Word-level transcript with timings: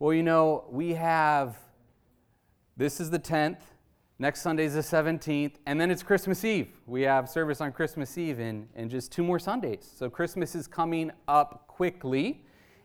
Well, 0.00 0.14
you 0.14 0.22
know, 0.22 0.64
we 0.70 0.94
have 0.94 1.58
this 2.74 3.00
is 3.00 3.10
the 3.10 3.18
10th, 3.18 3.58
next 4.18 4.40
Sunday 4.40 4.64
is 4.64 4.72
the 4.72 4.80
17th, 4.80 5.56
and 5.66 5.78
then 5.78 5.90
it's 5.90 6.02
Christmas 6.02 6.42
Eve. 6.42 6.72
We 6.86 7.02
have 7.02 7.28
service 7.28 7.60
on 7.60 7.70
Christmas 7.72 8.16
Eve 8.16 8.40
in, 8.40 8.66
in 8.76 8.88
just 8.88 9.12
two 9.12 9.22
more 9.22 9.38
Sundays. 9.38 9.92
So 9.94 10.08
Christmas 10.08 10.54
is 10.54 10.66
coming 10.66 11.10
up 11.28 11.66
quickly, 11.68 12.42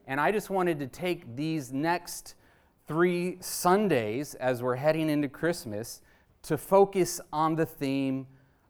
and 0.07 0.19
I 0.19 0.29
just 0.33 0.49
wanted 0.49 0.77
to 0.79 0.87
take 0.87 1.37
these 1.37 1.71
next 1.71 2.35
three 2.85 3.37
Sundays 3.39 4.35
as 4.35 4.61
we're 4.61 4.75
heading 4.75 5.09
into 5.09 5.29
Christmas 5.29 6.01
to 6.41 6.57
focus 6.57 7.21
on 7.31 7.55
the 7.55 7.65
theme 7.65 8.27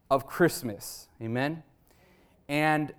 of 0.08 0.28
Christmas. 0.28 1.08
Amen? 1.20 1.64
And 2.48 2.94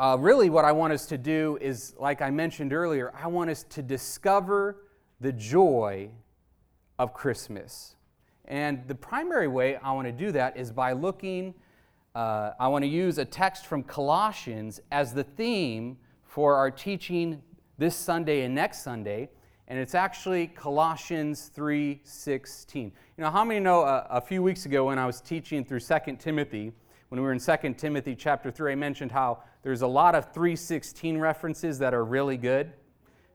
uh, 0.00 0.16
really, 0.18 0.48
what 0.48 0.64
I 0.64 0.72
want 0.72 0.94
us 0.94 1.04
to 1.06 1.18
do 1.18 1.58
is, 1.60 1.94
like 1.98 2.22
I 2.22 2.30
mentioned 2.30 2.72
earlier, 2.72 3.12
I 3.14 3.26
want 3.26 3.50
us 3.50 3.64
to 3.64 3.82
discover 3.82 4.78
the 5.20 5.30
joy 5.30 6.08
of 6.98 7.12
Christmas. 7.12 7.96
And 8.46 8.88
the 8.88 8.94
primary 8.94 9.46
way 9.46 9.76
I 9.76 9.92
want 9.92 10.06
to 10.06 10.12
do 10.12 10.32
that 10.32 10.56
is 10.56 10.72
by 10.72 10.94
looking, 10.94 11.52
uh, 12.14 12.52
I 12.58 12.68
want 12.68 12.82
to 12.82 12.88
use 12.88 13.18
a 13.18 13.26
text 13.26 13.66
from 13.66 13.82
Colossians 13.82 14.80
as 14.90 15.12
the 15.12 15.22
theme 15.22 15.98
for 16.24 16.56
our 16.56 16.70
teaching 16.70 17.42
this 17.76 17.94
Sunday 17.94 18.44
and 18.44 18.54
next 18.54 18.82
Sunday. 18.82 19.28
And 19.68 19.78
it's 19.78 19.94
actually 19.94 20.46
Colossians 20.46 21.50
3:16. 21.54 22.84
You 23.18 23.24
know, 23.24 23.30
how 23.30 23.44
many 23.44 23.60
know 23.60 23.82
uh, 23.82 24.06
a 24.08 24.20
few 24.22 24.42
weeks 24.42 24.64
ago 24.64 24.86
when 24.86 24.98
I 24.98 25.04
was 25.04 25.20
teaching 25.20 25.62
through 25.62 25.80
2 25.80 26.16
Timothy, 26.16 26.72
when 27.10 27.20
we 27.20 27.26
were 27.26 27.32
in 27.32 27.38
2 27.38 27.74
Timothy 27.74 28.14
chapter 28.14 28.50
3, 28.50 28.72
I 28.72 28.74
mentioned 28.76 29.12
how 29.12 29.42
there's 29.62 29.82
a 29.82 29.86
lot 29.86 30.14
of 30.14 30.32
316 30.32 31.18
references 31.18 31.78
that 31.80 31.94
are 31.94 32.04
really 32.04 32.36
good. 32.36 32.72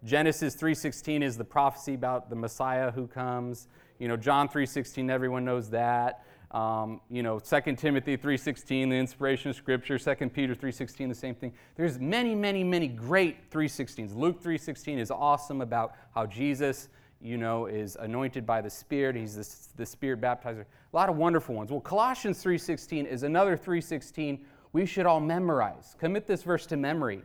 Genesis 0.03 0.55
3:16 0.55 1.23
is 1.23 1.37
the 1.37 1.43
prophecy 1.43 1.93
about 1.93 2.29
the 2.29 2.35
Messiah 2.35 2.91
who 2.91 3.07
comes. 3.07 3.67
You 3.99 4.07
know, 4.07 4.17
John 4.17 4.47
3:16, 4.47 5.09
everyone 5.09 5.45
knows 5.45 5.69
that. 5.71 6.23
Um, 6.51 7.01
you 7.09 7.21
know, 7.21 7.39
2 7.39 7.75
Timothy 7.75 8.15
3.16, 8.15 8.89
the 8.89 8.95
inspiration 8.95 9.49
of 9.49 9.57
Scripture, 9.57 9.97
2 9.97 10.29
Peter 10.29 10.55
3.16, 10.55 11.09
the 11.09 11.15
same 11.15 11.35
thing. 11.35 11.51
There's 11.75 11.99
many, 11.99 12.33
many, 12.33 12.63
many 12.63 12.87
great 12.87 13.49
3.16s. 13.49 14.15
Luke 14.15 14.41
3.16 14.41 14.99
is 14.99 15.11
awesome 15.11 15.59
about 15.59 15.95
how 16.13 16.25
Jesus, 16.25 16.87
you 17.19 17.37
know, 17.37 17.65
is 17.65 17.97
anointed 17.97 18.45
by 18.45 18.61
the 18.61 18.69
Spirit. 18.69 19.17
He's 19.17 19.35
the, 19.35 19.83
the 19.83 19.85
Spirit 19.85 20.21
baptizer. 20.21 20.61
A 20.61 20.95
lot 20.95 21.09
of 21.09 21.17
wonderful 21.17 21.55
ones. 21.55 21.71
Well, 21.71 21.81
Colossians 21.81 22.41
3.16 22.41 23.05
is 23.05 23.23
another 23.23 23.57
3.16 23.57 24.39
we 24.75 24.85
should 24.85 25.05
all 25.05 25.21
memorize. 25.21 25.95
Commit 25.99 26.27
this 26.27 26.43
verse 26.43 26.65
to 26.65 26.75
memory. 26.75 27.21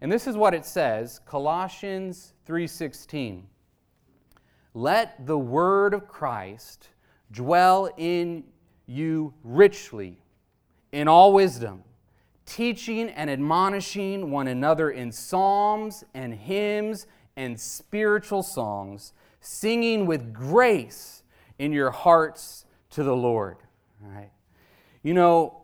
And 0.00 0.10
this 0.10 0.26
is 0.26 0.34
what 0.34 0.54
it 0.54 0.64
says, 0.64 1.18
Colossians 1.26 2.32
3:16. 2.46 3.46
Let 4.72 5.26
the 5.26 5.36
word 5.36 5.92
of 5.92 6.08
Christ 6.08 6.88
dwell 7.30 7.90
in 7.98 8.44
you 8.86 9.34
richly 9.44 10.22
in 10.90 11.06
all 11.06 11.34
wisdom, 11.34 11.84
teaching 12.46 13.10
and 13.10 13.28
admonishing 13.28 14.30
one 14.30 14.48
another 14.48 14.90
in 14.90 15.12
psalms 15.12 16.02
and 16.14 16.32
hymns 16.32 17.06
and 17.36 17.60
spiritual 17.60 18.42
songs, 18.42 19.12
singing 19.42 20.06
with 20.06 20.32
grace 20.32 21.24
in 21.58 21.72
your 21.72 21.90
hearts 21.90 22.64
to 22.88 23.02
the 23.02 23.14
Lord. 23.14 23.58
All 24.02 24.10
right. 24.12 24.30
You 25.02 25.12
know, 25.12 25.59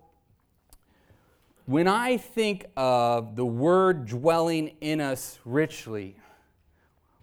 when 1.67 1.89
I 1.89 2.17
think 2.17 2.67
of 2.77 3.35
the 3.35 3.45
word 3.45 4.07
dwelling 4.07 4.77
in 4.81 5.01
us 5.01 5.39
richly, 5.45 6.17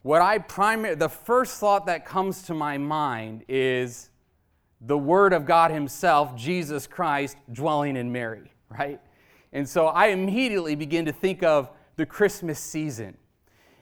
what 0.02 0.22
I 0.22 0.38
primary 0.38 0.96
the 0.96 1.08
first 1.08 1.60
thought 1.60 1.86
that 1.86 2.06
comes 2.06 2.44
to 2.44 2.54
my 2.54 2.78
mind 2.78 3.46
is 3.48 4.10
the 4.82 4.98
word 4.98 5.32
of 5.32 5.46
God 5.46 5.72
himself, 5.72 6.36
Jesus 6.36 6.88
Christ 6.88 7.38
dwelling 7.54 7.96
in 7.96 8.12
Mary, 8.12 8.52
right? 8.70 9.00
And 9.54 9.68
so 9.68 9.88
I 9.88 10.08
immediately 10.08 10.76
begin 10.76 11.06
to 11.06 11.14
think 11.14 11.42
of 11.42 11.70
the 11.96 12.06
Christmas 12.06 12.60
season. 12.60 13.16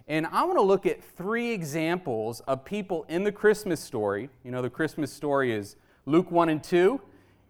And 0.08 0.28
I 0.28 0.44
want 0.44 0.60
to 0.60 0.64
look 0.64 0.86
at 0.86 1.04
three 1.04 1.52
examples 1.52 2.42
of 2.42 2.64
people 2.66 3.06
in 3.10 3.24
the 3.24 3.32
Christmas 3.32 3.80
story. 3.80 4.30
You 4.44 4.52
know, 4.52 4.62
the 4.62 4.70
Christmas 4.70 5.12
story 5.12 5.54
is 5.54 5.76
Luke 6.06 6.30
1 6.30 6.50
and 6.50 6.64
2 6.64 7.02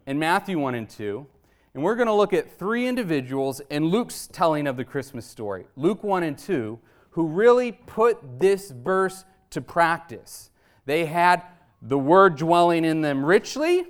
and 0.06 0.18
Matthew 0.18 0.60
1 0.60 0.76
and 0.76 0.90
2. 0.90 1.28
And 1.74 1.84
we're 1.84 1.96
going 1.96 2.08
to 2.08 2.14
look 2.14 2.34
at 2.34 2.60
three 2.60 2.86
individuals 2.88 3.62
in 3.70 3.86
Luke's 3.86 4.28
telling 4.28 4.68
of 4.68 4.76
the 4.76 4.84
Christmas 4.84 5.26
story, 5.26 5.66
Luke 5.78 6.04
1 6.04 6.24
and 6.24 6.38
2, 6.38 6.78
who 7.12 7.28
really 7.28 7.72
put 7.72 8.40
this 8.40 8.72
verse 8.72 9.24
to 9.52 9.62
practice. 9.62 10.50
They 10.86 11.06
had 11.06 11.44
the 11.82 11.98
word 11.98 12.36
dwelling 12.36 12.84
in 12.84 13.02
them 13.02 13.24
richly, 13.24 13.86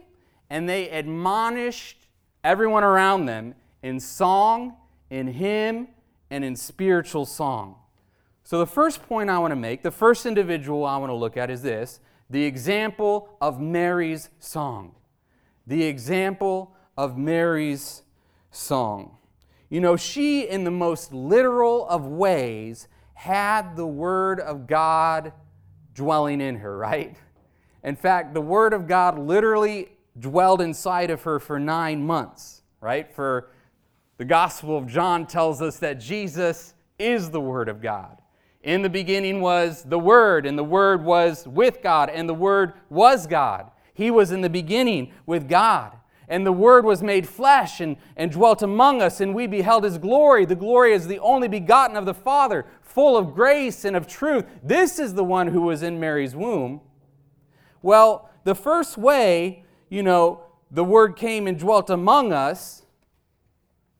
and 0.49 0.69
they 0.69 0.89
admonished 0.89 2.07
everyone 2.43 2.83
around 2.83 3.25
them 3.25 3.55
in 3.81 3.99
song, 3.99 4.75
in 5.09 5.27
hymn, 5.27 5.87
and 6.29 6.45
in 6.45 6.55
spiritual 6.55 7.25
song. 7.25 7.75
So, 8.43 8.59
the 8.59 8.67
first 8.67 9.03
point 9.03 9.29
I 9.29 9.39
want 9.39 9.51
to 9.51 9.55
make, 9.55 9.81
the 9.81 9.91
first 9.91 10.25
individual 10.25 10.85
I 10.85 10.97
want 10.97 11.09
to 11.09 11.15
look 11.15 11.37
at 11.37 11.49
is 11.49 11.61
this 11.61 11.99
the 12.29 12.43
example 12.43 13.37
of 13.41 13.59
Mary's 13.59 14.29
song. 14.39 14.95
The 15.67 15.83
example 15.83 16.75
of 17.01 17.17
Mary's 17.17 18.03
song. 18.51 19.17
You 19.71 19.81
know, 19.81 19.97
she, 19.97 20.47
in 20.47 20.65
the 20.65 20.69
most 20.69 21.11
literal 21.11 21.87
of 21.89 22.05
ways, 22.05 22.87
had 23.15 23.75
the 23.75 23.87
Word 23.87 24.39
of 24.39 24.67
God 24.67 25.33
dwelling 25.95 26.41
in 26.41 26.57
her, 26.57 26.77
right? 26.77 27.15
In 27.83 27.95
fact, 27.95 28.35
the 28.35 28.41
Word 28.41 28.73
of 28.73 28.87
God 28.87 29.17
literally 29.17 29.89
dwelled 30.19 30.61
inside 30.61 31.09
of 31.09 31.23
her 31.23 31.39
for 31.39 31.59
nine 31.59 32.05
months, 32.05 32.61
right? 32.81 33.11
For 33.11 33.49
the 34.17 34.25
Gospel 34.25 34.77
of 34.77 34.85
John 34.85 35.25
tells 35.25 35.59
us 35.59 35.79
that 35.79 35.99
Jesus 35.99 36.75
is 36.99 37.31
the 37.31 37.41
Word 37.41 37.67
of 37.67 37.81
God. 37.81 38.21
In 38.61 38.83
the 38.83 38.89
beginning 38.91 39.41
was 39.41 39.81
the 39.81 39.97
Word, 39.97 40.45
and 40.45 40.55
the 40.55 40.63
Word 40.63 41.03
was 41.03 41.47
with 41.47 41.81
God, 41.81 42.11
and 42.11 42.29
the 42.29 42.35
Word 42.35 42.73
was 42.91 43.25
God. 43.25 43.71
He 43.95 44.11
was 44.11 44.31
in 44.31 44.41
the 44.41 44.51
beginning 44.51 45.11
with 45.25 45.49
God. 45.49 45.97
And 46.31 46.45
the 46.45 46.53
Word 46.53 46.85
was 46.85 47.03
made 47.03 47.27
flesh 47.27 47.81
and, 47.81 47.97
and 48.15 48.31
dwelt 48.31 48.61
among 48.61 49.01
us, 49.01 49.19
and 49.19 49.35
we 49.35 49.47
beheld 49.47 49.83
His 49.83 49.97
glory. 49.97 50.45
The 50.45 50.55
glory 50.55 50.93
is 50.93 51.05
the 51.05 51.19
only 51.19 51.49
begotten 51.49 51.97
of 51.97 52.05
the 52.05 52.13
Father, 52.13 52.65
full 52.81 53.17
of 53.17 53.35
grace 53.35 53.83
and 53.83 53.97
of 53.97 54.07
truth. 54.07 54.45
This 54.63 54.97
is 54.97 55.13
the 55.13 55.25
one 55.25 55.47
who 55.47 55.63
was 55.63 55.83
in 55.83 55.99
Mary's 55.99 56.33
womb. 56.33 56.79
Well, 57.81 58.29
the 58.45 58.55
first 58.55 58.97
way, 58.97 59.65
you 59.89 60.03
know, 60.03 60.45
the 60.71 60.85
Word 60.85 61.17
came 61.17 61.47
and 61.47 61.59
dwelt 61.59 61.89
among 61.89 62.31
us, 62.31 62.83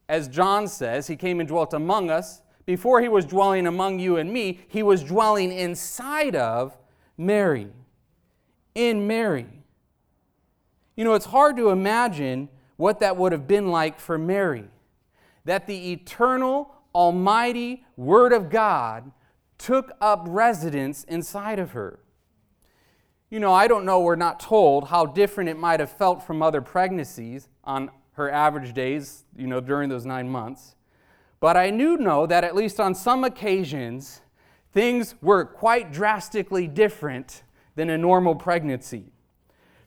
as 0.07 0.29
John 0.29 0.69
says, 0.69 1.07
He 1.07 1.17
came 1.17 1.41
and 1.41 1.49
dwelt 1.49 1.73
among 1.73 2.09
us. 2.09 2.41
Before 2.65 3.01
He 3.01 3.09
was 3.09 3.25
dwelling 3.25 3.67
among 3.67 3.99
you 3.99 4.15
and 4.15 4.31
me, 4.31 4.61
He 4.69 4.83
was 4.83 5.03
dwelling 5.03 5.51
inside 5.51 6.37
of 6.37 6.77
Mary. 7.17 7.67
In 8.73 9.05
Mary. 9.05 9.60
You 10.95 11.03
know, 11.03 11.13
it's 11.13 11.25
hard 11.25 11.57
to 11.57 11.69
imagine 11.69 12.49
what 12.77 12.99
that 12.99 13.17
would 13.17 13.31
have 13.31 13.47
been 13.47 13.69
like 13.69 13.99
for 13.99 14.17
Mary. 14.17 14.65
That 15.45 15.67
the 15.67 15.91
eternal, 15.91 16.73
almighty 16.93 17.85
Word 17.95 18.33
of 18.33 18.49
God 18.49 19.11
took 19.57 19.91
up 20.01 20.23
residence 20.27 21.03
inside 21.05 21.59
of 21.59 21.71
her. 21.71 21.99
You 23.29 23.39
know, 23.39 23.53
I 23.53 23.67
don't 23.67 23.85
know, 23.85 24.01
we're 24.01 24.15
not 24.15 24.39
told 24.39 24.89
how 24.89 25.05
different 25.05 25.49
it 25.49 25.57
might 25.57 25.79
have 25.79 25.91
felt 25.91 26.21
from 26.21 26.41
other 26.41 26.61
pregnancies 26.61 27.47
on 27.63 27.89
her 28.13 28.29
average 28.29 28.73
days, 28.73 29.23
you 29.37 29.47
know, 29.47 29.61
during 29.61 29.89
those 29.89 30.05
nine 30.05 30.29
months. 30.29 30.75
But 31.39 31.55
I 31.55 31.71
do 31.71 31.97
know 31.97 32.25
that 32.25 32.43
at 32.43 32.55
least 32.55 32.79
on 32.79 32.93
some 32.93 33.23
occasions, 33.23 34.21
things 34.73 35.15
were 35.21 35.45
quite 35.45 35.93
drastically 35.93 36.67
different 36.67 37.43
than 37.75 37.89
a 37.89 37.97
normal 37.97 38.35
pregnancy. 38.35 39.05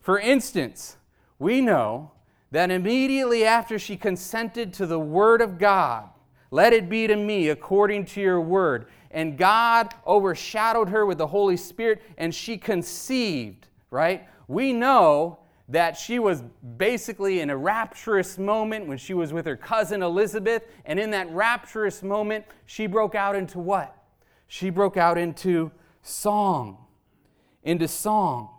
For 0.05 0.19
instance, 0.19 0.99
we 1.39 1.63
know 1.63 2.11
that 2.51 2.71
immediately 2.71 3.47
after 3.47 3.79
she 3.79 3.97
consented 3.97 4.75
to 4.75 4.85
the 4.85 4.99
word 4.99 5.41
of 5.41 5.59
God, 5.59 6.11
let 6.51 6.75
it 6.75 6.91
be 6.91 7.07
to 7.07 7.17
me 7.17 7.49
according 7.49 8.05
to 8.09 8.21
your 8.21 8.39
word, 8.39 8.89
and 9.11 9.39
God 9.39 9.95
overshadowed 10.07 10.91
her 10.91 11.07
with 11.07 11.17
the 11.17 11.29
Holy 11.29 11.57
Spirit 11.57 12.03
and 12.19 12.35
she 12.35 12.59
conceived, 12.59 13.69
right? 13.91 14.29
We 14.47 14.75
know 14.75 15.39
that 15.71 15.97
she 15.97 16.19
was 16.19 16.45
basically 16.77 17.41
in 17.41 17.49
a 17.49 17.57
rapturous 17.57 18.37
moment 18.37 18.87
when 18.87 18.99
she 18.99 19.15
was 19.15 19.33
with 19.33 19.47
her 19.47 19.57
cousin 19.57 20.03
Elizabeth, 20.03 20.65
and 20.85 21.01
in 21.01 21.13
that 21.13 21.31
rapturous 21.31 22.03
moment, 22.03 22.45
she 22.67 22.87
broke 22.87 23.15
out 23.15 23.35
into 23.35 23.59
what? 23.59 23.97
She 24.49 24.69
broke 24.69 24.99
out 24.99 25.17
into 25.17 25.73
song. 26.03 26.77
Into 27.63 27.89
song. 27.89 28.54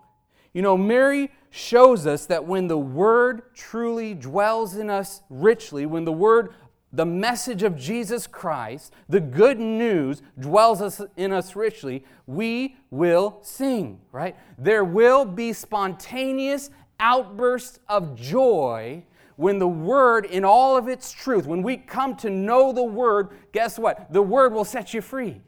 You 0.56 0.62
know, 0.62 0.78
Mary 0.78 1.32
shows 1.50 2.08
us 2.08 2.28
that 2.28 2.46
when 2.46 2.68
the 2.68 2.78
Word 2.78 3.54
truly 3.54 4.14
dwells 4.14 4.78
in 4.78 4.90
us 4.90 5.22
richly, 5.30 5.86
when 5.86 6.06
the 6.06 6.14
Word 6.14 6.54
the 6.94 7.06
message 7.06 7.62
of 7.62 7.76
Jesus 7.76 8.26
Christ, 8.26 8.94
the 9.10 9.20
good 9.20 9.60
news 9.60 10.22
dwells 10.40 10.82
us, 10.82 11.02
in 11.18 11.34
us 11.34 11.58
richly, 11.58 12.06
we 12.26 12.78
will 12.90 13.40
sing, 13.42 14.00
right? 14.14 14.38
There 14.58 14.86
will 14.86 15.26
be 15.26 15.52
spontaneous 15.52 16.70
outbursts 17.02 17.80
of 17.90 18.16
joy 18.16 19.04
when 19.36 19.60
the 19.60 19.68
Word, 19.68 20.24
in 20.24 20.46
all 20.46 20.78
of 20.78 20.88
its 20.88 21.12
truth, 21.12 21.46
when 21.46 21.64
we 21.64 21.76
come 21.76 22.16
to 22.16 22.30
know 22.30 22.72
the 22.72 22.82
Word, 22.82 23.38
guess 23.52 23.78
what? 23.78 24.14
The 24.14 24.22
Word 24.22 24.54
will 24.54 24.64
set 24.64 24.94
you 24.94 25.02
free. 25.02 25.42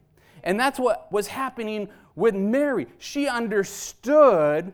And 0.43 0.59
that's 0.59 0.77
what 0.77 1.09
was 1.13 1.27
happening 1.27 1.87
with 2.17 2.35
Mary. 2.35 2.87
She 2.97 3.29
understood 3.29 4.73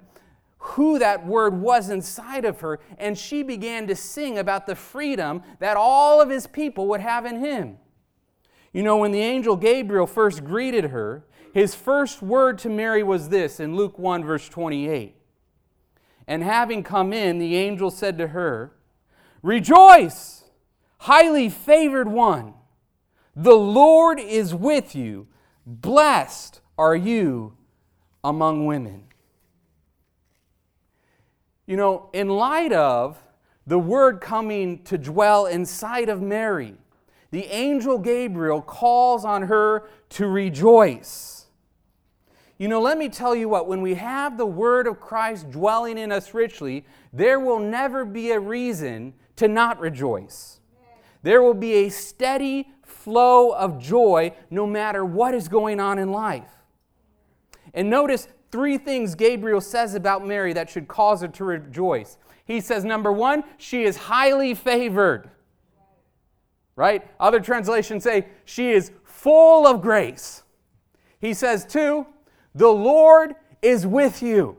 who 0.66 0.98
that 0.98 1.26
word 1.26 1.54
was 1.54 1.90
inside 1.90 2.46
of 2.46 2.62
her, 2.62 2.80
and 2.98 3.18
she 3.18 3.44
began 3.44 3.86
to 3.86 3.96
sing 3.96 4.38
about 4.38 4.66
the 4.66 4.76
freedom 4.76 5.44
that 5.60 5.76
all 5.76 6.22
of 6.22 6.30
his 6.30 6.48
people 6.48 6.88
would 6.88 7.02
have 7.02 7.26
in 7.26 7.42
him. 7.42 7.78
You 8.72 8.82
know, 8.82 8.98
when 8.98 9.12
the 9.12 9.20
angel 9.20 9.58
Gabriel 9.58 10.08
first 10.08 10.46
greeted 10.46 10.86
her, 10.86 11.26
his 11.54 11.76
first 11.76 12.22
word 12.22 12.58
to 12.60 12.70
Mary 12.70 13.04
was 13.04 13.28
this 13.28 13.60
in 13.60 13.76
Luke 13.76 14.00
1, 14.00 14.24
verse 14.24 14.48
28. 14.48 15.18
And 16.28 16.42
having 16.42 16.82
come 16.82 17.12
in, 17.12 17.40
the 17.40 17.58
angel 17.58 17.92
said 17.92 18.18
to 18.18 18.28
her, 18.28 18.72
Rejoice, 19.42 20.46
highly 21.00 21.50
favored 21.50 22.08
one. 22.08 22.54
The 23.36 23.52
Lord 23.52 24.18
is 24.18 24.56
with 24.56 24.96
you. 24.96 25.28
Blessed 25.66 26.62
are 26.78 26.96
you 26.96 27.58
among 28.24 28.66
women. 28.66 29.04
You 31.66 31.78
know, 31.78 32.10
in 32.14 32.28
light 32.28 32.74
of 32.74 33.18
the 33.66 33.80
word 33.80 34.20
coming 34.20 34.84
to 34.84 34.98
dwell 34.98 35.46
inside 35.46 36.10
of 36.10 36.22
Mary, 36.22 36.76
the 37.32 37.46
angel 37.46 37.98
Gabriel 37.98 38.62
calls 38.62 39.24
on 39.24 39.44
her 39.44 39.88
to 40.10 40.28
rejoice. 40.28 41.48
You 42.58 42.68
know, 42.68 42.82
let 42.82 42.98
me 42.98 43.10
tell 43.10 43.36
you 43.36 43.50
what, 43.50 43.68
when 43.68 43.82
we 43.82 43.96
have 43.96 44.38
the 44.38 44.46
word 44.46 44.88
of 44.88 45.00
Christ 45.00 45.50
dwelling 45.50 45.98
in 45.98 46.12
us 46.12 46.34
richly, 46.34 46.86
there 47.12 47.40
will 47.40 47.60
never 47.60 48.06
be 48.06 48.32
a 48.32 48.40
reason 48.40 49.14
to 49.38 49.48
not 49.48 49.80
rejoice. 49.80 50.60
There 51.24 51.42
will 51.42 51.54
be 51.54 51.74
a 51.74 51.90
steady 51.90 52.70
flow 52.84 53.52
of 53.52 53.80
joy 53.80 54.34
no 54.52 54.68
matter 54.68 55.04
what 55.04 55.34
is 55.34 55.48
going 55.48 55.80
on 55.80 55.98
in 55.98 56.12
life. 56.12 56.52
And 57.74 57.90
notice 57.90 58.28
three 58.54 58.78
things 58.78 59.16
Gabriel 59.16 59.60
says 59.60 59.96
about 59.96 60.28
Mary 60.28 60.54
that 60.54 60.70
should 60.70 60.88
cause 60.88 61.22
her 61.22 61.28
to 61.28 61.44
rejoice. 61.44 62.20
He 62.46 62.62
says, 62.62 62.86
number 62.86 63.12
one, 63.12 63.44
she 63.58 63.84
is 63.84 63.98
highly 63.98 64.54
favored. 64.54 65.32
Right? 66.76 67.04
Other 67.20 67.40
translations 67.40 68.04
say 68.04 68.28
she 68.46 68.70
is 68.70 68.92
full 69.04 69.66
of 69.66 69.82
grace. 69.82 70.44
He 71.20 71.34
says, 71.34 71.66
two, 71.66 72.06
the 72.54 72.68
Lord 72.68 73.34
is 73.64 73.88
with 73.88 74.22
you. 74.22 74.58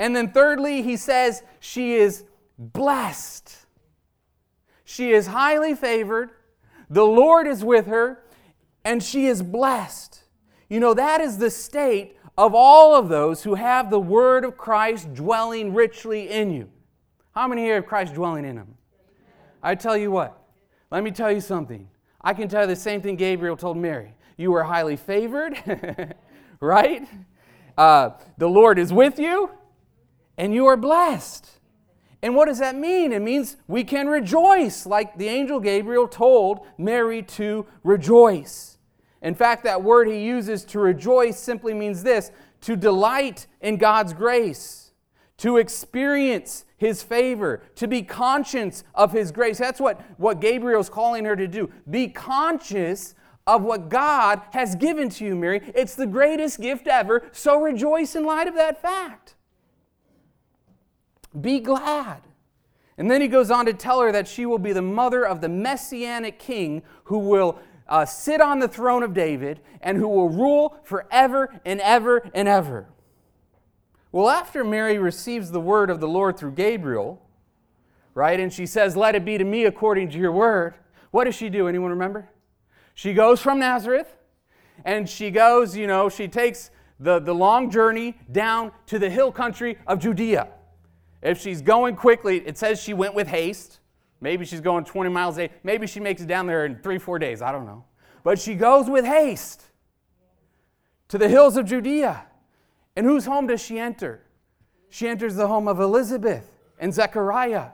And 0.00 0.16
then 0.16 0.32
thirdly, 0.32 0.82
he 0.82 0.96
says 0.96 1.44
she 1.60 1.94
is 1.94 2.24
blessed. 2.58 3.54
She 4.84 5.12
is 5.12 5.28
highly 5.28 5.76
favored, 5.76 6.30
the 6.90 7.06
Lord 7.06 7.46
is 7.46 7.64
with 7.64 7.86
her, 7.86 8.24
and 8.84 9.00
she 9.00 9.26
is 9.26 9.44
blessed. 9.44 10.24
You 10.68 10.80
know, 10.80 10.92
that 10.94 11.20
is 11.20 11.38
the 11.38 11.50
state 11.50 12.16
of 12.36 12.54
all 12.54 12.94
of 12.94 13.08
those 13.08 13.42
who 13.44 13.54
have 13.54 13.90
the 13.90 14.00
word 14.00 14.44
of 14.44 14.56
Christ 14.56 15.14
dwelling 15.14 15.72
richly 15.72 16.28
in 16.30 16.50
you. 16.50 16.68
How 17.32 17.48
many 17.48 17.62
here 17.62 17.76
have 17.76 17.86
Christ 17.86 18.14
dwelling 18.14 18.44
in 18.44 18.56
them? 18.56 18.74
I 19.62 19.74
tell 19.74 19.96
you 19.96 20.10
what, 20.10 20.38
let 20.90 21.02
me 21.02 21.10
tell 21.10 21.32
you 21.32 21.40
something. 21.40 21.88
I 22.20 22.34
can 22.34 22.48
tell 22.48 22.62
you 22.62 22.66
the 22.66 22.76
same 22.76 23.02
thing 23.02 23.16
Gabriel 23.16 23.56
told 23.56 23.76
Mary. 23.76 24.14
You 24.36 24.54
are 24.54 24.64
highly 24.64 24.96
favored, 24.96 25.56
right? 26.60 27.06
Uh, 27.76 28.10
the 28.38 28.48
Lord 28.48 28.78
is 28.78 28.92
with 28.92 29.18
you, 29.18 29.50
and 30.36 30.54
you 30.54 30.66
are 30.66 30.76
blessed. 30.76 31.50
And 32.22 32.34
what 32.34 32.46
does 32.46 32.58
that 32.58 32.74
mean? 32.74 33.12
It 33.12 33.20
means 33.20 33.58
we 33.68 33.84
can 33.84 34.08
rejoice, 34.08 34.86
like 34.86 35.18
the 35.18 35.28
angel 35.28 35.60
Gabriel 35.60 36.08
told 36.08 36.66
Mary 36.78 37.22
to 37.22 37.66
rejoice. 37.82 38.73
In 39.24 39.34
fact, 39.34 39.64
that 39.64 39.82
word 39.82 40.06
he 40.06 40.22
uses 40.22 40.64
to 40.66 40.78
rejoice 40.78 41.38
simply 41.38 41.72
means 41.72 42.02
this 42.02 42.30
to 42.60 42.76
delight 42.76 43.46
in 43.60 43.78
God's 43.78 44.12
grace, 44.12 44.92
to 45.38 45.56
experience 45.56 46.66
his 46.76 47.02
favor, 47.02 47.62
to 47.74 47.88
be 47.88 48.02
conscious 48.02 48.84
of 48.94 49.12
his 49.12 49.32
grace. 49.32 49.58
That's 49.58 49.80
what, 49.80 50.00
what 50.18 50.40
Gabriel's 50.40 50.90
calling 50.90 51.24
her 51.24 51.36
to 51.36 51.48
do. 51.48 51.70
Be 51.88 52.08
conscious 52.08 53.14
of 53.46 53.62
what 53.62 53.88
God 53.88 54.42
has 54.52 54.76
given 54.76 55.08
to 55.10 55.24
you, 55.24 55.34
Mary. 55.34 55.62
It's 55.74 55.94
the 55.94 56.06
greatest 56.06 56.60
gift 56.60 56.86
ever, 56.86 57.26
so 57.32 57.60
rejoice 57.60 58.14
in 58.14 58.24
light 58.24 58.46
of 58.46 58.54
that 58.54 58.80
fact. 58.80 59.34
Be 61.38 61.60
glad. 61.60 62.20
And 62.96 63.10
then 63.10 63.20
he 63.20 63.28
goes 63.28 63.50
on 63.50 63.66
to 63.66 63.72
tell 63.72 64.00
her 64.00 64.12
that 64.12 64.28
she 64.28 64.46
will 64.46 64.58
be 64.58 64.72
the 64.72 64.82
mother 64.82 65.26
of 65.26 65.40
the 65.40 65.48
messianic 65.48 66.38
king 66.38 66.82
who 67.04 67.18
will 67.18 67.58
uh, 67.88 68.04
sit 68.04 68.40
on 68.40 68.58
the 68.58 68.68
throne 68.68 69.02
of 69.02 69.14
David 69.14 69.60
and 69.80 69.98
who 69.98 70.08
will 70.08 70.28
rule 70.28 70.76
forever 70.84 71.60
and 71.64 71.80
ever 71.80 72.28
and 72.34 72.48
ever. 72.48 72.86
Well, 74.12 74.28
after 74.28 74.64
Mary 74.64 74.98
receives 74.98 75.50
the 75.50 75.60
word 75.60 75.90
of 75.90 76.00
the 76.00 76.08
Lord 76.08 76.38
through 76.38 76.52
Gabriel, 76.52 77.20
right, 78.14 78.38
and 78.38 78.52
she 78.52 78.66
says, 78.66 78.96
Let 78.96 79.14
it 79.14 79.24
be 79.24 79.38
to 79.38 79.44
me 79.44 79.64
according 79.64 80.10
to 80.10 80.18
your 80.18 80.32
word, 80.32 80.74
what 81.10 81.24
does 81.24 81.34
she 81.34 81.48
do? 81.48 81.68
Anyone 81.68 81.90
remember? 81.90 82.28
She 82.94 83.12
goes 83.12 83.40
from 83.40 83.58
Nazareth 83.58 84.16
and 84.84 85.08
she 85.08 85.30
goes, 85.30 85.76
you 85.76 85.86
know, 85.86 86.08
she 86.08 86.28
takes 86.28 86.70
the, 86.98 87.18
the 87.18 87.34
long 87.34 87.70
journey 87.70 88.16
down 88.30 88.72
to 88.86 88.98
the 88.98 89.10
hill 89.10 89.30
country 89.30 89.78
of 89.86 89.98
Judea. 89.98 90.48
If 91.22 91.40
she's 91.40 91.62
going 91.62 91.96
quickly, 91.96 92.38
it 92.46 92.58
says 92.58 92.80
she 92.80 92.94
went 92.94 93.14
with 93.14 93.28
haste. 93.28 93.80
Maybe 94.24 94.46
she's 94.46 94.62
going 94.62 94.86
20 94.86 95.10
miles 95.10 95.36
a 95.36 95.48
day. 95.48 95.54
Maybe 95.62 95.86
she 95.86 96.00
makes 96.00 96.22
it 96.22 96.26
down 96.26 96.46
there 96.46 96.64
in 96.64 96.78
three, 96.78 96.96
four 96.96 97.18
days. 97.18 97.42
I 97.42 97.52
don't 97.52 97.66
know. 97.66 97.84
But 98.22 98.38
she 98.38 98.54
goes 98.54 98.88
with 98.88 99.04
haste 99.04 99.62
to 101.08 101.18
the 101.18 101.28
hills 101.28 101.58
of 101.58 101.66
Judea. 101.66 102.24
And 102.96 103.04
whose 103.04 103.26
home 103.26 103.46
does 103.46 103.62
she 103.62 103.78
enter? 103.78 104.24
She 104.88 105.06
enters 105.06 105.34
the 105.34 105.46
home 105.46 105.68
of 105.68 105.78
Elizabeth 105.78 106.50
and 106.78 106.94
Zechariah. 106.94 107.72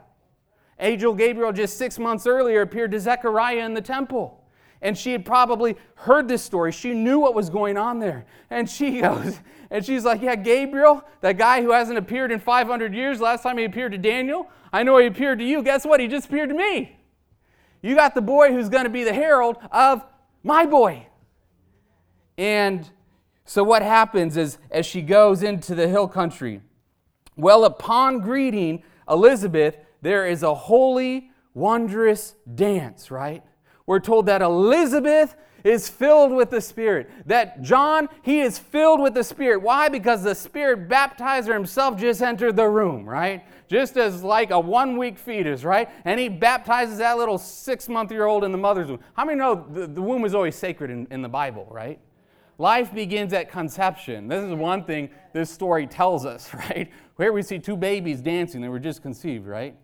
Angel 0.77 1.13
Gabriel, 1.13 1.53
just 1.53 1.77
six 1.77 1.97
months 1.97 2.27
earlier, 2.27 2.63
appeared 2.63 2.91
to 2.91 2.99
Zechariah 2.99 3.65
in 3.65 3.73
the 3.73 3.81
temple. 3.81 4.40
And 4.81 4.97
she 4.97 5.11
had 5.11 5.25
probably 5.25 5.77
heard 5.95 6.27
this 6.27 6.41
story. 6.41 6.71
She 6.71 6.93
knew 6.93 7.19
what 7.19 7.35
was 7.35 7.49
going 7.49 7.77
on 7.77 7.99
there. 7.99 8.25
And 8.49 8.69
she 8.69 9.01
goes, 9.01 9.39
and 9.69 9.85
she's 9.85 10.03
like, 10.03 10.21
Yeah, 10.21 10.35
Gabriel, 10.35 11.03
that 11.21 11.37
guy 11.37 11.61
who 11.61 11.71
hasn't 11.71 11.97
appeared 11.97 12.31
in 12.31 12.39
500 12.39 12.93
years, 12.93 13.19
last 13.19 13.43
time 13.43 13.57
he 13.57 13.63
appeared 13.63 13.91
to 13.91 13.97
Daniel, 13.97 14.49
I 14.73 14.83
know 14.83 14.97
he 14.97 15.07
appeared 15.07 15.39
to 15.39 15.45
you. 15.45 15.61
Guess 15.63 15.85
what? 15.85 15.99
He 15.99 16.07
just 16.07 16.27
appeared 16.27 16.49
to 16.49 16.55
me. 16.55 16.97
You 17.81 17.95
got 17.95 18.15
the 18.15 18.21
boy 18.21 18.51
who's 18.51 18.69
going 18.69 18.83
to 18.83 18.89
be 18.89 19.03
the 19.03 19.13
herald 19.13 19.57
of 19.71 20.05
my 20.43 20.65
boy. 20.65 21.07
And 22.37 22.89
so 23.45 23.63
what 23.63 23.81
happens 23.81 24.37
is, 24.37 24.57
as 24.69 24.85
she 24.85 25.01
goes 25.01 25.43
into 25.43 25.75
the 25.75 25.87
hill 25.87 26.07
country, 26.07 26.61
well, 27.35 27.65
upon 27.65 28.19
greeting 28.19 28.83
Elizabeth, 29.09 29.77
there 30.01 30.25
is 30.25 30.43
a 30.43 30.53
holy, 30.53 31.31
wondrous 31.53 32.35
dance, 32.55 33.11
right? 33.11 33.43
We're 33.91 33.99
told 33.99 34.27
that 34.27 34.41
Elizabeth 34.41 35.35
is 35.65 35.89
filled 35.89 36.31
with 36.31 36.49
the 36.49 36.61
Spirit. 36.61 37.09
That 37.25 37.61
John, 37.61 38.07
he 38.21 38.39
is 38.39 38.57
filled 38.57 39.01
with 39.01 39.13
the 39.13 39.23
Spirit. 39.25 39.61
Why? 39.61 39.89
Because 39.89 40.23
the 40.23 40.33
Spirit 40.33 40.87
baptizer 40.87 41.51
himself 41.51 41.99
just 41.99 42.21
entered 42.21 42.55
the 42.55 42.69
room, 42.69 43.03
right? 43.03 43.43
Just 43.67 43.97
as 43.97 44.23
like 44.23 44.51
a 44.51 44.57
one 44.57 44.95
week 44.95 45.19
fetus, 45.19 45.65
right? 45.65 45.89
And 46.05 46.21
he 46.21 46.29
baptizes 46.29 46.99
that 46.99 47.17
little 47.17 47.37
six 47.37 47.89
month 47.89 48.13
year 48.13 48.27
old 48.27 48.45
in 48.45 48.53
the 48.53 48.57
mother's 48.57 48.87
womb. 48.87 49.01
How 49.13 49.25
many 49.25 49.37
know 49.37 49.67
the, 49.69 49.87
the 49.87 50.01
womb 50.01 50.23
is 50.23 50.33
always 50.33 50.55
sacred 50.55 50.89
in, 50.89 51.05
in 51.11 51.21
the 51.21 51.27
Bible, 51.27 51.67
right? 51.69 51.99
Life 52.59 52.93
begins 52.93 53.33
at 53.33 53.51
conception. 53.51 54.29
This 54.29 54.41
is 54.41 54.53
one 54.53 54.85
thing 54.85 55.09
this 55.33 55.49
story 55.49 55.85
tells 55.85 56.25
us, 56.25 56.53
right? 56.53 56.89
Where 57.17 57.33
we 57.33 57.41
see 57.41 57.59
two 57.59 57.75
babies 57.75 58.21
dancing, 58.21 58.61
they 58.61 58.69
were 58.69 58.79
just 58.79 59.01
conceived, 59.01 59.45
right? 59.47 59.75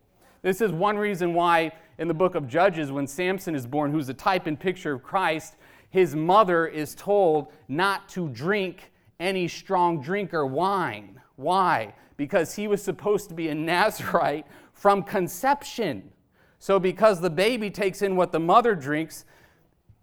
This 0.48 0.62
is 0.62 0.72
one 0.72 0.98
reason 0.98 1.34
why 1.34 1.74
in 1.98 2.08
the 2.08 2.14
book 2.14 2.34
of 2.34 2.48
Judges, 2.48 2.90
when 2.90 3.06
Samson 3.06 3.54
is 3.54 3.68
born, 3.68 3.92
who's 3.92 4.08
a 4.08 4.14
type 4.14 4.48
and 4.48 4.58
picture 4.58 4.94
of 4.94 5.04
Christ, 5.04 5.58
his 5.90 6.16
mother 6.16 6.66
is 6.66 6.96
told 6.96 7.52
not 7.68 8.08
to 8.12 8.30
drink 8.30 8.94
any 9.20 9.50
strong 9.50 10.02
drink 10.02 10.34
or 10.34 10.46
wine. 10.46 11.20
Why? 11.36 11.94
Because 12.16 12.56
he 12.56 12.66
was 12.66 12.82
supposed 12.82 13.28
to 13.28 13.36
be 13.36 13.50
a 13.50 13.56
Nazarite 13.56 14.46
from 14.72 15.04
conception. 15.04 16.12
So, 16.60 16.80
because 16.80 17.20
the 17.20 17.30
baby 17.30 17.70
takes 17.70 18.02
in 18.02 18.16
what 18.16 18.32
the 18.32 18.40
mother 18.40 18.74
drinks, 18.74 19.26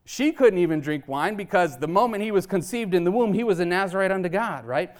she 0.04 0.30
couldn't 0.30 0.58
even 0.58 0.82
drink 0.82 1.08
wine 1.08 1.36
because 1.36 1.78
the 1.78 1.88
moment 1.88 2.22
he 2.22 2.30
was 2.30 2.46
conceived 2.46 2.92
in 2.92 3.04
the 3.04 3.10
womb, 3.10 3.32
he 3.32 3.44
was 3.44 3.60
a 3.60 3.64
Nazarite 3.64 4.12
unto 4.12 4.28
God, 4.28 4.66
right? 4.66 4.94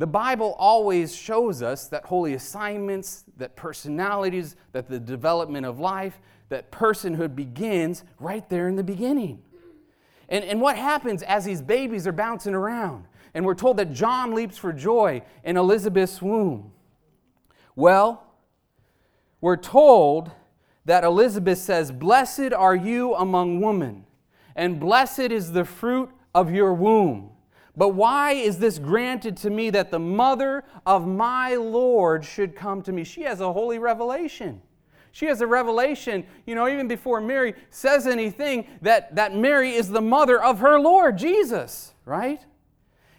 The 0.00 0.06
Bible 0.06 0.56
always 0.58 1.14
shows 1.14 1.60
us 1.60 1.88
that 1.88 2.06
holy 2.06 2.32
assignments, 2.32 3.24
that 3.36 3.54
personalities, 3.54 4.56
that 4.72 4.88
the 4.88 4.98
development 4.98 5.66
of 5.66 5.78
life, 5.78 6.22
that 6.48 6.72
personhood 6.72 7.36
begins 7.36 8.02
right 8.18 8.48
there 8.48 8.66
in 8.66 8.76
the 8.76 8.82
beginning. 8.82 9.42
And, 10.30 10.42
and 10.42 10.58
what 10.58 10.76
happens 10.76 11.22
as 11.22 11.44
these 11.44 11.60
babies 11.60 12.06
are 12.06 12.12
bouncing 12.12 12.54
around? 12.54 13.04
And 13.34 13.44
we're 13.44 13.54
told 13.54 13.76
that 13.76 13.92
John 13.92 14.32
leaps 14.32 14.56
for 14.56 14.72
joy 14.72 15.20
in 15.44 15.58
Elizabeth's 15.58 16.22
womb. 16.22 16.72
Well, 17.76 18.26
we're 19.42 19.58
told 19.58 20.30
that 20.86 21.04
Elizabeth 21.04 21.58
says, 21.58 21.92
Blessed 21.92 22.54
are 22.54 22.74
you 22.74 23.14
among 23.16 23.60
women, 23.60 24.06
and 24.56 24.80
blessed 24.80 25.20
is 25.20 25.52
the 25.52 25.66
fruit 25.66 26.08
of 26.34 26.50
your 26.50 26.72
womb. 26.72 27.32
But 27.80 27.94
why 27.94 28.32
is 28.32 28.58
this 28.58 28.78
granted 28.78 29.38
to 29.38 29.48
me 29.48 29.70
that 29.70 29.90
the 29.90 29.98
mother 29.98 30.64
of 30.84 31.06
my 31.06 31.54
Lord 31.54 32.26
should 32.26 32.54
come 32.54 32.82
to 32.82 32.92
me? 32.92 33.04
She 33.04 33.22
has 33.22 33.40
a 33.40 33.54
holy 33.54 33.78
revelation. 33.78 34.60
She 35.12 35.24
has 35.24 35.40
a 35.40 35.46
revelation, 35.46 36.26
you 36.44 36.54
know, 36.54 36.68
even 36.68 36.88
before 36.88 37.22
Mary 37.22 37.54
says 37.70 38.06
anything, 38.06 38.66
that, 38.82 39.14
that 39.16 39.34
Mary 39.34 39.70
is 39.70 39.88
the 39.88 40.02
mother 40.02 40.42
of 40.42 40.58
her 40.58 40.78
Lord, 40.78 41.16
Jesus, 41.16 41.94
right? 42.04 42.44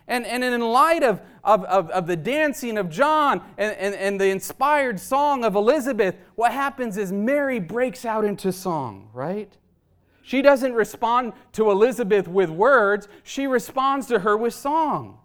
And, 0.07 0.27
and 0.27 0.43
in 0.43 0.61
light 0.61 1.01
of, 1.01 1.21
of, 1.43 1.63
of, 1.63 1.89
of 1.89 2.05
the 2.05 2.15
dancing 2.15 2.77
of 2.77 2.87
John 2.87 3.41
and, 3.57 3.75
and, 3.77 3.95
and 3.95 4.21
the 4.21 4.29
inspired 4.29 4.99
song 4.99 5.43
of 5.43 5.55
Elizabeth, 5.55 6.15
what 6.35 6.51
happens 6.51 6.97
is 6.97 7.11
Mary 7.11 7.59
breaks 7.59 8.05
out 8.05 8.23
into 8.23 8.51
song, 8.51 9.09
right? 9.11 9.57
She 10.31 10.41
doesn't 10.41 10.75
respond 10.75 11.33
to 11.51 11.69
Elizabeth 11.71 12.25
with 12.25 12.49
words, 12.49 13.09
she 13.21 13.47
responds 13.47 14.07
to 14.07 14.19
her 14.19 14.37
with 14.37 14.53
song. 14.53 15.17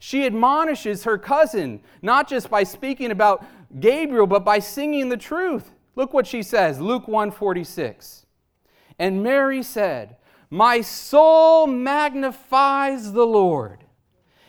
She 0.00 0.26
admonishes 0.26 1.04
her 1.04 1.16
cousin, 1.16 1.80
not 2.02 2.28
just 2.28 2.50
by 2.50 2.64
speaking 2.64 3.12
about 3.12 3.46
Gabriel, 3.78 4.26
but 4.26 4.44
by 4.44 4.58
singing 4.58 5.10
the 5.10 5.16
truth. 5.16 5.70
Look 5.94 6.12
what 6.12 6.26
she 6.26 6.42
says, 6.42 6.80
Luke 6.80 7.06
1:46. 7.06 8.24
And 8.98 9.22
Mary 9.22 9.62
said, 9.62 10.16
My 10.50 10.80
soul 10.80 11.68
magnifies 11.68 13.12
the 13.12 13.26
Lord, 13.26 13.84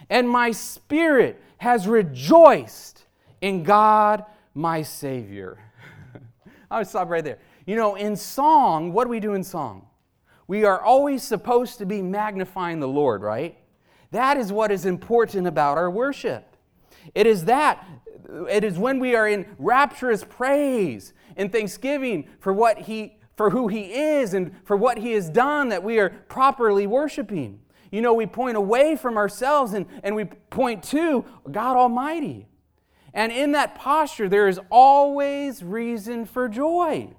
and 0.10 0.28
my 0.28 0.50
spirit 0.50 1.40
has 1.60 1.88
rejoiced 1.88 3.06
in 3.42 3.62
God 3.62 4.26
my 4.56 4.82
Savior. 4.82 5.60
I'll 6.72 6.84
stop 6.84 7.10
right 7.10 7.24
there. 7.24 7.38
You 7.68 7.76
know, 7.76 7.94
in 7.94 8.16
song, 8.16 8.92
what 8.92 9.04
do 9.04 9.12
we 9.12 9.20
do 9.20 9.36
in 9.36 9.44
song? 9.44 9.86
We 10.50 10.64
are 10.64 10.82
always 10.82 11.22
supposed 11.22 11.78
to 11.78 11.86
be 11.86 12.02
magnifying 12.02 12.80
the 12.80 12.88
Lord, 12.88 13.22
right? 13.22 13.56
That 14.10 14.36
is 14.36 14.52
what 14.52 14.72
is 14.72 14.84
important 14.84 15.46
about 15.46 15.78
our 15.78 15.92
worship. 15.92 16.56
It 17.14 17.28
is 17.28 17.46
that, 17.46 17.86
it 18.50 18.64
is 18.64 18.80
when 18.80 19.00
we 19.00 19.14
are 19.14 19.28
in 19.28 19.46
rapturous 19.60 20.24
praise 20.24 21.14
and 21.38 21.52
thanksgiving 21.52 22.28
for 22.40 22.52
what 22.52 22.80
He 22.80 23.20
for 23.36 23.52
who 23.52 23.68
He 23.68 23.94
is 23.94 24.34
and 24.34 24.56
for 24.66 24.76
what 24.76 24.98
He 24.98 25.12
has 25.12 25.30
done 25.30 25.70
that 25.70 25.84
we 25.84 26.00
are 26.00 26.10
properly 26.10 26.88
worshiping. 26.88 27.60
You 27.92 28.02
know, 28.02 28.16
we 28.16 28.26
point 28.26 28.58
away 28.58 28.96
from 28.96 29.18
ourselves 29.18 29.74
and, 29.74 29.86
and 30.02 30.16
we 30.16 30.26
point 30.26 30.84
to 30.86 31.26
God 31.52 31.78
Almighty. 31.78 32.48
And 33.14 33.32
in 33.32 33.52
that 33.52 33.76
posture, 33.76 34.28
there 34.28 34.48
is 34.48 34.60
always 34.72 35.64
reason 35.64 36.26
for 36.26 36.50
joy. 36.50 37.12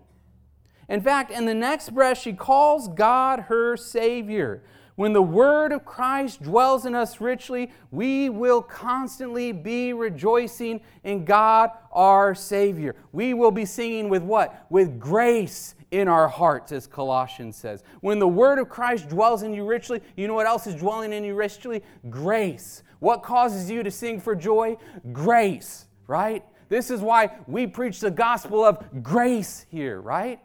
In 0.91 1.01
fact, 1.01 1.31
in 1.31 1.47
the 1.47 1.55
next 1.55 1.95
breath, 1.95 2.19
she 2.19 2.33
calls 2.33 2.89
God 2.89 3.41
her 3.43 3.77
Savior. 3.77 4.65
When 4.97 5.13
the 5.13 5.23
word 5.23 5.71
of 5.71 5.85
Christ 5.85 6.43
dwells 6.43 6.85
in 6.85 6.97
us 6.97 7.21
richly, 7.21 7.71
we 7.93 8.29
will 8.29 8.61
constantly 8.61 9.53
be 9.53 9.93
rejoicing 9.93 10.81
in 11.05 11.25
God 11.25 11.71
our 11.93 12.35
Savior. 12.35 12.97
We 13.13 13.33
will 13.35 13.53
be 13.53 13.65
singing 13.65 14.09
with 14.09 14.23
what? 14.23 14.67
With 14.69 14.99
grace 14.99 15.77
in 15.93 16.09
our 16.09 16.27
hearts, 16.29 16.73
as 16.73 16.89
Colossians 16.89 17.57
says. 17.57 17.85
When 18.01 18.19
the 18.19 18.29
word 18.29 18.59
of 18.59 18.69
Christ 18.69 19.09
dwells 19.09 19.45
in 19.45 19.55
you 19.55 19.65
richly, 19.65 20.03
you 20.17 20.27
know 20.27 20.35
what 20.35 20.47
else 20.47 20.67
is 20.67 20.75
dwelling 20.75 21.13
in 21.13 21.23
you 21.23 21.37
richly? 21.37 21.83
Grace. 22.11 22.83
What 22.99 23.23
causes 23.23 23.71
you 23.71 23.85
to 23.85 23.93
sing 23.93 24.21
for 24.21 24.35
joy? 24.35 24.77
Grace, 25.13 25.87
right? 26.09 26.45
This 26.69 26.91
is 26.91 27.01
why 27.01 27.31
we 27.47 27.69
preach 27.69 28.01
the 28.01 28.11
gospel 28.11 28.65
of 28.65 29.03
grace 29.03 29.67
here, 29.71 30.01
right? 30.01 30.41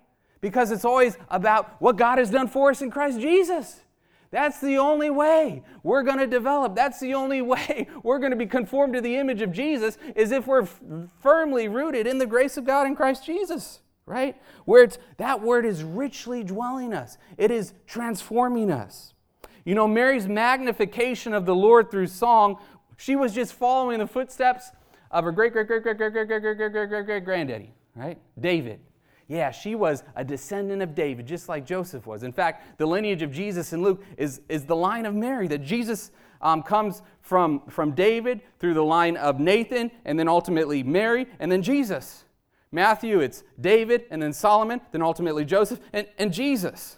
Because 0.45 0.69
it's 0.69 0.85
always 0.85 1.17
about 1.31 1.81
what 1.81 1.95
God 1.95 2.19
has 2.19 2.29
done 2.29 2.47
for 2.47 2.69
us 2.69 2.83
in 2.83 2.91
Christ 2.91 3.19
Jesus. 3.19 3.81
That's 4.29 4.61
the 4.61 4.77
only 4.77 5.09
way 5.09 5.63
we're 5.81 6.03
going 6.03 6.19
to 6.19 6.27
develop. 6.27 6.75
That's 6.75 6.99
the 6.99 7.15
only 7.15 7.41
way 7.41 7.87
we're 8.03 8.19
going 8.19 8.29
to 8.29 8.37
be 8.37 8.45
conformed 8.45 8.93
to 8.93 9.01
the 9.01 9.15
image 9.15 9.41
of 9.41 9.51
Jesus 9.51 9.97
is 10.15 10.31
if 10.31 10.45
we're 10.45 10.61
f- 10.61 10.79
firmly 11.19 11.67
rooted 11.67 12.05
in 12.05 12.19
the 12.19 12.27
grace 12.27 12.57
of 12.57 12.63
God 12.63 12.85
in 12.85 12.95
Christ 12.95 13.25
Jesus, 13.25 13.79
right? 14.05 14.39
Where 14.65 14.83
it's 14.83 14.99
that 15.17 15.41
word 15.41 15.65
is 15.65 15.83
richly 15.83 16.43
dwelling 16.43 16.93
us. 16.93 17.17
It 17.39 17.49
is 17.49 17.73
transforming 17.87 18.69
us. 18.69 19.15
You 19.63 19.73
know, 19.73 19.87
Mary's 19.87 20.27
magnification 20.27 21.33
of 21.33 21.47
the 21.47 21.55
Lord 21.55 21.89
through 21.89 22.05
song, 22.05 22.59
she 22.97 23.15
was 23.15 23.33
just 23.33 23.53
following 23.53 23.97
the 23.97 24.05
footsteps 24.05 24.69
of 25.09 25.23
her 25.23 25.31
great 25.31 25.53
great 25.53 25.65
great 25.65 25.81
great 25.81 25.97
great 25.97 26.13
great 26.13 26.27
great 26.27 26.39
great 26.43 26.71
great 26.71 26.87
great 26.87 27.05
great 27.07 27.25
granddaddy, 27.25 27.73
right? 27.95 28.19
David. 28.39 28.79
Yeah, 29.27 29.49
she 29.51 29.73
was 29.73 30.03
a 30.15 30.23
descendant 30.23 30.81
of 30.83 30.93
David, 30.93 31.25
just 31.25 31.49
like 31.49 31.65
Joseph 31.65 32.05
was. 32.05 32.23
In 32.23 32.31
fact, 32.31 32.77
the 32.77 32.85
lineage 32.85 33.23
of 33.23 33.31
Jesus 33.31 33.73
in 33.73 33.81
Luke 33.81 34.03
is, 34.17 34.41
is 34.49 34.65
the 34.65 34.75
line 34.75 35.05
of 35.05 35.15
Mary, 35.15 35.47
that 35.47 35.63
Jesus 35.63 36.11
um, 36.41 36.61
comes 36.61 37.01
from, 37.21 37.63
from 37.67 37.93
David 37.93 38.41
through 38.59 38.75
the 38.75 38.83
line 38.83 39.17
of 39.17 39.39
Nathan, 39.39 39.89
and 40.05 40.19
then 40.19 40.27
ultimately 40.27 40.83
Mary, 40.83 41.25
and 41.39 41.51
then 41.51 41.63
Jesus. 41.63 42.25
Matthew, 42.71 43.19
it's 43.19 43.43
David, 43.59 44.03
and 44.11 44.21
then 44.21 44.31
Solomon, 44.31 44.79
then 44.91 45.01
ultimately 45.01 45.43
Joseph, 45.43 45.79
and, 45.91 46.07
and 46.19 46.31
Jesus. 46.31 46.97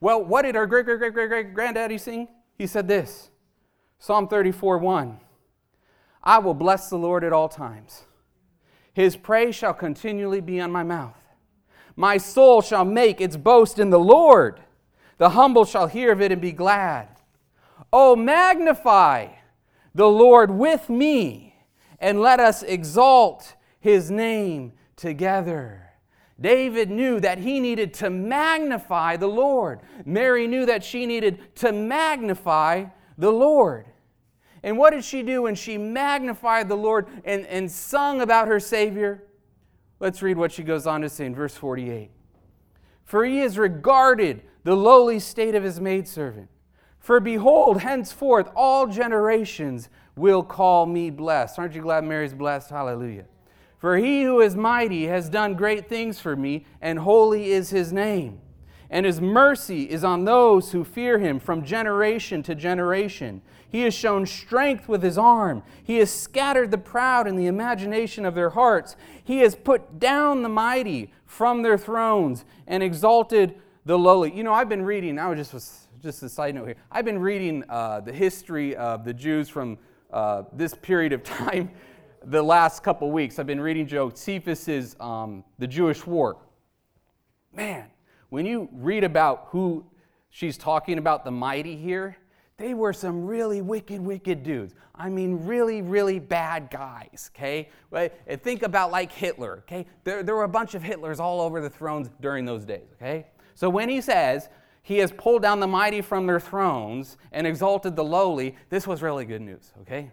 Well, 0.00 0.22
what 0.22 0.42
did 0.42 0.56
our 0.56 0.66
great 0.66 0.84
great 0.84 0.98
great 0.98 1.14
great 1.14 1.28
great 1.28 1.54
granddaddy 1.54 1.98
sing? 1.98 2.28
He 2.56 2.66
said 2.66 2.86
this 2.86 3.30
Psalm 3.98 4.28
34 4.28 4.78
1. 4.78 5.20
I 6.22 6.38
will 6.38 6.54
bless 6.54 6.90
the 6.90 6.98
Lord 6.98 7.24
at 7.24 7.32
all 7.32 7.48
times. 7.48 8.04
His 8.92 9.16
praise 9.16 9.54
shall 9.54 9.74
continually 9.74 10.40
be 10.40 10.60
on 10.60 10.70
my 10.70 10.82
mouth. 10.82 11.16
My 11.96 12.18
soul 12.18 12.60
shall 12.60 12.84
make 12.84 13.20
its 13.20 13.36
boast 13.36 13.78
in 13.78 13.90
the 13.90 13.98
Lord. 13.98 14.60
The 15.18 15.30
humble 15.30 15.64
shall 15.64 15.86
hear 15.86 16.12
of 16.12 16.20
it 16.20 16.30
and 16.30 16.40
be 16.40 16.52
glad. 16.52 17.08
Oh, 17.92 18.14
magnify 18.14 19.28
the 19.94 20.08
Lord 20.08 20.50
with 20.50 20.90
me, 20.90 21.54
and 21.98 22.20
let 22.20 22.38
us 22.38 22.62
exalt 22.62 23.54
his 23.80 24.10
name 24.10 24.72
together. 24.96 25.82
David 26.38 26.90
knew 26.90 27.18
that 27.20 27.38
he 27.38 27.60
needed 27.60 27.94
to 27.94 28.10
magnify 28.10 29.16
the 29.16 29.26
Lord. 29.26 29.80
Mary 30.04 30.46
knew 30.46 30.66
that 30.66 30.84
she 30.84 31.06
needed 31.06 31.56
to 31.56 31.72
magnify 31.72 32.84
the 33.16 33.32
Lord. 33.32 33.86
And 34.62 34.76
what 34.76 34.90
did 34.90 35.04
she 35.04 35.22
do 35.22 35.42
when 35.42 35.54
she 35.54 35.78
magnified 35.78 36.68
the 36.68 36.76
Lord 36.76 37.06
and, 37.24 37.46
and 37.46 37.70
sung 37.70 38.20
about 38.20 38.48
her 38.48 38.60
Savior? 38.60 39.22
Let's 39.98 40.22
read 40.22 40.36
what 40.36 40.52
she 40.52 40.62
goes 40.62 40.86
on 40.86 41.00
to 41.00 41.08
say 41.08 41.26
in 41.26 41.34
verse 41.34 41.54
48. 41.54 42.10
For 43.04 43.24
he 43.24 43.38
has 43.38 43.56
regarded 43.58 44.42
the 44.64 44.76
lowly 44.76 45.18
state 45.18 45.54
of 45.54 45.62
his 45.62 45.80
maidservant. 45.80 46.48
For 46.98 47.20
behold, 47.20 47.82
henceforth 47.82 48.50
all 48.56 48.88
generations 48.88 49.88
will 50.16 50.42
call 50.42 50.86
me 50.86 51.10
blessed. 51.10 51.58
Aren't 51.58 51.74
you 51.74 51.82
glad 51.82 52.04
Mary's 52.04 52.34
blessed? 52.34 52.70
Hallelujah. 52.70 53.26
For 53.78 53.96
he 53.96 54.24
who 54.24 54.40
is 54.40 54.56
mighty 54.56 55.06
has 55.06 55.28
done 55.28 55.54
great 55.54 55.88
things 55.88 56.18
for 56.18 56.34
me, 56.34 56.66
and 56.80 56.98
holy 56.98 57.52
is 57.52 57.70
his 57.70 57.92
name. 57.92 58.40
And 58.90 59.04
his 59.04 59.20
mercy 59.20 59.90
is 59.90 60.04
on 60.04 60.24
those 60.24 60.72
who 60.72 60.84
fear 60.84 61.18
him 61.18 61.40
from 61.40 61.64
generation 61.64 62.42
to 62.44 62.54
generation. 62.54 63.42
He 63.68 63.82
has 63.82 63.94
shown 63.94 64.26
strength 64.26 64.88
with 64.88 65.02
his 65.02 65.18
arm. 65.18 65.62
He 65.82 65.96
has 65.96 66.10
scattered 66.10 66.70
the 66.70 66.78
proud 66.78 67.26
in 67.26 67.36
the 67.36 67.46
imagination 67.46 68.24
of 68.24 68.34
their 68.34 68.50
hearts. 68.50 68.96
He 69.24 69.38
has 69.38 69.54
put 69.54 69.98
down 69.98 70.42
the 70.42 70.48
mighty 70.48 71.12
from 71.24 71.62
their 71.62 71.76
thrones 71.76 72.44
and 72.66 72.82
exalted 72.82 73.56
the 73.84 73.98
lowly. 73.98 74.32
You 74.32 74.44
know, 74.44 74.52
I've 74.52 74.68
been 74.68 74.84
reading, 74.84 75.18
I 75.18 75.28
was 75.28 75.50
just, 75.50 76.02
just 76.02 76.22
a 76.22 76.28
side 76.28 76.54
note 76.54 76.66
here. 76.66 76.76
I've 76.90 77.04
been 77.04 77.18
reading 77.18 77.64
uh, 77.68 78.00
the 78.00 78.12
history 78.12 78.76
of 78.76 79.04
the 79.04 79.12
Jews 79.12 79.48
from 79.48 79.78
uh, 80.12 80.44
this 80.52 80.74
period 80.74 81.12
of 81.12 81.22
time 81.24 81.70
the 82.24 82.42
last 82.42 82.82
couple 82.82 83.10
weeks. 83.10 83.38
I've 83.38 83.46
been 83.46 83.60
reading 83.60 83.86
Josephus's 83.86 84.96
um, 85.00 85.44
The 85.58 85.66
Jewish 85.66 86.06
War. 86.06 86.36
Man, 87.54 87.86
when 88.28 88.46
you 88.46 88.68
read 88.72 89.04
about 89.04 89.48
who 89.50 89.84
she's 90.30 90.58
talking 90.58 90.98
about, 90.98 91.24
the 91.24 91.30
mighty 91.30 91.76
here, 91.76 92.16
they 92.58 92.72
were 92.72 92.92
some 92.92 93.26
really 93.26 93.60
wicked, 93.60 94.00
wicked 94.00 94.42
dudes. 94.42 94.74
I 94.94 95.10
mean, 95.10 95.44
really, 95.46 95.82
really 95.82 96.18
bad 96.18 96.70
guys, 96.70 97.30
okay? 97.34 97.68
Think 98.42 98.62
about 98.62 98.90
like 98.90 99.12
Hitler, 99.12 99.58
okay? 99.58 99.86
There, 100.04 100.22
there 100.22 100.34
were 100.34 100.44
a 100.44 100.48
bunch 100.48 100.74
of 100.74 100.82
Hitlers 100.82 101.20
all 101.20 101.40
over 101.40 101.60
the 101.60 101.68
thrones 101.68 102.08
during 102.20 102.46
those 102.46 102.64
days, 102.64 102.88
okay? 102.94 103.26
So 103.54 103.68
when 103.68 103.88
he 103.88 104.00
says 104.00 104.48
he 104.82 104.98
has 104.98 105.12
pulled 105.12 105.42
down 105.42 105.60
the 105.60 105.66
mighty 105.66 106.00
from 106.00 106.26
their 106.26 106.40
thrones 106.40 107.18
and 107.30 107.46
exalted 107.46 107.94
the 107.94 108.04
lowly, 108.04 108.56
this 108.70 108.86
was 108.86 109.02
really 109.02 109.26
good 109.26 109.42
news, 109.42 109.72
okay? 109.82 110.12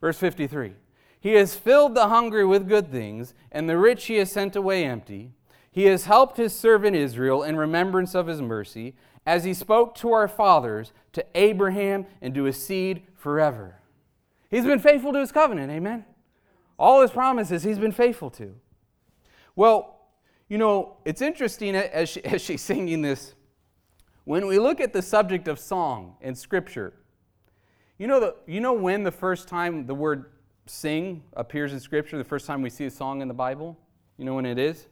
Verse 0.00 0.18
53 0.18 0.74
He 1.20 1.32
has 1.34 1.54
filled 1.54 1.94
the 1.94 2.08
hungry 2.08 2.44
with 2.44 2.68
good 2.68 2.90
things, 2.90 3.32
and 3.50 3.68
the 3.68 3.78
rich 3.78 4.06
he 4.06 4.16
has 4.16 4.30
sent 4.30 4.56
away 4.56 4.84
empty. 4.84 5.32
He 5.72 5.84
has 5.84 6.04
helped 6.04 6.36
his 6.36 6.54
servant 6.54 6.94
Israel 6.94 7.42
in 7.42 7.56
remembrance 7.56 8.14
of 8.14 8.26
his 8.26 8.42
mercy, 8.42 8.94
as 9.24 9.44
he 9.44 9.54
spoke 9.54 9.94
to 9.96 10.12
our 10.12 10.28
fathers, 10.28 10.92
to 11.14 11.24
Abraham, 11.34 12.06
and 12.20 12.34
to 12.34 12.44
his 12.44 12.62
seed 12.62 13.02
forever. 13.16 13.76
He's 14.50 14.66
been 14.66 14.78
faithful 14.78 15.14
to 15.14 15.18
his 15.18 15.32
covenant, 15.32 15.72
amen? 15.72 16.04
All 16.78 17.00
his 17.00 17.10
promises 17.10 17.62
he's 17.62 17.78
been 17.78 17.92
faithful 17.92 18.28
to. 18.32 18.54
Well, 19.56 20.00
you 20.48 20.58
know, 20.58 20.98
it's 21.06 21.22
interesting 21.22 21.74
as, 21.74 22.10
she, 22.10 22.24
as 22.24 22.42
she's 22.42 22.60
singing 22.60 23.00
this. 23.00 23.34
When 24.24 24.46
we 24.46 24.58
look 24.58 24.78
at 24.78 24.92
the 24.92 25.02
subject 25.02 25.48
of 25.48 25.58
song 25.58 26.16
in 26.20 26.34
Scripture, 26.34 26.92
you 27.96 28.06
know, 28.06 28.20
the, 28.20 28.36
you 28.46 28.60
know 28.60 28.74
when 28.74 29.04
the 29.04 29.10
first 29.10 29.48
time 29.48 29.86
the 29.86 29.94
word 29.94 30.26
sing 30.66 31.22
appears 31.32 31.72
in 31.72 31.80
Scripture, 31.80 32.18
the 32.18 32.24
first 32.24 32.46
time 32.46 32.60
we 32.60 32.70
see 32.70 32.84
a 32.84 32.90
song 32.90 33.22
in 33.22 33.28
the 33.28 33.34
Bible? 33.34 33.78
You 34.18 34.26
know 34.26 34.34
when 34.34 34.44
it 34.44 34.58
is? 34.58 34.86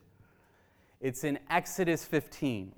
It's 1.00 1.24
in 1.24 1.38
Exodus 1.48 2.04
15. 2.04 2.72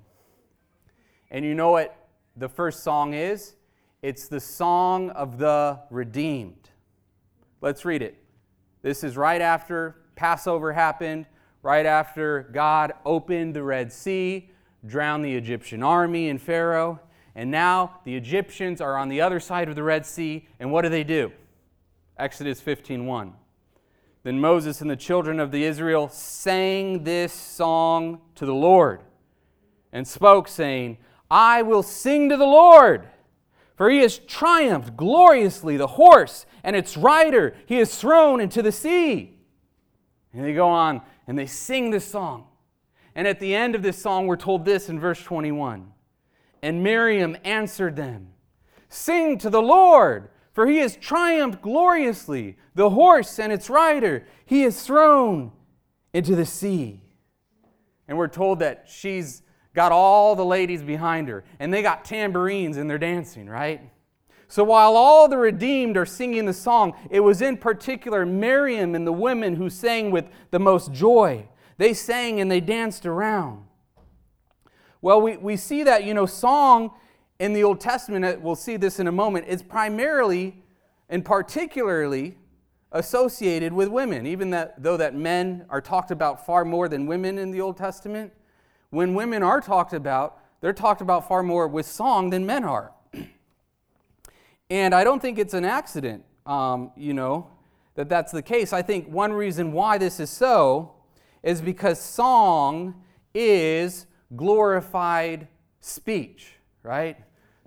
And 1.29 1.43
you 1.43 1.55
know 1.55 1.71
what 1.71 2.07
the 2.37 2.47
first 2.47 2.83
song 2.83 3.13
is? 3.13 3.55
It's 4.01 4.27
the 4.27 4.39
song 4.39 5.09
of 5.11 5.37
the 5.37 5.79
redeemed. 5.89 6.69
Let's 7.59 7.85
read 7.85 8.01
it. 8.01 8.23
This 8.81 9.03
is 9.03 9.17
right 9.17 9.41
after 9.41 9.95
Passover 10.15 10.73
happened, 10.73 11.25
right 11.61 11.85
after 11.85 12.49
God 12.51 12.93
opened 13.05 13.55
the 13.55 13.63
Red 13.63 13.91
Sea, 13.91 14.49
drowned 14.85 15.23
the 15.23 15.35
Egyptian 15.35 15.81
army 15.81 16.29
and 16.29 16.41
Pharaoh, 16.41 16.99
and 17.35 17.49
now 17.49 17.99
the 18.03 18.15
Egyptians 18.15 18.81
are 18.81 18.97
on 18.97 19.09
the 19.09 19.21
other 19.21 19.39
side 19.39 19.69
of 19.69 19.75
the 19.75 19.83
Red 19.83 20.05
Sea, 20.05 20.47
and 20.59 20.71
what 20.71 20.83
do 20.83 20.89
they 20.89 21.03
do? 21.03 21.31
Exodus 22.17 22.61
15:1. 22.61 23.33
Then 24.23 24.39
Moses 24.39 24.81
and 24.81 24.89
the 24.89 24.95
children 24.95 25.39
of 25.39 25.51
the 25.51 25.63
Israel 25.63 26.07
sang 26.09 27.03
this 27.03 27.33
song 27.33 28.21
to 28.35 28.45
the 28.45 28.53
Lord 28.53 29.01
and 29.91 30.07
spoke 30.07 30.47
saying, 30.47 30.97
I 31.29 31.61
will 31.61 31.83
sing 31.83 32.29
to 32.29 32.37
the 32.37 32.45
Lord 32.45 33.07
for 33.75 33.89
he 33.89 33.99
has 33.99 34.19
triumphed 34.19 34.95
gloriously, 34.95 35.77
the 35.77 35.87
horse 35.87 36.45
and 36.63 36.75
its 36.75 36.95
rider 36.95 37.55
he 37.65 37.75
has 37.77 37.95
thrown 37.99 38.39
into 38.39 38.61
the 38.61 38.71
sea. 38.71 39.35
And 40.31 40.43
they 40.45 40.53
go 40.53 40.67
on 40.67 41.01
and 41.27 41.37
they 41.37 41.47
sing 41.47 41.89
this 41.89 42.05
song. 42.05 42.47
And 43.15 43.27
at 43.27 43.39
the 43.39 43.53
end 43.53 43.75
of 43.75 43.81
this 43.81 43.97
song, 43.97 44.27
we're 44.27 44.35
told 44.35 44.65
this 44.65 44.89
in 44.89 44.99
verse 44.99 45.21
21 45.21 45.91
And 46.61 46.83
Miriam 46.83 47.35
answered 47.43 47.95
them, 47.95 48.29
Sing 48.89 49.37
to 49.39 49.49
the 49.49 49.61
Lord, 49.61 50.29
for 50.53 50.67
he 50.67 50.77
has 50.77 50.95
triumphed 50.95 51.61
gloriously, 51.61 52.57
the 52.75 52.91
horse 52.91 53.39
and 53.39 53.51
its 53.51 53.69
rider 53.69 54.25
he 54.45 54.61
has 54.61 54.83
thrown 54.83 55.51
into 56.13 56.35
the 56.35 56.45
sea. 56.45 57.01
And 58.07 58.17
we're 58.17 58.27
told 58.27 58.59
that 58.59 58.85
she's 58.87 59.41
got 59.73 59.91
all 59.91 60.35
the 60.35 60.45
ladies 60.45 60.83
behind 60.83 61.27
her, 61.27 61.43
and 61.59 61.73
they 61.73 61.81
got 61.81 62.05
tambourines 62.05 62.77
and 62.77 62.89
they're 62.89 62.99
dancing, 62.99 63.47
right? 63.47 63.81
So 64.47 64.63
while 64.63 64.95
all 64.95 65.27
the 65.27 65.37
redeemed 65.37 65.97
are 65.97 66.05
singing 66.05 66.45
the 66.45 66.53
song, 66.53 66.93
it 67.09 67.21
was 67.21 67.41
in 67.41 67.57
particular 67.57 68.23
Miriam 68.23 68.93
and 68.93 69.07
the 69.07 69.11
women 69.11 69.55
who 69.55 69.67
sang 69.67 70.11
with 70.11 70.29
the 70.51 70.59
most 70.59 70.91
joy. 70.91 71.47
They 71.79 71.95
sang 71.95 72.39
and 72.39 72.51
they 72.51 72.61
danced 72.61 73.07
around. 73.07 73.65
Well, 75.01 75.19
we, 75.21 75.37
we 75.37 75.57
see 75.57 75.83
that, 75.83 76.03
you 76.03 76.13
know, 76.13 76.27
song 76.27 76.91
in 77.39 77.53
the 77.53 77.63
Old 77.63 77.79
Testament, 77.79 78.41
we'll 78.41 78.55
see 78.55 78.77
this 78.77 78.99
in 78.99 79.07
a 79.07 79.11
moment, 79.11 79.47
is 79.47 79.61
primarily 79.61 80.63
and 81.09 81.25
particularly 81.25 82.37
associated 82.91 83.73
with 83.73 83.89
women, 83.89 84.25
even 84.25 84.51
that, 84.51 84.81
though 84.81 84.97
that 84.97 85.15
men 85.15 85.65
are 85.69 85.81
talked 85.81 86.11
about 86.11 86.45
far 86.45 86.63
more 86.63 86.87
than 86.87 87.07
women 87.07 87.37
in 87.37 87.51
the 87.51 87.59
Old 87.59 87.77
Testament 87.77 88.31
when 88.93 89.15
women 89.15 89.41
are 89.41 89.59
talked 89.59 89.93
about, 89.93 90.37
they're 90.61 90.71
talked 90.71 91.01
about 91.01 91.27
far 91.27 91.41
more 91.41 91.67
with 91.67 91.87
song 91.87 92.29
than 92.29 92.45
men 92.45 92.63
are. 92.63 92.91
and 94.69 94.93
I 94.93 95.03
don't 95.03 95.19
think 95.19 95.39
it's 95.39 95.55
an 95.55 95.65
accident, 95.65 96.23
um, 96.45 96.91
you 96.95 97.15
know, 97.15 97.49
that 97.95 98.07
that's 98.07 98.31
the 98.31 98.43
case. 98.43 98.71
I 98.71 98.83
think 98.83 99.07
one 99.07 99.33
reason 99.33 99.71
why 99.71 99.97
this 99.97 100.19
is 100.19 100.29
so 100.29 100.93
is 101.41 101.59
because 101.59 101.99
song 101.99 103.01
is 103.33 104.05
glorified 104.35 105.47
speech, 105.79 106.53
right? 106.83 107.17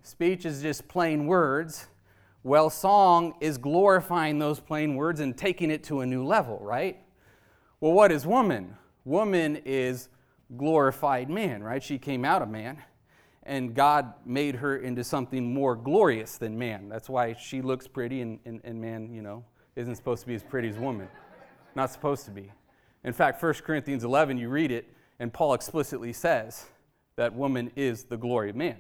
Speech 0.03 0.45
is 0.45 0.63
just 0.63 0.87
plain 0.87 1.27
words. 1.27 1.87
Well, 2.43 2.71
song 2.71 3.35
is 3.41 3.59
glorifying 3.59 4.39
those 4.39 4.61
plain 4.61 4.95
words 4.95 5.19
and 5.19 5.37
taking 5.37 5.71
it 5.71 5.83
to 5.85 6.01
a 6.01 6.07
new 6.07 6.25
level, 6.25 6.59
right? 6.61 7.03
Well, 7.81 7.93
what 7.93 8.13
is 8.13 8.25
woman? 8.25 8.77
Woman 9.05 9.57
is 9.65 10.09
glorified 10.57 11.29
man, 11.29 11.63
right? 11.63 11.83
She 11.83 11.99
came 11.99 12.25
out 12.25 12.43
of 12.43 12.49
man, 12.49 12.79
and 13.43 13.75
God 13.75 14.13
made 14.25 14.55
her 14.57 14.77
into 14.77 15.03
something 15.03 15.53
more 15.53 15.75
glorious 15.75 16.39
than 16.39 16.57
man. 16.57 16.89
That's 16.89 17.09
why 17.09 17.35
she 17.35 17.63
looks 17.63 17.89
pretty, 17.89 18.21
and, 18.21 18.39
and, 18.45 18.61
and 18.63 18.81
man, 18.81 19.13
you 19.13 19.23
know, 19.23 19.45
isn't 19.75 19.97
supposed 19.97 20.23
to 20.23 20.29
be 20.29 20.35
as 20.35 20.43
pretty 20.43 20.69
as 20.69 20.77
woman. 20.77 21.09
Not 21.75 21.91
supposed 21.91 22.25
to 22.27 22.31
be. 22.31 22.53
In 23.05 23.13
fact, 23.13 23.43
1 23.43 23.55
Corinthians 23.55 24.05
11, 24.05 24.39
you 24.39 24.49
read 24.49 24.71
it, 24.71 24.89
and 25.19 25.33
Paul 25.33 25.55
explicitly 25.55 26.13
says 26.13 26.67
that 27.17 27.35
woman 27.35 27.71
is 27.77 28.05
the 28.05 28.17
glory 28.17 28.51
of 28.51 28.57
man. 28.57 28.77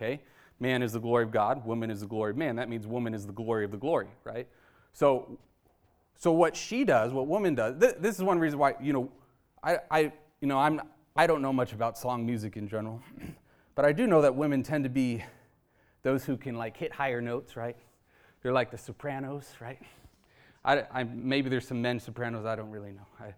Okay? 0.00 0.20
Man 0.58 0.82
is 0.82 0.92
the 0.92 1.00
glory 1.00 1.24
of 1.24 1.30
God, 1.30 1.64
woman 1.64 1.90
is 1.90 2.00
the 2.00 2.06
glory 2.06 2.30
of 2.30 2.36
man. 2.36 2.56
That 2.56 2.68
means 2.68 2.86
woman 2.86 3.14
is 3.14 3.26
the 3.26 3.32
glory 3.32 3.64
of 3.64 3.70
the 3.70 3.76
glory, 3.76 4.08
right? 4.24 4.46
So, 4.92 5.38
so 6.16 6.32
what 6.32 6.56
she 6.56 6.84
does, 6.84 7.12
what 7.12 7.26
woman 7.26 7.54
does, 7.54 7.80
th- 7.80 7.96
this 7.98 8.16
is 8.16 8.22
one 8.22 8.38
reason 8.38 8.58
why, 8.58 8.74
you 8.80 8.92
know, 8.92 9.10
I, 9.62 9.78
I 9.90 10.00
you 10.40 10.48
know, 10.48 10.58
I'm, 10.58 10.80
I 11.16 11.26
don't 11.26 11.42
know 11.42 11.52
much 11.52 11.72
about 11.72 11.96
song 11.98 12.24
music 12.26 12.56
in 12.56 12.68
general, 12.68 13.00
but 13.74 13.84
I 13.84 13.92
do 13.92 14.06
know 14.06 14.22
that 14.22 14.34
women 14.34 14.62
tend 14.62 14.84
to 14.84 14.90
be 14.90 15.24
those 16.02 16.24
who 16.24 16.36
can 16.36 16.56
like 16.56 16.76
hit 16.76 16.92
higher 16.92 17.20
notes, 17.20 17.56
right? 17.56 17.76
They're 18.42 18.52
like 18.52 18.70
the 18.70 18.78
sopranos, 18.78 19.50
right? 19.60 19.80
I, 20.64 20.84
I, 20.92 21.04
maybe 21.04 21.48
there's 21.48 21.66
some 21.66 21.80
men 21.80 22.00
sopranos, 22.00 22.44
I 22.44 22.56
don't 22.56 22.70
really 22.70 22.92
know. 22.92 23.06
I, 23.18 23.34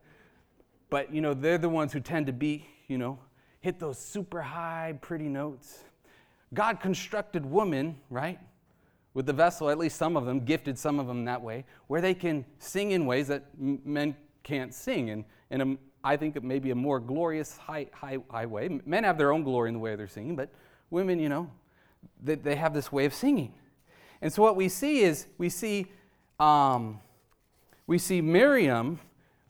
but, 0.90 1.14
you 1.14 1.20
know, 1.20 1.35
they're 1.35 1.59
the 1.59 1.68
ones 1.68 1.92
who 1.92 2.01
tend 2.01 2.27
to 2.27 2.33
be, 2.33 2.66
you 2.88 2.98
know, 2.98 3.18
hit 3.61 3.79
those 3.79 3.98
super 3.98 4.42
high, 4.42 4.98
pretty 5.01 5.29
notes. 5.29 5.85
God 6.55 6.81
constructed 6.81 7.47
woman, 7.47 7.97
right? 8.11 8.38
With 9.15 9.27
the 9.27 9.33
vessel, 9.33 9.71
at 9.71 9.79
least 9.79 9.97
some 9.97 10.17
of 10.17 10.27
them, 10.27 10.45
gifted 10.45 10.79
some 10.79 10.99
of 10.99 11.07
them 11.07 11.25
that 11.25 11.43
way, 11.43 11.65
where 11.87 12.01
they 12.01 12.15
can 12.15 12.45
sing 12.59 12.93
in 12.93 13.07
ways 13.07 13.29
that 13.29 13.45
men 13.59 14.17
can't 14.43 14.73
sing. 14.75 15.11
And, 15.11 15.25
and 15.51 15.62
a, 15.62 15.77
I 16.05 16.17
think 16.17 16.37
it 16.37 16.43
may 16.43 16.59
be 16.59 16.71
a 16.71 16.75
more 16.75 16.99
glorious 16.99 17.57
high, 17.57 17.87
high, 17.93 18.19
high 18.31 18.47
way. 18.47 18.81
Men 18.85 19.05
have 19.05 19.19
their 19.19 19.33
own 19.33 19.43
glory 19.43 19.69
in 19.69 19.75
the 19.75 19.81
way 19.81 19.95
they're 19.97 20.09
singing, 20.09 20.37
but 20.37 20.51
women, 20.91 21.19
you 21.19 21.29
know, 21.29 21.51
they, 22.23 22.35
they 22.35 22.57
have 22.57 22.75
this 22.75 22.91
way 22.91 23.05
of 23.05 23.15
singing. 23.15 23.55
And 24.21 24.33
so 24.33 24.43
what 24.43 24.57
we 24.57 24.69
see 24.69 25.01
is 25.01 25.27
we 25.38 25.49
see, 25.49 25.87
um, 26.38 27.01
we 27.87 27.99
see 27.99 28.21
Miriam 28.21 29.01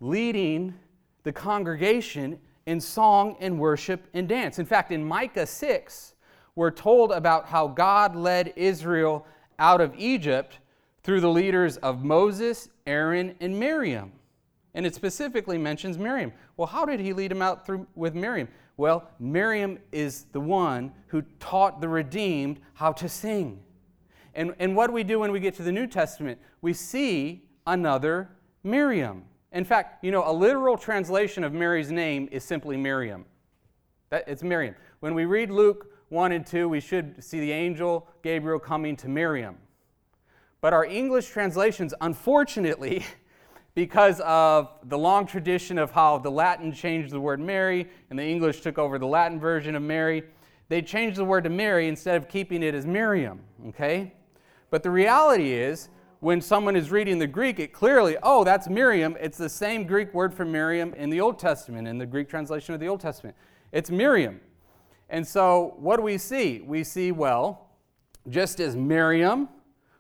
leading 0.01 0.75
the 1.23 1.33
congregation 1.33 2.39
in 2.67 2.81
song 2.81 3.37
and 3.41 3.59
worship 3.59 4.07
and 4.15 4.29
dance. 4.29 4.59
In 4.59 4.67
fact, 4.67 4.93
in 4.93 5.05
Micah 5.05 5.47
6, 5.47 6.15
we're 6.55 6.71
told 6.71 7.13
about 7.13 7.47
how 7.47 7.69
God 7.69 8.15
led 8.15 8.53
Israel 8.57 9.27
out 9.59 9.81
of 9.81 9.95
Egypt 9.97 10.59
through 11.03 11.21
the 11.21 11.31
leaders 11.31 11.77
of 11.79 12.05
Moses, 12.05 12.69
Aaron, 12.87 13.35
and 13.41 13.59
Miriam. 13.59 14.13
And 14.75 14.87
it 14.87 14.95
specifically 14.95 15.59
mentions 15.59 15.99
Miriam. 15.99 16.33
Well, 16.57 16.67
how 16.67 16.85
did 16.85 17.01
he 17.01 17.13
lead 17.13 17.33
him 17.33 17.43
out 17.43 17.67
through 17.67 17.87
with 17.95 18.15
Miriam? 18.15 18.49
Well, 18.77 19.09
Miriam 19.19 19.79
is 19.91 20.25
the 20.33 20.41
one 20.41 20.93
who 21.09 21.23
taught 21.41 21.81
the 21.81 21.89
redeemed 21.89 22.61
how 22.75 22.93
to 22.93 23.09
sing. 23.09 23.61
And, 24.35 24.55
and 24.59 24.75
what 24.75 24.87
do 24.87 24.95
we 24.95 25.05
do 25.05 25.19
when 25.19 25.31
we 25.31 25.41
get 25.41 25.55
to 25.57 25.63
the 25.63 25.73
New 25.73 25.87
Testament? 25.87 26.39
We 26.63 26.73
see 26.73 27.43
another 27.67 28.31
Miriam. 28.65 29.25
In 29.53 29.65
fact, 29.65 30.03
you 30.03 30.11
know, 30.11 30.23
a 30.27 30.33
literal 30.33 30.79
translation 30.79 31.45
of 31.45 31.53
Mary's 31.53 31.93
name 31.93 32.29
is 32.33 32.45
simply 32.45 32.79
Miriam. 32.79 33.27
That, 34.09 34.25
it's 34.27 34.43
Miriam. 34.43 34.75
When 35.01 35.15
we 35.15 35.27
read 35.27 35.51
Luke 35.51 35.92
1 36.13 36.33
and 36.33 36.47
2, 36.47 36.69
we 36.69 36.79
should 36.79 37.25
see 37.25 37.41
the 37.41 37.51
angel 37.51 38.07
Gabriel 38.23 38.59
coming 38.59 38.95
to 38.97 39.09
Miriam. 39.09 39.57
But 40.61 40.75
our 40.75 40.85
English 40.85 41.29
translations, 41.29 41.95
unfortunately, 42.03 43.07
because 43.75 44.21
of 44.21 44.69
the 44.85 44.99
long 44.99 45.27
tradition 45.27 45.79
of 45.79 45.91
how 45.91 46.19
the 46.19 46.31
Latin 46.31 46.71
changed 46.71 47.13
the 47.13 47.21
word 47.21 47.41
Mary 47.41 47.89
and 48.11 48.19
the 48.19 48.25
English 48.25 48.61
took 48.61 48.77
over 48.77 48.99
the 48.99 49.07
Latin 49.07 49.41
version 49.41 49.75
of 49.75 49.83
Mary, 49.83 50.23
they 50.69 50.83
changed 50.83 51.17
the 51.17 51.25
word 51.25 51.45
to 51.45 51.51
Mary 51.51 51.89
instead 51.89 52.17
of 52.17 52.29
keeping 52.29 52.63
it 52.63 52.75
as 52.75 52.85
Miriam, 52.85 53.41
okay? 53.69 54.13
But 54.69 54.83
the 54.83 54.91
reality 54.91 55.55
is, 55.55 55.89
when 56.21 56.43
someone 56.43 56.77
is 56.77 56.91
reading 56.91 57.21
the 57.21 57.27
Greek, 57.27 57.59
it 57.59 57.73
clearly, 57.73 58.19
oh, 58.23 58.45
that's 58.45 58.69
Miriam. 58.69 59.17
It's 59.19 59.39
the 59.39 59.49
same 59.49 59.85
Greek 59.87 60.13
word 60.13 60.35
for 60.35 60.45
Miriam 60.45 60.93
in 60.93 61.09
the 61.09 61.23
Old 61.23 61.39
Testament, 61.39 61.89
in 61.89 61.97
the 61.97 62.07
Greek 62.07 62.29
translation 62.29 62.75
of 62.75 62.81
the 62.81 62.89
Old 62.89 63.01
Testament. 63.01 63.35
It's 63.73 63.91
Miriam. 63.91 64.43
And 65.13 65.27
so, 65.27 65.75
what 65.77 65.99
do 65.99 66.03
we 66.03 66.17
see? 66.17 66.63
We 66.67 66.85
see, 66.85 67.13
well, 67.13 67.69
just 68.31 68.61
as 68.61 68.75
Miriam 68.75 69.47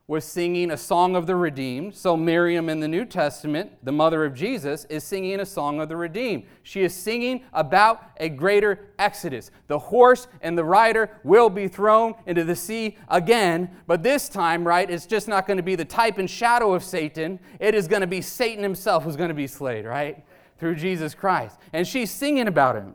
was 0.06 0.24
singing 0.24 0.70
a 0.70 0.76
song 0.76 1.14
of 1.14 1.26
the 1.26 1.36
redeemed. 1.36 1.94
So, 1.94 2.16
Miriam 2.16 2.70
in 2.70 2.80
the 2.80 2.88
New 2.88 3.04
Testament, 3.04 3.72
the 3.84 3.92
mother 3.92 4.24
of 4.24 4.34
Jesus, 4.34 4.86
is 4.86 5.04
singing 5.04 5.40
a 5.40 5.44
song 5.44 5.82
of 5.82 5.90
the 5.90 5.98
redeemed. 5.98 6.44
She 6.62 6.82
is 6.82 6.94
singing 6.94 7.44
about 7.52 8.02
a 8.16 8.30
greater 8.30 8.88
exodus. 8.98 9.50
The 9.66 9.78
horse 9.78 10.28
and 10.40 10.56
the 10.56 10.64
rider 10.64 11.10
will 11.24 11.50
be 11.50 11.68
thrown 11.68 12.14
into 12.24 12.42
the 12.42 12.56
sea 12.56 12.96
again, 13.08 13.70
but 13.86 14.02
this 14.02 14.30
time, 14.30 14.66
right, 14.66 14.88
it's 14.88 15.04
just 15.04 15.28
not 15.28 15.46
going 15.46 15.58
to 15.58 15.62
be 15.62 15.74
the 15.74 15.84
type 15.84 16.16
and 16.16 16.28
shadow 16.28 16.72
of 16.72 16.82
Satan. 16.82 17.38
It 17.60 17.74
is 17.74 17.86
going 17.86 18.00
to 18.00 18.06
be 18.06 18.22
Satan 18.22 18.62
himself 18.62 19.04
who's 19.04 19.16
going 19.16 19.28
to 19.28 19.34
be 19.34 19.46
slayed, 19.46 19.84
right, 19.84 20.24
through 20.56 20.76
Jesus 20.76 21.14
Christ. 21.14 21.58
And 21.74 21.86
she's 21.86 22.10
singing 22.10 22.48
about 22.48 22.76
him. 22.76 22.94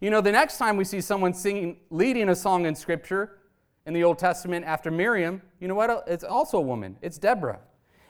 You 0.00 0.08
know, 0.08 0.22
the 0.22 0.32
next 0.32 0.56
time 0.56 0.78
we 0.78 0.84
see 0.84 1.02
someone 1.02 1.34
singing, 1.34 1.76
leading 1.90 2.30
a 2.30 2.34
song 2.34 2.64
in 2.64 2.74
Scripture, 2.74 3.36
in 3.84 3.92
the 3.92 4.02
Old 4.02 4.18
Testament 4.18 4.64
after 4.64 4.90
Miriam, 4.90 5.42
you 5.58 5.68
know 5.68 5.74
what? 5.74 6.04
It's 6.06 6.24
also 6.24 6.58
a 6.58 6.62
woman. 6.62 6.96
It's 7.02 7.18
Deborah. 7.18 7.60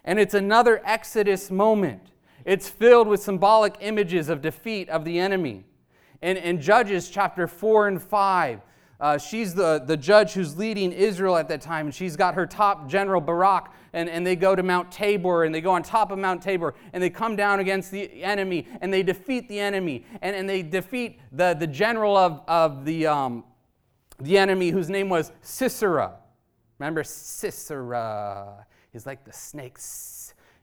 And 0.04 0.18
it's 0.18 0.34
another 0.34 0.80
Exodus 0.84 1.50
moment. 1.50 2.12
It's 2.44 2.68
filled 2.68 3.08
with 3.08 3.22
symbolic 3.22 3.74
images 3.80 4.28
of 4.28 4.40
defeat 4.40 4.88
of 4.88 5.04
the 5.04 5.18
enemy. 5.18 5.64
And 6.22 6.38
in 6.38 6.60
Judges 6.60 7.10
chapter 7.10 7.46
4 7.46 7.88
and 7.88 8.02
5, 8.02 8.60
uh, 9.00 9.18
she's 9.18 9.54
the, 9.54 9.82
the 9.86 9.96
judge 9.96 10.32
who's 10.32 10.56
leading 10.58 10.92
Israel 10.92 11.36
at 11.36 11.48
that 11.48 11.60
time, 11.60 11.86
and 11.86 11.94
she's 11.94 12.16
got 12.16 12.34
her 12.34 12.46
top 12.46 12.88
general, 12.88 13.20
Barak, 13.20 13.72
and, 13.92 14.08
and 14.08 14.26
they 14.26 14.36
go 14.36 14.54
to 14.54 14.62
Mount 14.62 14.92
Tabor, 14.92 15.44
and 15.44 15.54
they 15.54 15.60
go 15.60 15.70
on 15.70 15.82
top 15.82 16.10
of 16.10 16.18
Mount 16.18 16.42
Tabor, 16.42 16.74
and 16.92 17.02
they 17.02 17.10
come 17.10 17.36
down 17.36 17.60
against 17.60 17.90
the 17.90 18.22
enemy, 18.22 18.68
and 18.80 18.92
they 18.92 19.02
defeat 19.02 19.48
the 19.48 19.58
enemy, 19.58 20.04
and, 20.22 20.36
and 20.36 20.48
they 20.48 20.62
defeat 20.62 21.20
the, 21.32 21.54
the 21.54 21.66
general 21.66 22.16
of, 22.16 22.42
of 22.46 22.84
the, 22.84 23.06
um, 23.06 23.44
the 24.20 24.36
enemy 24.38 24.70
whose 24.70 24.90
name 24.90 25.08
was 25.08 25.32
Sisera. 25.42 26.14
Remember 26.78 27.02
Sisera? 27.02 28.66
is 28.92 29.06
like 29.06 29.24
the 29.24 29.32
snake. 29.32 29.78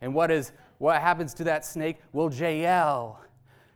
And 0.02 0.14
what 0.14 0.32
is 0.32 0.52
what 0.78 1.02
happens 1.02 1.34
to 1.36 1.44
that 1.46 1.66
snake? 1.66 1.98
Well, 2.14 2.32
Jael, 2.32 3.20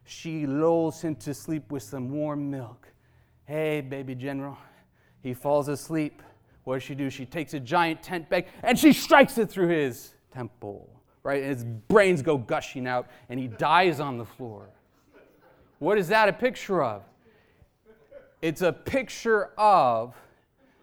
she 0.04 0.46
lulls 0.46 1.02
him 1.02 1.16
to 1.18 1.34
sleep 1.34 1.72
with 1.72 1.84
some 1.84 2.12
warm 2.12 2.52
milk. 2.52 2.91
Hey, 3.52 3.82
baby 3.82 4.16
general. 4.16 4.58
He 5.22 5.34
falls 5.34 5.68
asleep. 5.68 6.22
What 6.64 6.76
does 6.76 6.84
she 6.84 6.96
do? 6.96 7.10
She 7.10 7.26
takes 7.26 7.54
a 7.54 7.60
giant 7.60 8.02
tent 8.02 8.30
peg 8.30 8.46
and 8.64 8.80
she 8.80 8.94
strikes 8.94 9.38
it 9.38 9.50
through 9.50 9.68
his 9.68 10.14
temple, 10.34 10.90
right? 11.22 11.44
And 11.44 11.52
his 11.52 11.66
brains 11.66 12.22
go 12.22 12.38
gushing 12.38 12.88
out 12.88 13.10
and 13.28 13.38
he 13.38 13.50
dies 13.50 14.00
on 14.00 14.18
the 14.18 14.24
floor. 14.24 14.70
What 15.80 15.98
is 15.98 16.08
that 16.08 16.30
a 16.30 16.34
picture 16.34 16.82
of? 16.82 17.04
It's 18.42 18.62
a 18.62 18.72
picture 18.72 19.50
of 19.58 20.16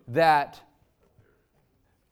that 0.08 0.60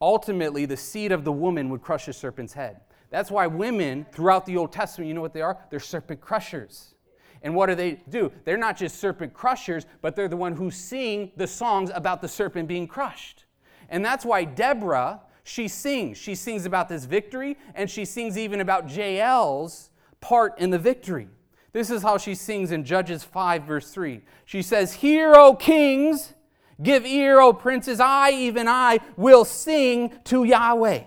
ultimately 0.01 0.65
the 0.65 0.75
seed 0.75 1.11
of 1.11 1.23
the 1.23 1.31
woman 1.31 1.69
would 1.69 1.83
crush 1.83 2.07
the 2.07 2.13
serpent's 2.13 2.53
head. 2.53 2.79
That's 3.11 3.29
why 3.29 3.45
women 3.45 4.07
throughout 4.11 4.47
the 4.47 4.57
Old 4.57 4.71
Testament, 4.71 5.07
you 5.07 5.13
know 5.13 5.21
what 5.21 5.33
they 5.33 5.43
are? 5.43 5.59
They're 5.69 5.79
serpent 5.79 6.19
crushers. 6.19 6.95
And 7.41 7.55
what 7.55 7.67
do 7.67 7.75
they 7.75 8.01
do? 8.09 8.31
They're 8.45 8.57
not 8.57 8.77
just 8.77 8.99
serpent 8.99 9.33
crushers, 9.33 9.85
but 10.01 10.15
they're 10.15 10.27
the 10.27 10.37
one 10.37 10.53
who 10.53 10.71
sing 10.71 11.31
the 11.37 11.47
songs 11.47 11.91
about 11.93 12.21
the 12.21 12.27
serpent 12.27 12.67
being 12.67 12.87
crushed. 12.87 13.45
And 13.89 14.03
that's 14.03 14.25
why 14.25 14.43
Deborah, 14.43 15.21
she 15.43 15.67
sings. 15.67 16.17
She 16.17 16.35
sings 16.35 16.65
about 16.65 16.89
this 16.89 17.05
victory, 17.05 17.57
and 17.75 17.89
she 17.89 18.05
sings 18.05 18.37
even 18.37 18.59
about 18.59 18.87
Jael's 18.87 19.91
part 20.19 20.57
in 20.59 20.69
the 20.69 20.79
victory. 20.79 21.29
This 21.73 21.89
is 21.89 22.01
how 22.01 22.17
she 22.17 22.33
sings 22.33 22.71
in 22.71 22.83
Judges 22.83 23.23
5, 23.23 23.63
verse 23.63 23.91
3. 23.91 24.21
She 24.45 24.61
says, 24.61 24.93
Hear, 24.93 25.35
O 25.35 25.55
kings, 25.55 26.33
give 26.81 27.05
ear, 27.05 27.39
O 27.39 27.53
princes, 27.53 27.99
I, 27.99 28.31
even 28.31 28.67
I, 28.67 28.99
will 29.15 29.45
sing 29.45 30.13
to 30.25 30.43
Yahweh. 30.43 31.03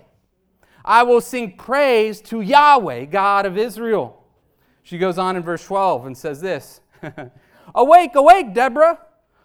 I 0.85 1.03
will 1.03 1.21
sing 1.21 1.57
praise 1.57 2.21
to 2.23 2.41
Yahweh, 2.41 3.07
God 3.07 3.47
of 3.47 3.59
Israel. 3.59 4.20
She 4.83 4.99
goes 4.99 5.19
on 5.19 5.37
in 5.37 5.43
verse 5.43 5.65
12 5.65 6.07
and 6.07 6.17
says 6.17 6.41
this 6.41 6.81
Awake, 7.75 8.15
awake, 8.15 8.55
Deborah. 8.55 8.99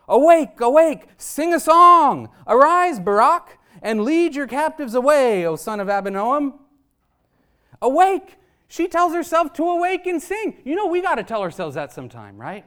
Awake, 0.07 0.59
awake, 0.61 1.07
sing 1.17 1.53
a 1.53 1.59
song. 1.59 2.29
Arise, 2.47 2.99
Barak, 2.99 3.57
and 3.81 4.03
lead 4.03 4.35
your 4.35 4.47
captives 4.47 4.93
away, 4.93 5.45
O 5.45 5.55
son 5.55 5.79
of 5.79 5.87
Abinoam. 5.87 6.59
Awake, 7.81 8.37
she 8.67 8.87
tells 8.87 9.13
herself 9.13 9.53
to 9.53 9.63
awake 9.63 10.05
and 10.05 10.21
sing. 10.21 10.61
You 10.63 10.75
know, 10.75 10.87
we 10.87 11.01
got 11.01 11.15
to 11.15 11.23
tell 11.23 11.41
ourselves 11.41 11.75
that 11.75 11.91
sometime, 11.91 12.37
right? 12.37 12.65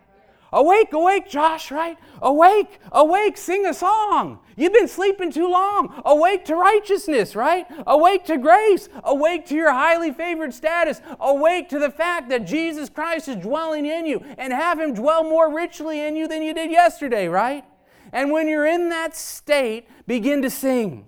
Awake, 0.53 0.93
awake, 0.93 1.29
Josh, 1.29 1.71
right? 1.71 1.99
Awake, 2.23 2.81
awake, 2.93 3.37
sing 3.37 3.67
a 3.67 3.75
song. 3.75 4.39
You've 4.57 4.73
been 4.73 4.89
sleeping 4.89 5.31
too 5.31 5.49
long. 5.49 6.01
Awake 6.05 6.47
to 6.47 6.57
righteousness, 6.57 7.37
right? 7.37 7.67
Awake 7.87 8.25
to 8.25 8.39
grace. 8.39 8.89
Awake 9.05 9.47
to 9.47 9.55
your 9.55 9.73
highly 9.73 10.11
favored 10.11 10.55
status. 10.55 11.03
Awake 11.21 11.69
to 11.69 11.79
the 11.79 11.91
fact 11.91 12.31
that 12.31 12.47
Jesus 12.47 12.89
Christ 12.89 13.29
is 13.29 13.37
dwelling 13.37 13.85
in 13.85 14.07
you 14.07 14.25
and 14.39 14.53
have 14.53 14.81
Him 14.81 14.95
dwell 14.95 15.23
more 15.23 15.55
richly 15.55 16.01
in 16.01 16.17
you 16.17 16.27
than 16.27 16.43
you 16.43 16.55
did 16.55 16.71
yesterday, 16.71 17.29
right? 17.29 17.65
And 18.13 18.33
when 18.33 18.49
you're 18.49 18.67
in 18.67 18.89
that 18.89 19.15
state, 19.15 19.87
begin 20.07 20.41
to 20.43 20.51
sing. 20.51 21.08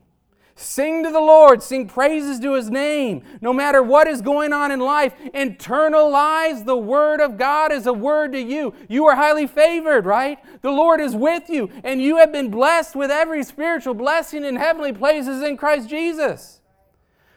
Sing 0.62 1.02
to 1.04 1.10
the 1.10 1.20
Lord, 1.20 1.62
sing 1.62 1.88
praises 1.88 2.38
to 2.40 2.52
his 2.52 2.68
name. 2.68 3.22
No 3.40 3.50
matter 3.50 3.82
what 3.82 4.06
is 4.06 4.20
going 4.20 4.52
on 4.52 4.70
in 4.70 4.78
life, 4.78 5.14
internalize 5.32 6.66
the 6.66 6.76
word 6.76 7.22
of 7.22 7.38
God 7.38 7.72
as 7.72 7.86
a 7.86 7.94
word 7.94 8.32
to 8.32 8.38
you. 8.38 8.74
You 8.86 9.06
are 9.06 9.16
highly 9.16 9.46
favored, 9.46 10.04
right? 10.04 10.38
The 10.60 10.70
Lord 10.70 11.00
is 11.00 11.16
with 11.16 11.48
you, 11.48 11.70
and 11.82 12.02
you 12.02 12.18
have 12.18 12.30
been 12.30 12.50
blessed 12.50 12.94
with 12.94 13.10
every 13.10 13.42
spiritual 13.42 13.94
blessing 13.94 14.44
in 14.44 14.56
heavenly 14.56 14.92
places 14.92 15.42
in 15.42 15.56
Christ 15.56 15.88
Jesus. 15.88 16.60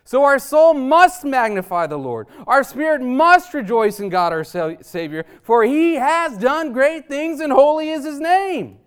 So 0.04 0.26
our 0.26 0.38
soul 0.38 0.74
must 0.74 1.24
magnify 1.24 1.88
the 1.88 1.98
Lord. 1.98 2.28
Our 2.46 2.62
spirit 2.62 3.02
must 3.02 3.54
rejoice 3.54 4.02
in 4.02 4.10
God 4.10 4.34
our 4.34 4.44
Savior, 4.44 5.26
for 5.42 5.64
he 5.64 5.96
has 5.96 6.38
done 6.38 6.74
great 6.74 7.08
things, 7.08 7.40
and 7.40 7.54
holy 7.54 7.90
is 7.90 8.04
his 8.04 8.20
name. 8.20 8.80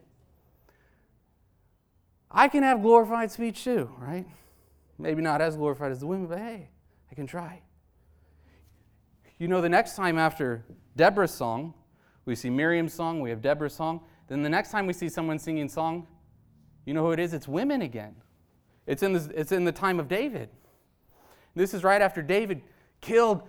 I 2.36 2.48
can 2.48 2.62
have 2.62 2.82
glorified 2.82 3.30
speech 3.30 3.64
too, 3.64 3.90
right? 3.98 4.26
Maybe 4.98 5.22
not 5.22 5.40
as 5.40 5.56
glorified 5.56 5.90
as 5.90 6.00
the 6.00 6.06
women, 6.06 6.26
but 6.26 6.38
hey, 6.38 6.68
I 7.10 7.14
can 7.14 7.26
try. 7.26 7.62
You 9.38 9.48
know, 9.48 9.62
the 9.62 9.70
next 9.70 9.96
time 9.96 10.18
after 10.18 10.62
Deborah's 10.96 11.30
song, 11.30 11.72
we 12.26 12.34
see 12.34 12.50
Miriam's 12.50 12.92
song, 12.92 13.20
we 13.20 13.30
have 13.30 13.40
Deborah's 13.40 13.72
song. 13.72 14.02
Then 14.28 14.42
the 14.42 14.50
next 14.50 14.70
time 14.70 14.86
we 14.86 14.92
see 14.92 15.08
someone 15.08 15.38
singing 15.38 15.68
song, 15.68 16.06
you 16.84 16.92
know 16.92 17.02
who 17.02 17.12
it 17.12 17.20
is? 17.20 17.32
It's 17.32 17.48
women 17.48 17.80
again. 17.80 18.14
It's 18.86 19.02
in, 19.02 19.14
this, 19.14 19.28
it's 19.34 19.52
in 19.52 19.64
the 19.64 19.72
time 19.72 19.98
of 19.98 20.06
David. 20.06 20.50
This 21.54 21.72
is 21.72 21.82
right 21.84 22.02
after 22.02 22.20
David 22.20 22.60
killed 23.00 23.42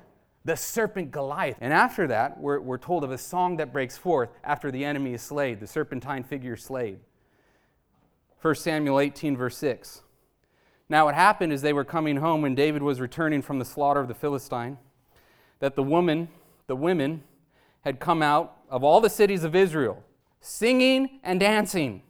the 0.45 0.56
serpent 0.56 1.12
Goliath. 1.12 1.58
And 1.60 1.73
after 1.73 2.08
that, 2.08 2.39
we're, 2.39 2.62
we're 2.62 2.78
told 2.78 3.04
of 3.04 3.12
a 3.12 3.17
song 3.17 3.58
that 3.58 3.73
breaks 3.73 3.97
forth 3.97 4.30
after 4.45 4.71
the 4.71 4.86
enemy 4.86 5.13
is 5.13 5.21
slayed, 5.21 5.60
the 5.60 5.67
serpentine 5.67 6.23
figure 6.23 6.56
slayed. 6.56 7.00
1 8.47 8.55
Samuel 8.55 9.01
18, 9.01 9.36
verse 9.36 9.57
6. 9.57 10.03
Now, 10.88 11.03
what 11.03 11.15
happened 11.15 11.51
is 11.51 11.62
they 11.62 11.73
were 11.73 11.83
coming 11.83 12.15
home 12.15 12.41
when 12.41 12.55
David 12.55 12.81
was 12.81 13.01
returning 13.01 13.41
from 13.41 13.60
the 13.60 13.65
slaughter 13.65 13.99
of 13.99 14.07
the 14.07 14.13
Philistine, 14.13 14.77
that 15.60 15.75
the 15.75 15.83
woman, 15.83 16.29
the 16.67 16.75
women, 16.77 17.23
had 17.81 17.99
come 17.99 18.21
out 18.21 18.55
of 18.69 18.86
all 18.86 19.01
the 19.01 19.10
cities 19.10 19.43
of 19.43 19.53
Israel, 19.53 20.01
singing 20.39 21.19
and 21.23 21.41
dancing 21.41 22.03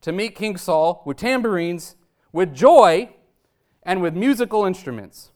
to 0.00 0.10
meet 0.10 0.34
King 0.34 0.56
Saul 0.56 1.02
with 1.04 1.18
tambourines, 1.18 1.96
with 2.32 2.54
joy, 2.54 3.10
and 3.82 4.00
with 4.00 4.16
musical 4.16 4.64
instruments. 4.64 5.32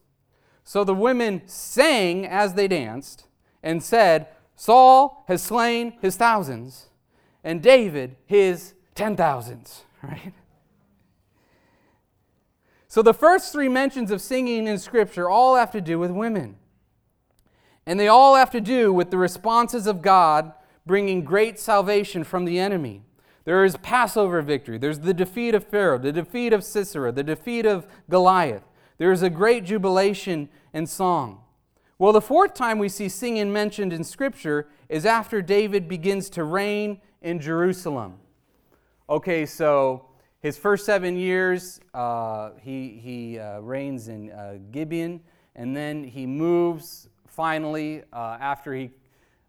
So 0.65 0.83
the 0.83 0.95
women 0.95 1.43
sang 1.45 2.27
as 2.27 2.55
they 2.55 2.69
danced 2.69 3.27
and 3.63 3.83
said, 3.83 4.29
Saul 4.57 5.27
has 5.29 5.43
slain 5.43 5.93
his 6.01 6.17
thousands, 6.17 6.87
and 7.45 7.61
David 7.61 8.17
his 8.25 8.73
ten 8.95 9.15
thousands 9.15 9.85
right? 10.09 10.33
So 12.89 13.01
the 13.01 13.15
first 13.15 13.53
three 13.53 13.69
mentions 13.69 14.11
of 14.11 14.21
singing 14.21 14.67
in 14.67 14.79
Scripture 14.79 15.29
all 15.29 15.57
have 15.57 15.71
to 15.71 15.81
do 15.81 15.99
with 15.99 16.11
women. 16.11 16.57
And 17.87 17.99
they 17.99 18.09
all 18.09 18.37
have 18.37 18.51
to 18.51 18.61
do 18.61 18.93
with 18.93 19.11
the 19.11 19.17
responses 19.17 19.87
of 19.87 20.03
God 20.03 20.53
bringing 20.85 21.25
great 21.25 21.59
salvation 21.59 22.23
from 22.23 22.45
the 22.45 22.59
enemy. 22.59 23.03
There 23.45 23.65
is 23.65 23.77
Passover 23.79 24.43
victory. 24.43 24.79
There's 24.79 25.01
the 25.01 25.15
defeat 25.15 25.55
of 25.55 25.67
Pharaoh, 25.67 25.99
the 25.99 26.13
defeat 26.13 26.53
of 26.53 26.65
Sisera, 26.65 27.11
the 27.13 27.25
defeat 27.25 27.67
of 27.67 27.87
Goliath. 28.11 28.65
There 28.99 29.11
is 29.11 29.23
a 29.23 29.31
great 29.31 29.65
jubilation 29.65 30.49
and 30.73 30.89
song. 30.89 31.41
Well, 31.99 32.13
the 32.13 32.21
fourth 32.21 32.55
time 32.55 32.79
we 32.79 32.89
see 32.89 33.09
singing 33.09 33.53
mentioned 33.53 33.93
in 33.93 34.05
Scripture 34.05 34.69
is 34.89 35.07
after 35.07 35.41
David 35.41 35.89
begins 35.89 36.29
to 36.31 36.45
reign 36.45 37.01
in 37.21 37.41
Jerusalem 37.41 38.19
okay, 39.09 39.47
so 39.47 40.07
his 40.41 40.59
first 40.59 40.85
seven 40.87 41.17
years, 41.17 41.81
uh, 41.95 42.51
he, 42.61 43.01
he 43.03 43.39
uh, 43.39 43.61
reigns 43.61 44.09
in 44.09 44.31
uh, 44.31 44.59
Gibeon, 44.71 45.21
and 45.55 45.77
then 45.77 46.05
he 46.05 46.27
moves 46.27 47.09
finally 47.27 48.03
uh, 48.13 48.39
after 48.41 48.75
he, 48.75 48.91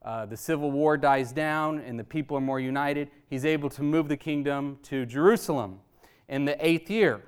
uh, 0.03 0.25
the 0.25 0.37
civil 0.37 0.71
war 0.71 0.97
dies 0.97 1.31
down 1.31 1.79
and 1.79 1.99
the 1.99 2.03
people 2.03 2.37
are 2.37 2.41
more 2.41 2.59
united. 2.59 3.09
He's 3.29 3.45
able 3.45 3.69
to 3.71 3.83
move 3.83 4.07
the 4.07 4.17
kingdom 4.17 4.77
to 4.83 5.05
Jerusalem 5.05 5.79
in 6.27 6.45
the 6.45 6.55
eighth 6.65 6.89
year. 6.89 7.21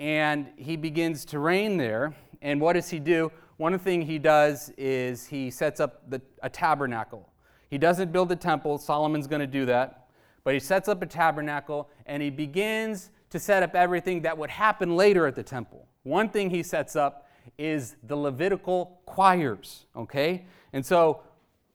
and 0.00 0.46
he 0.56 0.76
begins 0.76 1.26
to 1.26 1.38
reign 1.38 1.76
there. 1.76 2.14
And 2.40 2.58
what 2.58 2.72
does 2.72 2.88
he 2.88 2.98
do? 2.98 3.30
One 3.58 3.78
thing 3.78 4.00
he 4.00 4.18
does 4.18 4.72
is 4.78 5.26
he 5.26 5.50
sets 5.50 5.78
up 5.78 6.08
the, 6.08 6.22
a 6.42 6.48
tabernacle. 6.48 7.28
He 7.68 7.76
doesn't 7.76 8.10
build 8.10 8.32
a 8.32 8.36
temple, 8.36 8.78
Solomon's 8.78 9.26
going 9.26 9.40
to 9.40 9.46
do 9.46 9.66
that, 9.66 9.99
but 10.44 10.54
he 10.54 10.60
sets 10.60 10.88
up 10.88 11.02
a 11.02 11.06
tabernacle 11.06 11.88
and 12.06 12.22
he 12.22 12.30
begins 12.30 13.10
to 13.30 13.38
set 13.38 13.62
up 13.62 13.74
everything 13.74 14.22
that 14.22 14.36
would 14.36 14.50
happen 14.50 14.96
later 14.96 15.26
at 15.26 15.34
the 15.34 15.42
temple. 15.42 15.86
One 16.02 16.28
thing 16.28 16.50
he 16.50 16.62
sets 16.62 16.96
up 16.96 17.28
is 17.58 17.96
the 18.02 18.16
Levitical 18.16 19.00
choirs, 19.06 19.86
okay? 19.94 20.46
And 20.72 20.84
so 20.84 21.22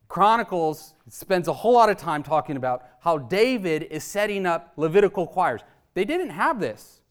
Chronicles 0.07 0.93
spends 1.09 1.47
a 1.47 1.53
whole 1.53 1.73
lot 1.73 1.89
of 1.89 1.97
time 1.97 2.23
talking 2.23 2.57
about 2.57 2.83
how 2.99 3.17
David 3.17 3.83
is 3.83 4.03
setting 4.03 4.45
up 4.45 4.73
Levitical 4.77 5.27
choirs. 5.27 5.61
They 5.93 6.05
didn't 6.05 6.29
have 6.29 6.59
this 6.59 7.01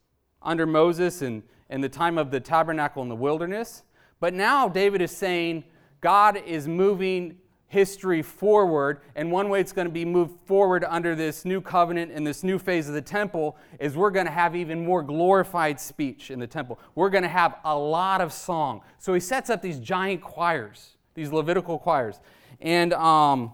under 0.42 0.66
Moses 0.66 1.22
and, 1.22 1.42
and 1.70 1.82
the 1.82 1.88
time 1.88 2.18
of 2.18 2.30
the 2.30 2.40
tabernacle 2.40 3.02
in 3.02 3.08
the 3.08 3.16
wilderness, 3.16 3.82
but 4.20 4.34
now 4.34 4.68
David 4.68 5.00
is 5.00 5.10
saying 5.10 5.64
God 6.00 6.36
is 6.36 6.68
moving 6.68 7.38
history 7.74 8.22
forward. 8.22 9.00
And 9.16 9.32
one 9.32 9.48
way 9.48 9.60
it's 9.60 9.72
going 9.72 9.88
to 9.88 9.92
be 9.92 10.04
moved 10.04 10.38
forward 10.46 10.84
under 10.88 11.16
this 11.16 11.44
new 11.44 11.60
covenant 11.60 12.12
and 12.12 12.24
this 12.24 12.44
new 12.44 12.56
phase 12.58 12.86
of 12.86 12.94
the 12.94 13.02
temple 13.02 13.56
is 13.80 13.96
we're 13.96 14.12
going 14.12 14.26
to 14.26 14.32
have 14.32 14.54
even 14.54 14.84
more 14.84 15.02
glorified 15.02 15.80
speech 15.80 16.30
in 16.30 16.38
the 16.38 16.46
temple. 16.46 16.78
We're 16.94 17.10
going 17.10 17.24
to 17.24 17.28
have 17.28 17.56
a 17.64 17.76
lot 17.76 18.20
of 18.20 18.32
song. 18.32 18.80
So 18.98 19.12
he 19.12 19.18
sets 19.18 19.50
up 19.50 19.60
these 19.60 19.80
giant 19.80 20.22
choirs, 20.22 20.96
these 21.14 21.32
Levitical 21.32 21.78
choirs. 21.78 22.20
And 22.60 22.92
um, 22.92 23.52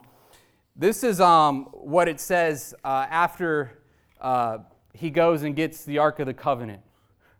this 0.76 1.02
is 1.02 1.18
um, 1.18 1.64
what 1.72 2.06
it 2.06 2.20
says 2.20 2.74
uh, 2.84 3.06
after 3.08 3.78
uh, 4.20 4.58
he 4.92 5.08
goes 5.08 5.44
and 5.44 5.56
gets 5.56 5.84
the 5.84 5.96
Ark 5.96 6.20
of 6.20 6.26
the 6.26 6.34
Covenant. 6.34 6.82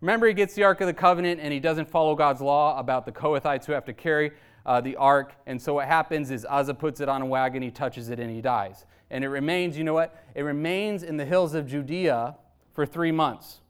Remember, 0.01 0.27
he 0.27 0.33
gets 0.33 0.55
the 0.55 0.65
Ark 0.65 0.81
of 0.81 0.87
the 0.87 0.95
Covenant 0.95 1.41
and 1.43 1.53
he 1.53 1.61
doesn't 1.61 1.91
follow 1.91 2.15
God's 2.15 2.41
law 2.41 2.79
about 2.79 3.05
the 3.05 3.13
Kohathites 3.13 3.67
who 3.67 3.73
have 3.73 3.85
to 3.85 3.93
carry 3.93 4.33
uh, 4.67 4.81
the 4.81 4.97
ark. 4.97 5.35
And 5.47 5.61
so 5.61 5.75
what 5.75 5.87
happens 5.87 6.31
is 6.31 6.47
Uzzah 6.49 6.75
puts 6.75 7.01
it 7.01 7.09
on 7.09 7.23
a 7.23 7.27
wagon, 7.27 7.63
he 7.63 7.71
touches 7.71 8.11
it, 8.11 8.19
and 8.19 8.31
he 8.31 8.41
dies. 8.41 8.85
And 9.11 9.25
it 9.25 9.29
remains, 9.29 9.77
you 9.77 9.85
know 9.85 9.95
what? 9.95 10.23
It 10.35 10.43
remains 10.43 11.03
in 11.03 11.17
the 11.17 11.25
hills 11.25 11.55
of 11.55 11.67
Judea 11.67 12.37
for 12.73 12.87
three 12.87 13.13
months. 13.13 13.61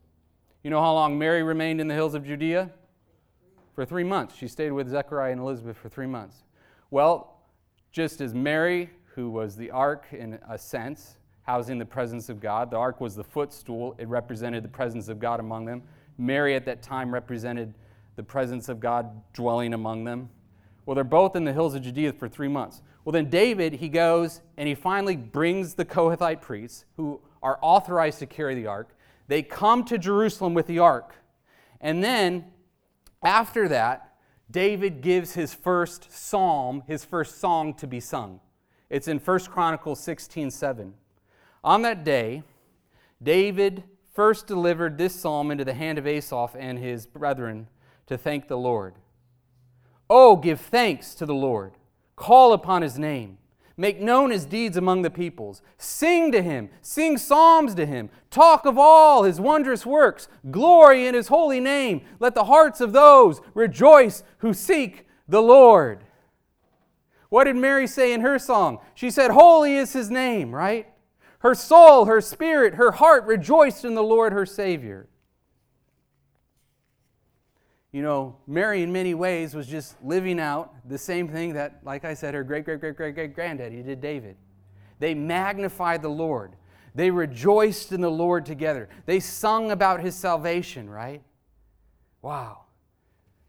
You 0.63 0.71
know 0.71 0.81
how 0.81 0.93
long 0.93 1.19
Mary 1.19 1.43
remained 1.43 1.81
in 1.81 1.89
the 1.89 1.95
hills 1.95 2.15
of 2.15 2.25
Judea? 2.25 2.71
For 3.75 3.85
three 3.87 4.05
months. 4.05 4.37
She 4.37 4.49
stayed 4.49 4.73
with 4.73 4.89
Zechariah 4.89 5.33
and 5.33 5.41
Elizabeth 5.41 5.77
for 5.77 5.89
three 5.89 6.07
months. 6.07 6.45
Well, 6.91 7.41
just 7.93 8.21
as 8.21 8.35
Mary, 8.35 8.91
who 9.15 9.31
was 9.31 9.57
the 9.57 9.71
ark 9.71 10.07
in 10.13 10.39
a 10.49 10.59
sense, 10.59 11.17
housing 11.43 11.79
the 11.79 11.87
presence 11.87 12.29
of 12.29 12.41
God, 12.41 12.71
the 12.71 12.77
ark 12.77 13.01
was 13.01 13.15
the 13.15 13.25
footstool, 13.25 13.95
it 13.99 14.09
represented 14.09 14.63
the 14.63 14.69
presence 14.69 15.09
of 15.09 15.19
God 15.19 15.41
among 15.41 15.65
them. 15.65 15.83
Mary 16.19 16.55
at 16.55 16.67
that 16.67 16.83
time 16.83 17.13
represented 17.13 17.73
the 18.17 18.23
presence 18.23 18.69
of 18.69 18.81
God 18.81 19.23
dwelling 19.33 19.73
among 19.73 20.05
them. 20.05 20.29
Well, 20.91 20.97
they're 20.97 21.05
both 21.05 21.37
in 21.37 21.45
the 21.45 21.53
hills 21.53 21.77
of 21.77 21.83
Judea 21.83 22.15
for 22.15 22.29
three 22.29 22.49
months. 22.49 22.83
Well, 23.05 23.13
then 23.13 23.31
David, 23.31 23.75
he 23.75 23.89
goes 23.89 24.41
and 24.57 24.67
he 24.67 24.75
finally 24.75 25.15
brings 25.15 25.75
the 25.75 25.85
Kohathite 25.85 26.41
priests 26.41 26.85
who 26.97 27.21
are 27.45 27.61
authorized 27.63 28.19
to 28.19 28.27
carry 28.27 28.57
the 28.57 28.67
ark. 28.67 28.97
They 29.29 29.41
come 29.41 29.85
to 29.85 29.97
Jerusalem 29.97 30.53
with 30.53 30.67
the 30.67 30.81
ark. 30.81 31.15
And 31.81 32.03
then, 32.03 32.47
after 33.23 33.69
that, 33.69 34.17
David 34.51 35.01
gives 35.01 35.35
his 35.35 35.55
first 35.55 36.11
psalm, 36.11 36.83
his 36.89 37.05
first 37.05 37.39
song 37.39 37.73
to 37.75 37.87
be 37.87 38.01
sung. 38.01 38.41
It's 38.89 39.07
in 39.07 39.21
1 39.21 39.39
Chronicles 39.43 40.01
16 40.01 40.51
7. 40.51 40.95
On 41.63 41.83
that 41.83 42.03
day, 42.03 42.43
David 43.23 43.85
first 44.13 44.49
delivered 44.49 44.99
this 44.99 45.15
psalm 45.15 45.53
into 45.53 45.65
the 45.65 45.75
hand 45.75 45.99
of 45.99 46.07
Asaph 46.09 46.57
and 46.59 46.81
his 46.81 47.07
brethren 47.07 47.69
to 48.09 48.19
thank 48.19 48.49
the 48.49 48.59
Lord. 48.59 48.95
Oh, 50.11 50.35
give 50.35 50.61
thanks 50.61 51.15
to 51.15 51.25
the 51.25 51.35
Lord. 51.35 51.73
Call 52.17 52.53
upon 52.53 52.83
his 52.83 52.99
name. 52.99 53.39
Make 53.77 54.01
known 54.01 54.31
his 54.31 54.45
deeds 54.45 54.77
among 54.77 55.03
the 55.03 55.11
peoples. 55.11 55.63
Sing 55.79 56.33
to 56.33 56.43
him. 56.43 56.69
Sing 56.83 57.17
psalms 57.17 57.75
to 57.77 57.87
him. 57.87 58.11
Talk 58.29 58.67
of 58.67 58.77
all 58.77 59.23
his 59.23 59.41
wondrous 59.41 59.87
works. 59.87 60.29
Glory 60.51 61.07
in 61.07 61.15
his 61.15 61.29
holy 61.29 61.61
name. 61.61 62.03
Let 62.19 62.35
the 62.35 62.45
hearts 62.45 62.83
of 62.83 62.93
those 62.93 63.41
rejoice 63.55 64.23
who 64.39 64.53
seek 64.53 65.07
the 65.29 65.41
Lord. 65.41 66.01
What 67.31 67.45
did 67.45 67.57
Mary 67.57 67.87
say 67.87 68.13
in 68.13 68.21
her 68.21 68.39
song? 68.39 68.81
She 68.95 69.11
said, 69.11 69.31
Holy 69.31 69.77
is 69.77 69.93
his 69.93 70.11
name, 70.11 70.53
right? 70.53 70.89
Her 71.39 71.55
soul, 71.55 72.05
her 72.05 72.21
spirit, 72.21 72.75
her 72.75 72.91
heart 72.91 73.25
rejoiced 73.25 73.85
in 73.85 73.95
the 73.95 74.03
Lord 74.03 74.33
her 74.33 74.45
Savior. 74.45 75.09
You 77.93 78.03
know, 78.03 78.37
Mary, 78.47 78.83
in 78.83 78.93
many 78.93 79.15
ways, 79.15 79.55
was 79.55 79.67
just 79.67 79.97
living 80.03 80.39
out 80.39 80.75
the 80.89 80.99
same 80.99 81.29
thing 81.29 81.55
that, 81.55 81.81
like 81.83 82.05
I 82.05 82.15
said, 82.15 82.35
her 82.35 82.45
great, 82.45 82.65
great, 82.65 82.81
great, 82.81 82.97
great, 82.97 83.15
great 83.15 83.35
granddaddy 83.35 83.83
did 83.83 84.01
David. 84.01 84.37
They 85.01 85.15
magnified 85.15 86.03
the 86.03 86.09
Lord. 86.09 86.55
They 86.95 87.11
rejoiced 87.11 87.93
in 87.93 88.01
the 88.01 88.11
Lord 88.11 88.47
together. 88.47 88.89
They 89.07 89.19
sung 89.19 89.71
about 89.73 90.01
his 90.01 90.15
salvation, 90.15 90.89
right? 90.89 91.23
Wow. 92.23 92.65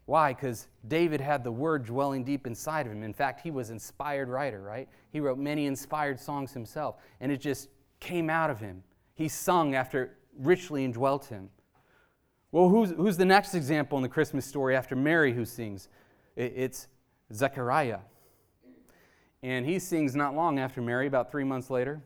Why? 0.06 0.32
Because 0.32 0.66
David 0.88 1.20
had 1.20 1.44
the 1.44 1.52
word 1.52 1.84
dwelling 1.84 2.24
deep 2.24 2.46
inside 2.46 2.86
of 2.86 2.92
him. 2.92 3.04
In 3.04 3.12
fact, 3.12 3.40
he 3.42 3.50
was 3.50 3.70
inspired 3.70 4.28
writer, 4.28 4.60
right? 4.60 4.88
He 5.10 5.20
wrote 5.20 5.38
many 5.38 5.66
inspired 5.66 6.18
songs 6.18 6.52
himself, 6.52 6.96
and 7.20 7.30
it 7.30 7.40
just 7.40 7.68
came 8.00 8.28
out 8.28 8.50
of 8.50 8.58
him. 8.58 8.82
He 9.14 9.28
sung 9.28 9.74
after 9.76 10.16
richly 10.36 10.84
indwelt 10.84 11.26
him. 11.26 11.50
Well, 12.52 12.68
who's, 12.68 12.90
who's 12.90 13.16
the 13.16 13.24
next 13.24 13.54
example 13.54 13.96
in 13.96 14.02
the 14.02 14.10
Christmas 14.10 14.44
story 14.44 14.76
after 14.76 14.94
Mary 14.94 15.32
who 15.32 15.46
sings? 15.46 15.88
It's 16.36 16.86
Zechariah. 17.32 18.00
And 19.42 19.64
he 19.64 19.78
sings 19.78 20.14
not 20.14 20.36
long 20.36 20.58
after 20.58 20.82
Mary, 20.82 21.06
about 21.06 21.30
three 21.30 21.44
months 21.44 21.70
later, 21.70 22.02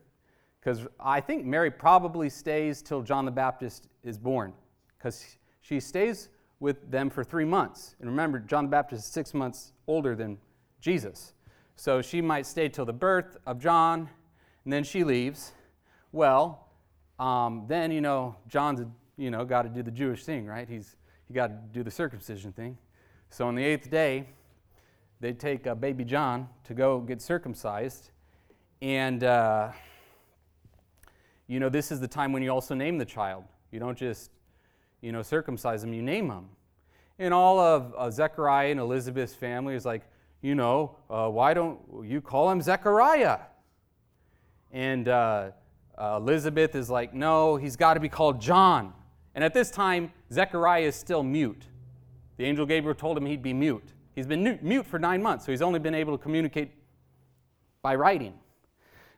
because 0.60 0.86
I 1.00 1.20
think 1.20 1.44
Mary 1.44 1.70
probably 1.70 2.30
stays 2.30 2.80
till 2.80 3.02
John 3.02 3.24
the 3.24 3.32
Baptist 3.32 3.88
is 4.04 4.18
born, 4.18 4.52
because 4.96 5.36
she 5.62 5.80
stays 5.80 6.28
with 6.60 6.92
them 6.92 7.10
for 7.10 7.24
three 7.24 7.44
months. 7.44 7.96
And 7.98 8.08
remember, 8.08 8.38
John 8.38 8.66
the 8.66 8.70
Baptist 8.70 9.04
is 9.04 9.12
six 9.12 9.34
months 9.34 9.72
older 9.88 10.14
than 10.14 10.38
Jesus. 10.80 11.34
So 11.74 12.00
she 12.00 12.20
might 12.20 12.46
stay 12.46 12.68
till 12.68 12.84
the 12.84 12.92
birth 12.92 13.36
of 13.46 13.58
John, 13.58 14.08
and 14.64 14.72
then 14.72 14.84
she 14.84 15.02
leaves. 15.02 15.52
Well, 16.12 16.68
um, 17.18 17.64
then, 17.66 17.90
you 17.90 18.00
know, 18.00 18.36
John's 18.48 18.80
you 19.16 19.30
know, 19.30 19.44
got 19.44 19.62
to 19.62 19.68
do 19.68 19.82
the 19.82 19.90
Jewish 19.90 20.24
thing, 20.24 20.46
right? 20.46 20.68
He's 20.68 20.96
he 21.28 21.34
got 21.34 21.48
to 21.48 21.54
do 21.72 21.82
the 21.82 21.90
circumcision 21.90 22.52
thing. 22.52 22.78
So 23.30 23.48
on 23.48 23.54
the 23.54 23.64
eighth 23.64 23.90
day, 23.90 24.28
they 25.20 25.32
take 25.32 25.66
uh, 25.66 25.74
baby 25.74 26.04
John 26.04 26.48
to 26.64 26.74
go 26.74 27.00
get 27.00 27.20
circumcised, 27.20 28.10
and 28.82 29.24
uh, 29.24 29.72
you 31.46 31.58
know 31.60 31.68
this 31.68 31.90
is 31.90 32.00
the 32.00 32.08
time 32.08 32.32
when 32.32 32.42
you 32.42 32.50
also 32.50 32.74
name 32.74 32.98
the 32.98 33.04
child. 33.04 33.44
You 33.70 33.80
don't 33.80 33.98
just 33.98 34.30
you 35.00 35.12
know 35.12 35.22
circumcise 35.22 35.82
him; 35.82 35.92
you 35.92 36.02
name 36.02 36.30
him. 36.30 36.48
And 37.18 37.32
all 37.32 37.58
of 37.58 37.94
uh, 37.96 38.10
Zechariah 38.10 38.70
and 38.70 38.78
Elizabeth's 38.78 39.34
family 39.34 39.74
is 39.74 39.86
like, 39.86 40.02
you 40.42 40.54
know, 40.54 40.96
uh, 41.08 41.28
why 41.28 41.54
don't 41.54 41.80
you 42.04 42.20
call 42.20 42.50
him 42.50 42.60
Zechariah? 42.60 43.38
And 44.70 45.08
uh, 45.08 45.52
uh, 45.96 46.18
Elizabeth 46.20 46.74
is 46.74 46.90
like, 46.90 47.14
no, 47.14 47.56
he's 47.56 47.76
got 47.76 47.94
to 47.94 48.00
be 48.00 48.10
called 48.10 48.40
John. 48.40 48.92
And 49.36 49.44
at 49.44 49.52
this 49.52 49.70
time, 49.70 50.12
Zechariah 50.32 50.82
is 50.82 50.96
still 50.96 51.22
mute. 51.22 51.66
The 52.38 52.44
angel 52.44 52.64
Gabriel 52.64 52.94
told 52.94 53.18
him 53.18 53.26
he'd 53.26 53.42
be 53.42 53.52
mute. 53.52 53.92
He's 54.14 54.26
been 54.26 54.58
mute 54.62 54.86
for 54.86 54.98
nine 54.98 55.22
months, 55.22 55.44
so 55.44 55.52
he's 55.52 55.60
only 55.60 55.78
been 55.78 55.94
able 55.94 56.16
to 56.16 56.22
communicate 56.22 56.72
by 57.82 57.94
writing. 57.96 58.32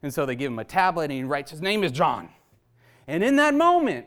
And 0.03 0.13
so 0.13 0.27
they 0.27 0.35
give 0.35 0.51
him 0.51 0.59
a 0.59 0.65
tablet 0.65 1.05
and 1.05 1.13
he 1.13 1.23
writes, 1.23 1.53
His 1.53 1.63
name 1.63 1.85
is 1.85 1.93
John. 1.93 2.29
And 3.07 3.23
in 3.23 3.37
that 3.37 3.55
moment, 3.55 4.07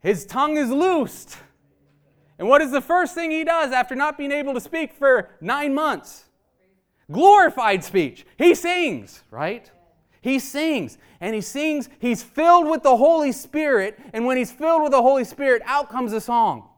his 0.00 0.26
tongue 0.26 0.56
is 0.56 0.70
loosed. 0.70 1.38
And 2.36 2.48
what 2.48 2.60
is 2.60 2.72
the 2.72 2.80
first 2.80 3.14
thing 3.14 3.30
he 3.30 3.44
does 3.44 3.72
after 3.72 3.94
not 3.94 4.18
being 4.18 4.32
able 4.32 4.54
to 4.54 4.60
speak 4.60 4.92
for 4.92 5.30
nine 5.40 5.72
months? 5.72 6.24
Glorified 7.10 7.84
speech. 7.84 8.26
He 8.36 8.56
sings, 8.56 9.22
right? 9.30 9.70
He 10.28 10.38
sings, 10.38 10.98
and 11.22 11.34
he 11.34 11.40
sings, 11.40 11.88
he's 12.00 12.22
filled 12.22 12.68
with 12.68 12.82
the 12.82 12.98
Holy 12.98 13.32
Spirit, 13.32 13.98
and 14.12 14.26
when 14.26 14.36
he's 14.36 14.52
filled 14.52 14.82
with 14.82 14.92
the 14.92 15.00
Holy 15.00 15.24
Spirit, 15.24 15.62
out 15.64 15.88
comes 15.88 16.12
a 16.12 16.20
song. 16.20 16.68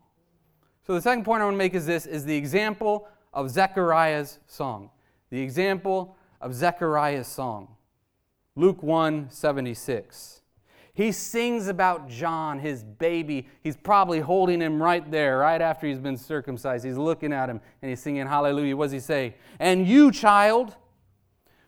So 0.87 0.95
the 0.95 1.03
second 1.03 1.25
point 1.25 1.43
I 1.43 1.47
want 1.47 1.55
to 1.55 1.59
make 1.59 1.75
is 1.75 1.85
this 1.85 2.07
is 2.07 2.25
the 2.25 2.37
example 2.37 3.09
of 3.35 3.51
Zechariah's 3.51 4.39
song. 4.47 4.91
The 5.31 5.41
example 5.41 6.17
of 6.41 6.55
Zechariah's 6.55 7.27
song. 7.27 7.75
Luke 8.55 8.85
1 8.85 9.31
76. 9.31 10.43
He 10.95 11.11
sings 11.11 11.67
about 11.67 12.09
John, 12.09 12.61
his 12.61 12.85
baby. 12.85 13.49
He's 13.63 13.77
probably 13.77 14.21
holding 14.21 14.61
him 14.61 14.81
right 14.81 15.09
there, 15.11 15.39
right 15.39 15.61
after 15.61 15.89
he's 15.89 15.99
been 15.99 16.17
circumcised. 16.17 16.85
He's 16.85 16.99
looking 16.99 17.33
at 17.33 17.49
him 17.49 17.61
and 17.83 17.89
he's 17.89 18.01
singing 18.01 18.27
hallelujah. 18.29 18.77
What 18.77 18.87
does 18.87 18.93
he 18.93 19.01
say? 19.01 19.35
And 19.59 19.89
you, 19.89 20.13
child, 20.13 20.77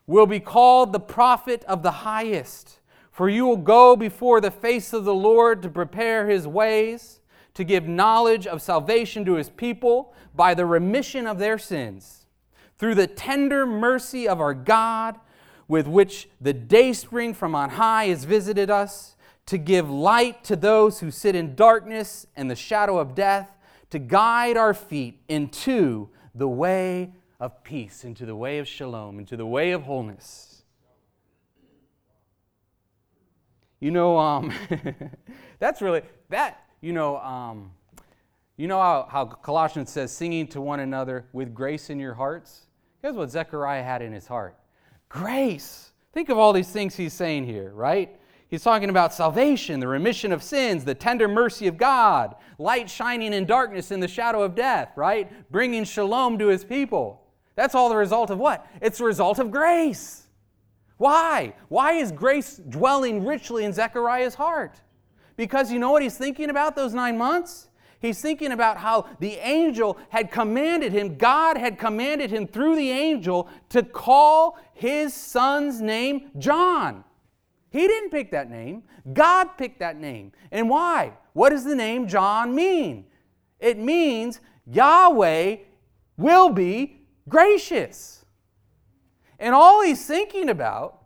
will 0.06 0.26
be 0.26 0.40
called 0.40 0.92
the 0.92 1.00
prophet 1.00 1.64
of 1.64 1.82
the 1.82 1.90
highest. 1.90 2.80
For 3.10 3.28
you 3.28 3.46
will 3.46 3.58
go 3.58 3.94
before 3.94 4.40
the 4.40 4.50
face 4.50 4.92
of 4.92 5.04
the 5.04 5.14
Lord 5.14 5.62
to 5.62 5.68
prepare 5.68 6.28
his 6.28 6.46
ways, 6.46 7.20
to 7.54 7.64
give 7.64 7.86
knowledge 7.86 8.46
of 8.46 8.62
salvation 8.62 9.24
to 9.26 9.34
his 9.34 9.50
people 9.50 10.14
by 10.34 10.54
the 10.54 10.64
remission 10.64 11.26
of 11.26 11.38
their 11.38 11.58
sins, 11.58 12.26
through 12.78 12.94
the 12.94 13.06
tender 13.06 13.66
mercy 13.66 14.26
of 14.26 14.40
our 14.40 14.54
God, 14.54 15.20
with 15.68 15.86
which 15.86 16.28
the 16.40 16.54
dayspring 16.54 17.34
from 17.34 17.54
on 17.54 17.70
high 17.70 18.06
has 18.06 18.24
visited 18.24 18.70
us, 18.70 19.16
to 19.44 19.58
give 19.58 19.90
light 19.90 20.42
to 20.44 20.56
those 20.56 21.00
who 21.00 21.10
sit 21.10 21.34
in 21.34 21.54
darkness 21.54 22.26
and 22.34 22.50
the 22.50 22.56
shadow 22.56 22.98
of 22.98 23.14
death, 23.14 23.50
to 23.90 23.98
guide 23.98 24.56
our 24.56 24.72
feet 24.72 25.20
into 25.28 26.08
the 26.34 26.48
way 26.48 27.12
of 27.42 27.64
peace, 27.64 28.04
into 28.04 28.24
the 28.24 28.36
way 28.36 28.58
of 28.58 28.68
shalom, 28.68 29.18
into 29.18 29.36
the 29.36 29.44
way 29.44 29.72
of 29.72 29.82
wholeness. 29.82 30.62
You 33.80 33.90
know, 33.90 34.16
um, 34.16 34.52
that's 35.58 35.82
really, 35.82 36.02
that, 36.28 36.62
you 36.80 36.92
know, 36.92 37.18
um, 37.18 37.72
you 38.56 38.68
know 38.68 38.78
how, 38.78 39.08
how 39.10 39.24
Colossians 39.24 39.90
says, 39.90 40.12
singing 40.12 40.46
to 40.48 40.60
one 40.60 40.78
another 40.78 41.24
with 41.32 41.52
grace 41.52 41.90
in 41.90 41.98
your 41.98 42.14
hearts? 42.14 42.66
Here's 43.02 43.16
what 43.16 43.28
Zechariah 43.28 43.82
had 43.82 44.02
in 44.02 44.12
his 44.12 44.28
heart 44.28 44.56
grace. 45.08 45.90
Think 46.12 46.28
of 46.28 46.38
all 46.38 46.52
these 46.52 46.70
things 46.70 46.94
he's 46.94 47.12
saying 47.12 47.46
here, 47.46 47.72
right? 47.74 48.20
He's 48.50 48.62
talking 48.62 48.88
about 48.88 49.12
salvation, 49.12 49.80
the 49.80 49.88
remission 49.88 50.30
of 50.30 50.44
sins, 50.44 50.84
the 50.84 50.94
tender 50.94 51.26
mercy 51.26 51.66
of 51.66 51.76
God, 51.76 52.36
light 52.56 52.88
shining 52.88 53.32
in 53.32 53.46
darkness 53.46 53.90
in 53.90 53.98
the 53.98 54.06
shadow 54.06 54.44
of 54.44 54.54
death, 54.54 54.92
right? 54.94 55.50
Bringing 55.50 55.82
shalom 55.82 56.38
to 56.38 56.46
his 56.46 56.62
people. 56.62 57.21
That's 57.54 57.74
all 57.74 57.88
the 57.88 57.96
result 57.96 58.30
of 58.30 58.38
what? 58.38 58.66
It's 58.80 58.98
the 58.98 59.04
result 59.04 59.38
of 59.38 59.50
grace. 59.50 60.26
Why? 60.96 61.54
Why 61.68 61.92
is 61.92 62.12
grace 62.12 62.56
dwelling 62.56 63.24
richly 63.24 63.64
in 63.64 63.72
Zechariah's 63.72 64.34
heart? 64.34 64.80
Because 65.36 65.72
you 65.72 65.78
know 65.78 65.90
what 65.90 66.02
he's 66.02 66.16
thinking 66.16 66.50
about 66.50 66.76
those 66.76 66.94
nine 66.94 67.18
months? 67.18 67.68
He's 68.00 68.20
thinking 68.20 68.52
about 68.52 68.78
how 68.78 69.06
the 69.20 69.34
angel 69.36 69.96
had 70.08 70.30
commanded 70.30 70.92
him, 70.92 71.16
God 71.16 71.56
had 71.56 71.78
commanded 71.78 72.30
him 72.30 72.48
through 72.48 72.76
the 72.76 72.90
angel 72.90 73.48
to 73.68 73.82
call 73.84 74.58
his 74.74 75.14
son's 75.14 75.80
name 75.80 76.30
John. 76.38 77.04
He 77.70 77.86
didn't 77.86 78.10
pick 78.10 78.32
that 78.32 78.50
name, 78.50 78.82
God 79.12 79.56
picked 79.56 79.78
that 79.78 79.96
name. 79.96 80.32
And 80.50 80.68
why? 80.68 81.12
What 81.32 81.50
does 81.50 81.64
the 81.64 81.76
name 81.76 82.08
John 82.08 82.54
mean? 82.54 83.06
It 83.60 83.78
means 83.78 84.40
Yahweh 84.66 85.56
will 86.16 86.50
be 86.50 87.01
gracious. 87.28 88.24
And 89.38 89.54
all 89.54 89.82
he's 89.82 90.06
thinking 90.06 90.48
about, 90.48 90.98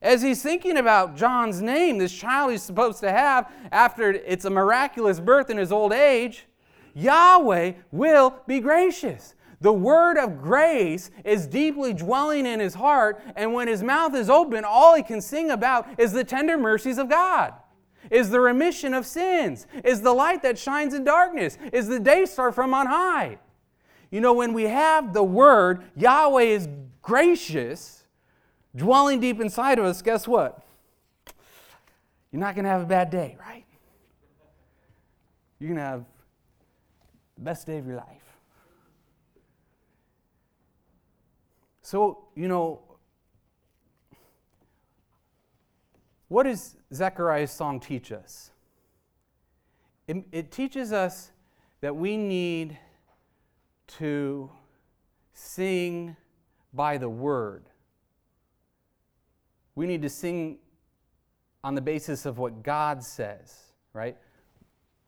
as 0.00 0.22
he's 0.22 0.42
thinking 0.42 0.76
about 0.76 1.16
John's 1.16 1.62
name, 1.62 1.98
this 1.98 2.12
child 2.12 2.50
he's 2.50 2.62
supposed 2.62 3.00
to 3.00 3.10
have 3.10 3.50
after 3.72 4.10
it's 4.10 4.44
a 4.44 4.50
miraculous 4.50 5.20
birth 5.20 5.50
in 5.50 5.56
his 5.56 5.72
old 5.72 5.92
age, 5.92 6.46
Yahweh 6.94 7.72
will 7.90 8.34
be 8.46 8.60
gracious. 8.60 9.34
The 9.60 9.72
word 9.72 10.18
of 10.18 10.42
grace 10.42 11.10
is 11.24 11.46
deeply 11.46 11.94
dwelling 11.94 12.44
in 12.44 12.60
his 12.60 12.74
heart, 12.74 13.22
and 13.34 13.54
when 13.54 13.66
his 13.66 13.82
mouth 13.82 14.14
is 14.14 14.28
open, 14.28 14.62
all 14.62 14.94
he 14.94 15.02
can 15.02 15.20
sing 15.20 15.50
about 15.50 15.86
is 15.98 16.12
the 16.12 16.24
tender 16.24 16.58
mercies 16.58 16.98
of 16.98 17.08
God, 17.08 17.54
is 18.10 18.28
the 18.28 18.40
remission 18.40 18.92
of 18.92 19.06
sins, 19.06 19.66
is 19.82 20.02
the 20.02 20.12
light 20.12 20.42
that 20.42 20.58
shines 20.58 20.92
in 20.92 21.04
darkness, 21.04 21.56
is 21.72 21.86
the 21.86 21.98
day 21.98 22.26
star 22.26 22.52
from 22.52 22.74
on 22.74 22.86
high. 22.86 23.38
You 24.14 24.20
know, 24.20 24.32
when 24.32 24.52
we 24.52 24.62
have 24.62 25.12
the 25.12 25.24
word, 25.24 25.82
Yahweh 25.96 26.44
is 26.44 26.68
gracious, 27.02 28.04
dwelling 28.76 29.18
deep 29.18 29.40
inside 29.40 29.80
of 29.80 29.86
us, 29.86 30.02
guess 30.02 30.28
what? 30.28 30.64
You're 32.30 32.38
not 32.38 32.54
going 32.54 32.62
to 32.62 32.70
have 32.70 32.82
a 32.82 32.86
bad 32.86 33.10
day, 33.10 33.36
right? 33.40 33.64
You're 35.58 35.66
going 35.66 35.78
to 35.78 35.82
have 35.82 36.04
the 37.34 37.42
best 37.42 37.66
day 37.66 37.76
of 37.76 37.88
your 37.88 37.96
life. 37.96 38.38
So, 41.82 42.28
you 42.36 42.46
know, 42.46 42.82
what 46.28 46.44
does 46.44 46.76
Zechariah's 46.92 47.50
song 47.50 47.80
teach 47.80 48.12
us? 48.12 48.52
It, 50.06 50.24
it 50.30 50.52
teaches 50.52 50.92
us 50.92 51.32
that 51.80 51.96
we 51.96 52.16
need 52.16 52.78
to 53.98 54.50
sing 55.32 56.16
by 56.72 56.98
the 56.98 57.08
word. 57.08 57.64
We 59.74 59.86
need 59.86 60.02
to 60.02 60.08
sing 60.08 60.58
on 61.62 61.74
the 61.74 61.80
basis 61.80 62.26
of 62.26 62.38
what 62.38 62.62
God 62.62 63.02
says, 63.02 63.72
right? 63.92 64.16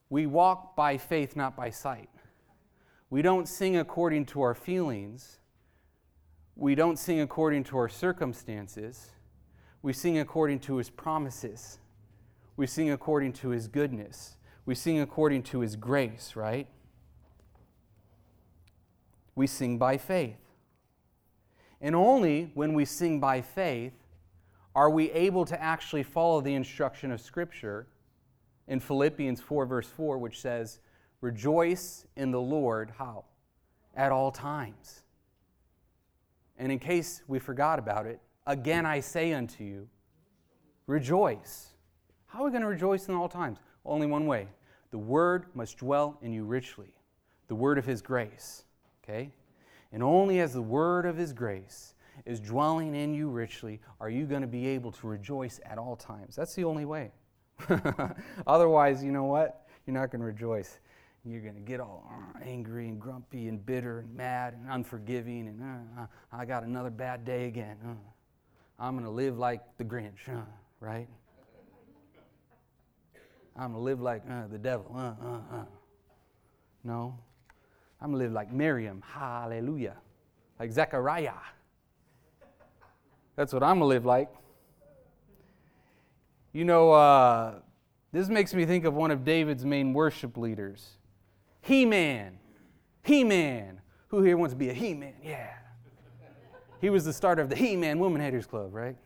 We 0.09 0.27
walk 0.27 0.77
by 0.77 0.97
faith, 0.97 1.37
not 1.37 1.57
by 1.57 1.71
sight. 1.71 2.09
We 3.11 3.23
don't 3.23 3.47
sing 3.47 3.77
according 3.77 4.27
to 4.27 4.43
our 4.43 4.55
feelings. 4.55 5.39
We 6.57 6.75
don't 6.75 6.99
sing 6.99 7.21
according 7.21 7.65
to 7.65 7.79
our 7.79 7.89
circumstances. 7.89 9.11
We 9.83 9.93
sing 9.93 10.19
according 10.19 10.61
to 10.61 10.77
his 10.77 10.91
promises. 10.91 11.79
We 12.57 12.67
sing 12.67 12.91
according 12.91 13.35
to 13.35 13.51
his 13.51 13.69
goodness. 13.69 14.37
We 14.65 14.75
sing 14.75 15.01
according 15.01 15.45
to 15.45 15.61
his 15.61 15.77
grace, 15.77 16.35
right? 16.35 16.67
We 19.37 19.47
sing 19.47 19.79
by 19.79 19.99
faith. 19.99 20.41
And 21.81 21.95
only 21.95 22.51
when 22.55 22.75
we 22.75 22.85
sing 22.85 23.21
by 23.21 23.43
faith 23.43 23.93
are 24.75 24.91
we 24.91 25.11
able 25.13 25.45
to 25.45 25.63
actually 25.63 26.03
follow 26.03 26.41
the 26.41 26.55
instruction 26.55 27.13
of 27.13 27.21
Scripture 27.21 27.87
in 28.67 28.81
Philippians 28.81 29.41
4, 29.41 29.67
verse 29.67 29.87
4, 29.87 30.19
which 30.19 30.41
says, 30.41 30.81
Rejoice 31.21 32.07
in 32.17 32.31
the 32.31 32.41
Lord, 32.41 32.93
how? 32.99 33.25
At 33.95 34.11
all 34.11 34.33
times. 34.33 35.03
And 36.59 36.73
in 36.73 36.79
case 36.79 37.23
we 37.29 37.39
forgot 37.39 37.79
about 37.79 38.07
it, 38.07 38.21
again 38.47 38.85
I 38.87 39.01
say 39.01 39.33
unto 39.33 39.65
you, 39.65 39.89
rejoice. 40.87 41.69
How 42.27 42.41
are 42.41 42.45
we 42.47 42.51
going 42.51 42.63
to 42.63 42.69
rejoice 42.69 43.09
in 43.09 43.15
all 43.15 43.29
times? 43.29 43.59
Only 43.85 44.07
one 44.07 44.27
way. 44.27 44.49
The 44.91 44.99
word 44.99 45.47
must 45.55 45.79
dwell 45.79 46.19
in 46.23 46.33
you 46.33 46.45
richly, 46.45 46.95
the 47.49 47.55
word 47.55 47.79
of 47.79 47.85
his 47.85 48.03
grace. 48.03 48.66
Okay? 49.09 49.31
And 49.93 50.03
only 50.03 50.41
as 50.41 50.53
the 50.53 50.63
word 50.63 51.07
of 51.07 51.17
his 51.17 51.33
grace 51.33 51.95
is 52.25 52.41
dwelling 52.41 52.95
in 52.95 53.15
you 53.15 53.29
richly 53.29 53.81
are 54.01 54.11
you 54.11 54.27
going 54.27 54.41
to 54.41 54.49
be 54.49 54.67
able 54.67 54.91
to 54.91 55.07
rejoice 55.07 55.61
at 55.65 55.79
all 55.79 55.97
times. 55.97 56.35
That's 56.35 56.55
the 56.55 56.65
only 56.65 56.85
way. 56.85 57.13
Otherwise, 58.47 59.05
you 59.05 59.13
know 59.13 59.25
what? 59.25 59.67
You're 59.87 59.95
not 59.95 60.11
going 60.11 60.21
to 60.21 60.27
rejoice. 60.27 60.81
You're 61.25 61.41
going 61.41 61.55
to 61.55 61.61
get 61.61 61.81
all 61.81 62.09
uh, 62.11 62.39
angry 62.45 62.89
and 62.89 63.01
grumpy 63.01 63.49
and 63.49 63.65
bitter 63.65 64.01
and 64.01 64.15
mad 64.15 64.55
and 64.55 64.71
unforgiving 64.71 65.49
and 65.49 65.63
uh, 65.63 66.03
uh, 66.03 66.07
I 66.33 66.45
got 66.45 66.63
another 66.63 66.91
bad 66.91 67.25
day 67.25 67.47
again. 67.47 67.77
Uh, 67.85 67.95
I'm 68.79 68.95
going 68.95 69.05
to 69.05 69.11
live 69.11 69.39
like 69.39 69.63
the 69.79 69.85
Grinch, 69.85 70.29
uh, 70.29 70.43
right? 70.81 71.09
I'm 73.57 73.73
going 73.73 73.75
to 73.75 73.79
live 73.79 74.01
like 74.01 74.23
uh, 74.31 74.47
the 74.49 74.59
devil. 74.59 74.95
No, 76.85 77.19
I'm 78.01 78.11
going 78.11 78.21
to 78.21 78.25
live 78.25 78.33
like 78.33 78.53
Miriam. 78.53 79.03
Hallelujah. 79.07 79.97
Like 80.59 80.73
Zechariah. 80.73 81.33
That's 83.37 83.53
what 83.53 83.63
I'm 83.63 83.79
going 83.79 83.81
to 83.81 83.87
live 83.87 84.05
like. 84.05 84.31
You 86.53 86.65
know, 86.65 86.93
uh, 86.93 87.57
this 88.13 88.29
makes 88.29 88.55
me 88.55 88.65
think 88.65 88.85
of 88.85 88.95
one 88.95 89.11
of 89.11 89.25
David's 89.25 89.65
main 89.65 89.93
worship 89.93 90.37
leaders 90.37 90.97
Heman. 91.63 92.39
He 93.03 93.25
Man. 93.25 93.81
Who 94.09 94.23
here 94.23 94.37
wants 94.37 94.55
to 94.55 94.59
be 94.59 94.71
a 94.71 94.73
He 94.73 94.95
Man? 94.95 95.15
Yeah. 95.23 95.51
He 96.81 96.91
was 96.91 97.05
the 97.05 97.13
starter 97.13 97.43
of 97.43 97.49
the 97.49 97.57
He 97.57 97.77
Man 97.77 97.99
Woman 97.99 98.21
Haters 98.21 98.47
Club, 98.47 98.73
right? 98.73 98.97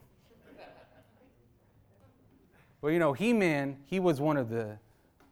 Well, 2.83 2.92
you 2.92 2.98
know, 2.98 3.12
Heman, 3.12 3.79
he 3.87 4.00
was 4.00 4.20
one 4.20 4.37
of 4.37 4.48
the 4.48 4.79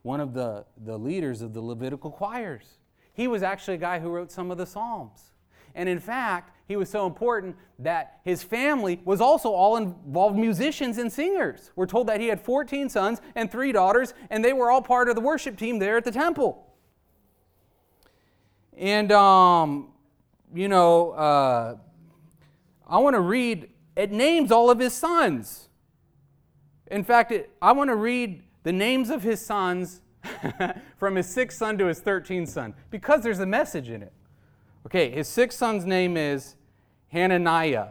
one 0.02 0.20
of 0.20 0.32
the, 0.32 0.64
the 0.84 0.98
leaders 0.98 1.42
of 1.42 1.52
the 1.52 1.60
Levitical 1.60 2.10
choirs. 2.10 2.64
He 3.18 3.26
was 3.26 3.42
actually 3.42 3.74
a 3.74 3.78
guy 3.78 3.98
who 3.98 4.10
wrote 4.10 4.30
some 4.30 4.52
of 4.52 4.58
the 4.58 4.64
Psalms. 4.64 5.32
And 5.74 5.88
in 5.88 5.98
fact, 5.98 6.56
he 6.68 6.76
was 6.76 6.88
so 6.88 7.04
important 7.04 7.56
that 7.80 8.20
his 8.24 8.44
family 8.44 9.00
was 9.04 9.20
also 9.20 9.50
all 9.50 9.76
involved 9.76 10.38
musicians 10.38 10.98
and 10.98 11.12
singers. 11.12 11.72
We're 11.74 11.86
told 11.86 12.06
that 12.06 12.20
he 12.20 12.28
had 12.28 12.40
14 12.40 12.88
sons 12.88 13.20
and 13.34 13.50
three 13.50 13.72
daughters, 13.72 14.14
and 14.30 14.44
they 14.44 14.52
were 14.52 14.70
all 14.70 14.80
part 14.80 15.08
of 15.08 15.16
the 15.16 15.20
worship 15.20 15.58
team 15.58 15.80
there 15.80 15.96
at 15.96 16.04
the 16.04 16.12
temple. 16.12 16.64
And, 18.76 19.10
um, 19.10 19.88
you 20.54 20.68
know, 20.68 21.10
uh, 21.10 21.76
I 22.86 22.98
want 22.98 23.14
to 23.14 23.20
read, 23.20 23.68
it 23.96 24.12
names 24.12 24.52
all 24.52 24.70
of 24.70 24.78
his 24.78 24.94
sons. 24.94 25.70
In 26.88 27.02
fact, 27.02 27.32
it, 27.32 27.50
I 27.60 27.72
want 27.72 27.90
to 27.90 27.96
read 27.96 28.44
the 28.62 28.72
names 28.72 29.10
of 29.10 29.24
his 29.24 29.44
sons 29.44 30.02
from 30.98 31.16
his 31.16 31.28
sixth 31.28 31.58
son 31.58 31.78
to 31.78 31.86
his 31.86 32.00
13th 32.00 32.48
son 32.48 32.74
because 32.90 33.22
there's 33.22 33.40
a 33.40 33.46
message 33.46 33.88
in 33.88 34.02
it. 34.02 34.12
Okay, 34.86 35.10
his 35.10 35.28
sixth 35.28 35.58
son's 35.58 35.84
name 35.84 36.16
is 36.16 36.56
Hananiah, 37.08 37.88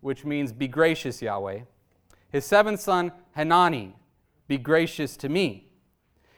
which 0.00 0.24
means 0.24 0.52
be 0.52 0.68
gracious, 0.68 1.22
Yahweh. 1.22 1.60
His 2.30 2.44
seventh 2.44 2.80
son, 2.80 3.12
Hanani, 3.36 3.94
be 4.48 4.58
gracious 4.58 5.16
to 5.18 5.28
me. 5.28 5.68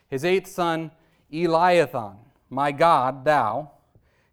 His 0.08 0.24
eighth 0.24 0.50
son, 0.50 0.90
Eliathah, 1.32 2.16
my 2.50 2.72
God, 2.72 3.24
thou. 3.24 3.70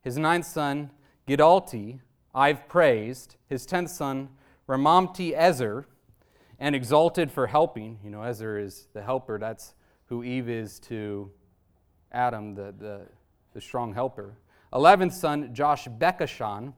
His 0.01 0.17
ninth 0.17 0.45
son, 0.45 0.91
Giddalti, 1.27 1.99
I've 2.33 2.67
praised. 2.67 3.35
His 3.47 3.65
tenth 3.65 3.89
son, 3.89 4.29
Romamti-Ezer, 4.67 5.85
and 6.59 6.75
exalted 6.75 7.31
for 7.31 7.47
helping. 7.47 7.99
You 8.03 8.09
know, 8.09 8.23
Ezer 8.23 8.59
is 8.59 8.87
the 8.93 9.01
helper. 9.01 9.39
That's 9.39 9.73
who 10.09 10.23
Eve 10.23 10.49
is 10.49 10.79
to 10.79 11.31
Adam, 12.11 12.55
the, 12.55 12.73
the, 12.77 13.01
the 13.53 13.61
strong 13.61 13.93
helper. 13.93 14.35
Eleventh 14.73 15.13
son, 15.13 15.53
Joshbekashah, 15.53 16.73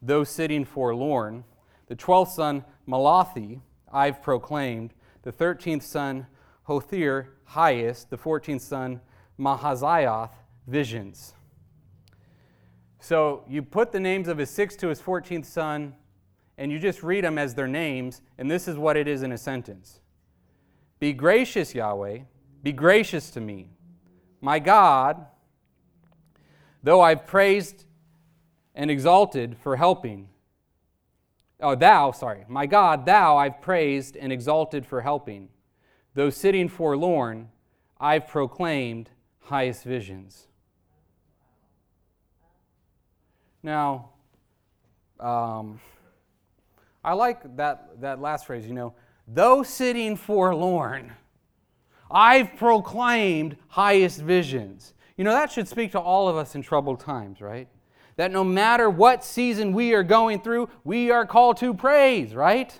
though 0.00 0.24
sitting 0.24 0.64
forlorn. 0.64 1.44
The 1.86 1.94
twelfth 1.94 2.32
son, 2.32 2.64
Mallothi, 2.88 3.60
I've 3.92 4.22
proclaimed. 4.22 4.94
The 5.22 5.32
thirteenth 5.32 5.82
son, 5.82 6.26
Hothir, 6.66 7.26
highest. 7.44 8.08
The 8.08 8.16
fourteenth 8.16 8.62
son, 8.62 9.00
Mahazioth, 9.38 10.30
visions. 10.66 11.34
So 13.00 13.44
you 13.48 13.62
put 13.62 13.92
the 13.92 14.00
names 14.00 14.28
of 14.28 14.38
his 14.38 14.48
sixth 14.48 14.78
to 14.78 14.88
his 14.88 15.00
fourteenth 15.00 15.46
son, 15.46 15.94
and 16.56 16.72
you 16.72 16.78
just 16.78 17.02
read 17.02 17.24
them 17.24 17.36
as 17.36 17.54
their 17.54 17.68
names, 17.68 18.22
and 18.38 18.50
this 18.50 18.68
is 18.68 18.76
what 18.76 18.96
it 18.96 19.08
is 19.08 19.22
in 19.22 19.32
a 19.32 19.38
sentence 19.38 20.00
Be 21.00 21.12
gracious, 21.12 21.74
Yahweh, 21.74 22.20
be 22.62 22.72
gracious 22.72 23.30
to 23.30 23.40
me. 23.40 23.68
My 24.40 24.58
God, 24.58 25.26
though 26.82 27.00
I've 27.00 27.26
praised 27.26 27.84
and 28.74 28.90
exalted 28.90 29.56
for 29.58 29.76
helping. 29.76 30.28
Oh, 31.60 31.74
thou, 31.74 32.10
sorry, 32.10 32.44
my 32.48 32.66
God, 32.66 33.06
thou 33.06 33.36
I've 33.36 33.60
praised 33.60 34.16
and 34.16 34.32
exalted 34.32 34.84
for 34.86 35.00
helping. 35.00 35.48
Though 36.14 36.30
sitting 36.30 36.68
forlorn, 36.68 37.48
I've 38.00 38.26
proclaimed 38.26 39.10
highest 39.40 39.84
visions. 39.84 40.48
Now, 43.62 44.10
um, 45.20 45.80
I 47.04 47.12
like 47.12 47.56
that, 47.56 48.00
that 48.00 48.20
last 48.20 48.46
phrase, 48.46 48.66
you 48.66 48.74
know, 48.74 48.94
though 49.28 49.62
sitting 49.62 50.16
forlorn, 50.16 51.12
I've 52.12 52.56
proclaimed 52.56 53.56
highest 53.68 54.20
visions. 54.20 54.94
You 55.16 55.24
know, 55.24 55.32
that 55.32 55.50
should 55.50 55.66
speak 55.66 55.92
to 55.92 56.00
all 56.00 56.28
of 56.28 56.36
us 56.36 56.54
in 56.54 56.62
troubled 56.62 57.00
times, 57.00 57.40
right? 57.40 57.68
That 58.16 58.30
no 58.30 58.44
matter 58.44 58.90
what 58.90 59.24
season 59.24 59.72
we 59.72 59.94
are 59.94 60.02
going 60.02 60.40
through, 60.42 60.68
we 60.84 61.10
are 61.10 61.26
called 61.26 61.56
to 61.58 61.72
praise, 61.72 62.34
right? 62.34 62.78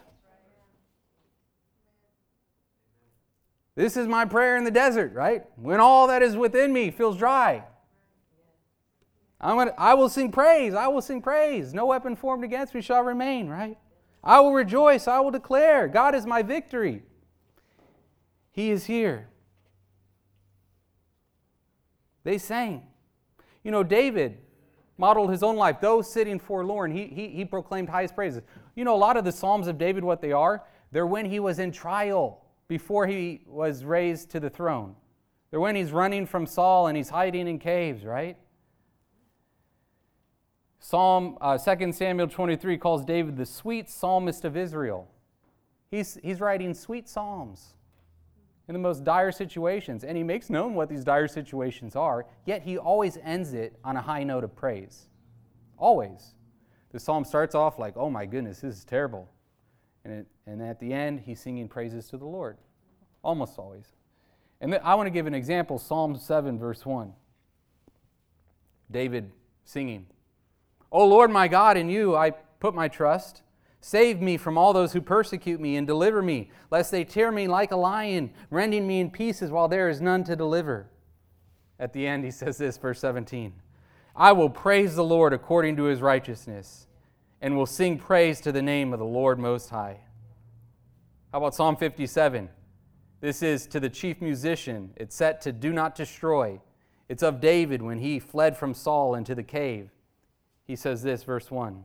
This 3.74 3.96
is 3.96 4.06
my 4.06 4.26
prayer 4.26 4.56
in 4.56 4.64
the 4.64 4.70
desert, 4.70 5.14
right? 5.14 5.44
When 5.56 5.80
all 5.80 6.08
that 6.08 6.22
is 6.22 6.36
within 6.36 6.72
me 6.72 6.90
feels 6.90 7.16
dry. 7.16 7.64
I'm 9.40 9.56
gonna, 9.56 9.74
I 9.78 9.94
will 9.94 10.08
sing 10.08 10.30
praise. 10.30 10.74
I 10.74 10.88
will 10.88 11.02
sing 11.02 11.22
praise. 11.22 11.72
No 11.72 11.86
weapon 11.86 12.14
formed 12.14 12.44
against 12.44 12.74
me 12.74 12.82
shall 12.82 13.02
remain, 13.02 13.48
right? 13.48 13.78
I 14.22 14.40
will 14.40 14.52
rejoice. 14.52 15.08
I 15.08 15.20
will 15.20 15.32
declare. 15.32 15.88
God 15.88 16.14
is 16.14 16.26
my 16.26 16.42
victory. 16.42 17.02
He 18.52 18.70
is 18.70 18.84
here. 18.84 19.28
They 22.22 22.38
sang. 22.38 22.86
You 23.64 23.70
know, 23.70 23.82
David 23.82 24.38
modeled 24.98 25.30
his 25.30 25.42
own 25.42 25.56
life. 25.56 25.80
Though 25.80 26.02
sitting 26.02 26.38
forlorn, 26.38 26.92
he, 26.92 27.06
he, 27.06 27.28
he 27.28 27.44
proclaimed 27.44 27.88
highest 27.88 28.14
praises. 28.14 28.42
You 28.76 28.84
know, 28.84 28.94
a 28.94 28.98
lot 28.98 29.16
of 29.16 29.24
the 29.24 29.32
Psalms 29.32 29.66
of 29.66 29.78
David, 29.78 30.04
what 30.04 30.20
they 30.20 30.32
are, 30.32 30.62
they're 30.92 31.06
when 31.06 31.24
he 31.24 31.40
was 31.40 31.58
in 31.58 31.72
trial 31.72 32.44
before 32.68 33.06
he 33.06 33.42
was 33.46 33.84
raised 33.84 34.30
to 34.30 34.40
the 34.40 34.50
throne. 34.50 34.94
They're 35.50 35.60
when 35.60 35.74
he's 35.74 35.92
running 35.92 36.26
from 36.26 36.46
Saul 36.46 36.86
and 36.86 36.96
he's 36.96 37.08
hiding 37.08 37.48
in 37.48 37.58
caves, 37.58 38.04
right? 38.04 38.36
Psalm 40.78 41.38
uh, 41.40 41.56
2 41.58 41.92
Samuel 41.92 42.28
23 42.28 42.76
calls 42.76 43.04
David 43.04 43.36
the 43.36 43.46
sweet 43.46 43.88
psalmist 43.88 44.44
of 44.44 44.56
Israel. 44.56 45.08
He's, 45.90 46.18
he's 46.22 46.40
writing 46.40 46.74
sweet 46.74 47.08
psalms 47.08 47.74
in 48.68 48.72
the 48.74 48.78
most 48.78 49.04
dire 49.04 49.32
situations, 49.32 50.04
and 50.04 50.16
he 50.16 50.22
makes 50.22 50.48
known 50.48 50.74
what 50.74 50.88
these 50.88 51.04
dire 51.04 51.28
situations 51.28 51.96
are, 51.96 52.26
yet 52.46 52.62
he 52.62 52.78
always 52.78 53.18
ends 53.22 53.54
it 53.54 53.78
on 53.84 53.96
a 53.96 54.02
high 54.02 54.22
note 54.22 54.44
of 54.44 54.54
praise. 54.54 55.08
Always. 55.78 56.34
The 56.92 57.00
psalm 57.00 57.24
starts 57.24 57.54
off 57.54 57.78
like, 57.78 57.96
oh 57.96 58.10
my 58.10 58.26
goodness, 58.26 58.60
this 58.60 58.76
is 58.78 58.84
terrible. 58.84 59.28
And, 60.04 60.12
it, 60.12 60.26
and 60.46 60.62
at 60.62 60.78
the 60.78 60.92
end, 60.92 61.20
he's 61.20 61.40
singing 61.40 61.68
praises 61.68 62.06
to 62.08 62.16
the 62.16 62.26
Lord. 62.26 62.58
Almost 63.22 63.58
always. 63.58 63.86
And 64.60 64.74
I 64.76 64.94
want 64.94 65.06
to 65.06 65.10
give 65.10 65.26
an 65.26 65.34
example 65.34 65.78
Psalm 65.78 66.16
7, 66.16 66.58
verse 66.58 66.86
1. 66.86 67.12
David 68.90 69.32
singing, 69.64 70.06
O 70.90 71.06
Lord 71.06 71.30
my 71.30 71.48
God, 71.48 71.76
in 71.76 71.88
you 71.88 72.14
I 72.14 72.30
put 72.30 72.74
my 72.74 72.88
trust. 72.88 73.42
Save 73.84 74.22
me 74.22 74.36
from 74.36 74.56
all 74.56 74.72
those 74.72 74.92
who 74.92 75.00
persecute 75.00 75.60
me 75.60 75.76
and 75.76 75.88
deliver 75.88 76.22
me, 76.22 76.50
lest 76.70 76.92
they 76.92 77.02
tear 77.04 77.32
me 77.32 77.48
like 77.48 77.72
a 77.72 77.76
lion, 77.76 78.30
rending 78.48 78.86
me 78.86 79.00
in 79.00 79.10
pieces 79.10 79.50
while 79.50 79.66
there 79.66 79.88
is 79.88 80.00
none 80.00 80.22
to 80.22 80.36
deliver. 80.36 80.86
At 81.80 81.92
the 81.92 82.06
end, 82.06 82.24
he 82.24 82.30
says 82.30 82.56
this, 82.56 82.78
verse 82.78 83.00
17 83.00 83.52
I 84.14 84.30
will 84.32 84.48
praise 84.48 84.94
the 84.94 85.02
Lord 85.02 85.32
according 85.32 85.76
to 85.76 85.84
his 85.84 86.00
righteousness, 86.00 86.86
and 87.40 87.56
will 87.56 87.66
sing 87.66 87.98
praise 87.98 88.40
to 88.42 88.52
the 88.52 88.62
name 88.62 88.92
of 88.92 89.00
the 89.00 89.04
Lord 89.04 89.40
Most 89.40 89.70
High. 89.70 89.98
How 91.32 91.38
about 91.38 91.56
Psalm 91.56 91.76
57? 91.76 92.48
This 93.20 93.42
is 93.42 93.66
to 93.66 93.80
the 93.80 93.90
chief 93.90 94.20
musician. 94.20 94.92
It's 94.96 95.16
set 95.16 95.40
to 95.40 95.50
Do 95.50 95.72
Not 95.72 95.96
Destroy. 95.96 96.60
It's 97.08 97.24
of 97.24 97.40
David 97.40 97.82
when 97.82 97.98
he 97.98 98.20
fled 98.20 98.56
from 98.56 98.74
Saul 98.74 99.16
into 99.16 99.34
the 99.34 99.42
cave. 99.42 99.90
He 100.68 100.76
says 100.76 101.02
this, 101.02 101.24
verse 101.24 101.50
1. 101.50 101.84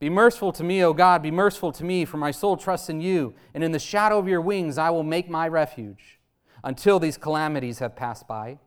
Be 0.00 0.10
merciful 0.10 0.52
to 0.52 0.64
me, 0.64 0.82
O 0.84 0.92
God, 0.92 1.22
be 1.22 1.30
merciful 1.30 1.72
to 1.72 1.84
me, 1.84 2.04
for 2.04 2.16
my 2.16 2.30
soul 2.30 2.56
trusts 2.56 2.88
in 2.88 3.00
you, 3.00 3.34
and 3.54 3.62
in 3.62 3.72
the 3.72 3.78
shadow 3.78 4.18
of 4.18 4.28
your 4.28 4.40
wings 4.40 4.76
I 4.76 4.90
will 4.90 5.02
make 5.02 5.30
my 5.30 5.48
refuge 5.48 6.20
until 6.62 6.98
these 6.98 7.16
calamities 7.16 7.78
have 7.78 7.94
passed 7.94 8.26
by. 8.26 8.58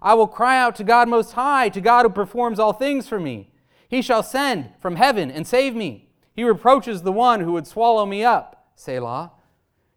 I 0.00 0.14
will 0.14 0.26
cry 0.26 0.58
out 0.58 0.76
to 0.76 0.84
God 0.84 1.08
Most 1.08 1.32
High, 1.32 1.68
to 1.70 1.80
God 1.80 2.04
who 2.04 2.10
performs 2.10 2.58
all 2.58 2.72
things 2.72 3.08
for 3.08 3.18
me. 3.18 3.50
He 3.88 4.02
shall 4.02 4.22
send 4.22 4.70
from 4.78 4.96
heaven 4.96 5.30
and 5.30 5.46
save 5.46 5.74
me. 5.74 6.08
He 6.34 6.44
reproaches 6.44 7.02
the 7.02 7.12
one 7.12 7.40
who 7.40 7.52
would 7.52 7.66
swallow 7.66 8.04
me 8.04 8.24
up. 8.24 8.70
Selah. 8.74 9.32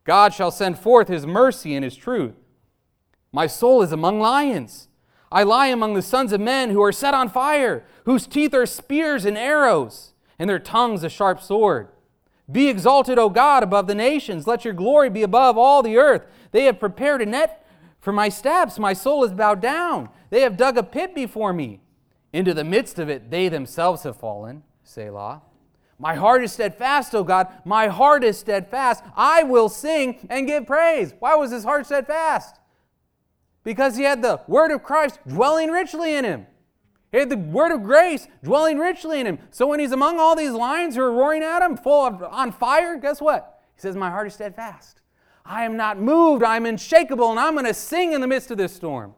God 0.06 0.34
shall 0.34 0.52
send 0.52 0.80
forth 0.80 1.08
his 1.08 1.28
mercy 1.28 1.76
and 1.76 1.84
his 1.84 1.96
truth. 1.96 2.36
My 3.32 3.46
soul 3.46 3.82
is 3.82 3.92
among 3.92 4.20
lions. 4.20 4.88
I 5.32 5.44
lie 5.44 5.68
among 5.68 5.94
the 5.94 6.02
sons 6.02 6.32
of 6.32 6.42
men 6.42 6.72
who 6.72 6.82
are 6.82 6.92
set 6.92 7.14
on 7.14 7.30
fire, 7.30 7.86
whose 8.06 8.26
teeth 8.26 8.54
are 8.54 8.66
spears 8.66 9.26
and 9.26 9.38
arrows 9.38 10.09
and 10.40 10.50
their 10.50 10.60
tongues 10.60 11.04
a 11.04 11.10
sharp 11.10 11.42
sword. 11.42 11.90
Be 12.52 12.68
exalted, 12.68 13.20
O 13.20 13.30
God, 13.30 13.62
above 13.62 13.86
the 13.86 13.94
nations. 13.94 14.48
Let 14.48 14.66
your 14.66 14.74
glory 14.74 15.10
be 15.10 15.22
above 15.22 15.58
all 15.58 15.84
the 15.84 15.98
earth. 15.98 16.26
They 16.52 16.64
have 16.64 16.80
prepared 16.80 17.22
a 17.22 17.26
net 17.26 17.66
for 18.00 18.12
my 18.12 18.30
steps. 18.30 18.80
My 18.80 18.94
soul 18.94 19.24
is 19.24 19.34
bowed 19.34 19.62
down. 19.62 20.10
They 20.32 20.42
have 20.42 20.58
dug 20.58 20.78
a 20.78 20.84
pit 20.84 21.14
before 21.14 21.54
me. 21.54 21.82
Into 22.32 22.54
the 22.54 22.64
midst 22.64 22.98
of 22.98 23.10
it, 23.10 23.30
they 23.30 23.50
themselves 23.50 24.04
have 24.04 24.18
fallen. 24.18 24.64
Selah. 24.84 25.44
My 26.00 26.16
heart 26.16 26.44
is 26.44 26.54
steadfast, 26.54 27.14
O 27.14 27.24
God. 27.24 27.48
My 27.66 27.88
heart 27.88 28.24
is 28.24 28.38
steadfast. 28.38 29.04
I 29.16 29.44
will 29.44 29.68
sing 29.68 30.26
and 30.30 30.48
give 30.48 30.66
praise. 30.66 31.14
Why 31.20 31.36
was 31.36 31.52
his 31.52 31.66
heart 31.66 31.86
steadfast? 31.86 32.56
Because 33.64 33.98
he 33.98 34.04
had 34.04 34.22
the 34.22 34.42
word 34.48 34.72
of 34.72 34.82
Christ 34.82 35.20
dwelling 35.28 35.70
richly 35.70 36.16
in 36.16 36.24
him. 36.24 36.48
He 37.12 37.18
had 37.18 37.30
the 37.30 37.38
word 37.38 37.72
of 37.72 37.84
grace 37.84 38.28
dwelling 38.44 38.78
richly 38.78 39.20
in 39.20 39.26
him. 39.26 39.40
So 39.50 39.66
when 39.66 39.80
he's 39.80 39.92
among 39.92 40.20
all 40.20 40.36
these 40.36 40.52
lions 40.52 40.96
who 40.96 41.02
are 41.02 41.12
roaring 41.12 41.44
at 41.44 41.64
him, 41.64 41.76
full 41.76 42.06
of 42.06 42.22
on 42.24 42.52
fire, 42.52 42.98
guess 42.98 43.20
what? 43.20 43.62
He 43.76 43.82
says, 43.82 43.96
My 43.96 44.10
heart 44.10 44.28
is 44.28 44.36
steadfast. 44.36 45.02
I 45.46 45.66
am 45.66 45.76
not 45.76 46.00
moved. 46.00 46.44
I 46.44 46.58
am 46.58 46.68
unshakable, 46.68 47.32
and 47.32 47.40
I'm 47.40 47.54
going 47.54 47.66
to 47.66 47.74
sing 47.74 48.14
in 48.14 48.22
the 48.22 48.28
midst 48.28 48.52
of 48.52 48.58
this 48.58 48.76
storm. 48.76 49.16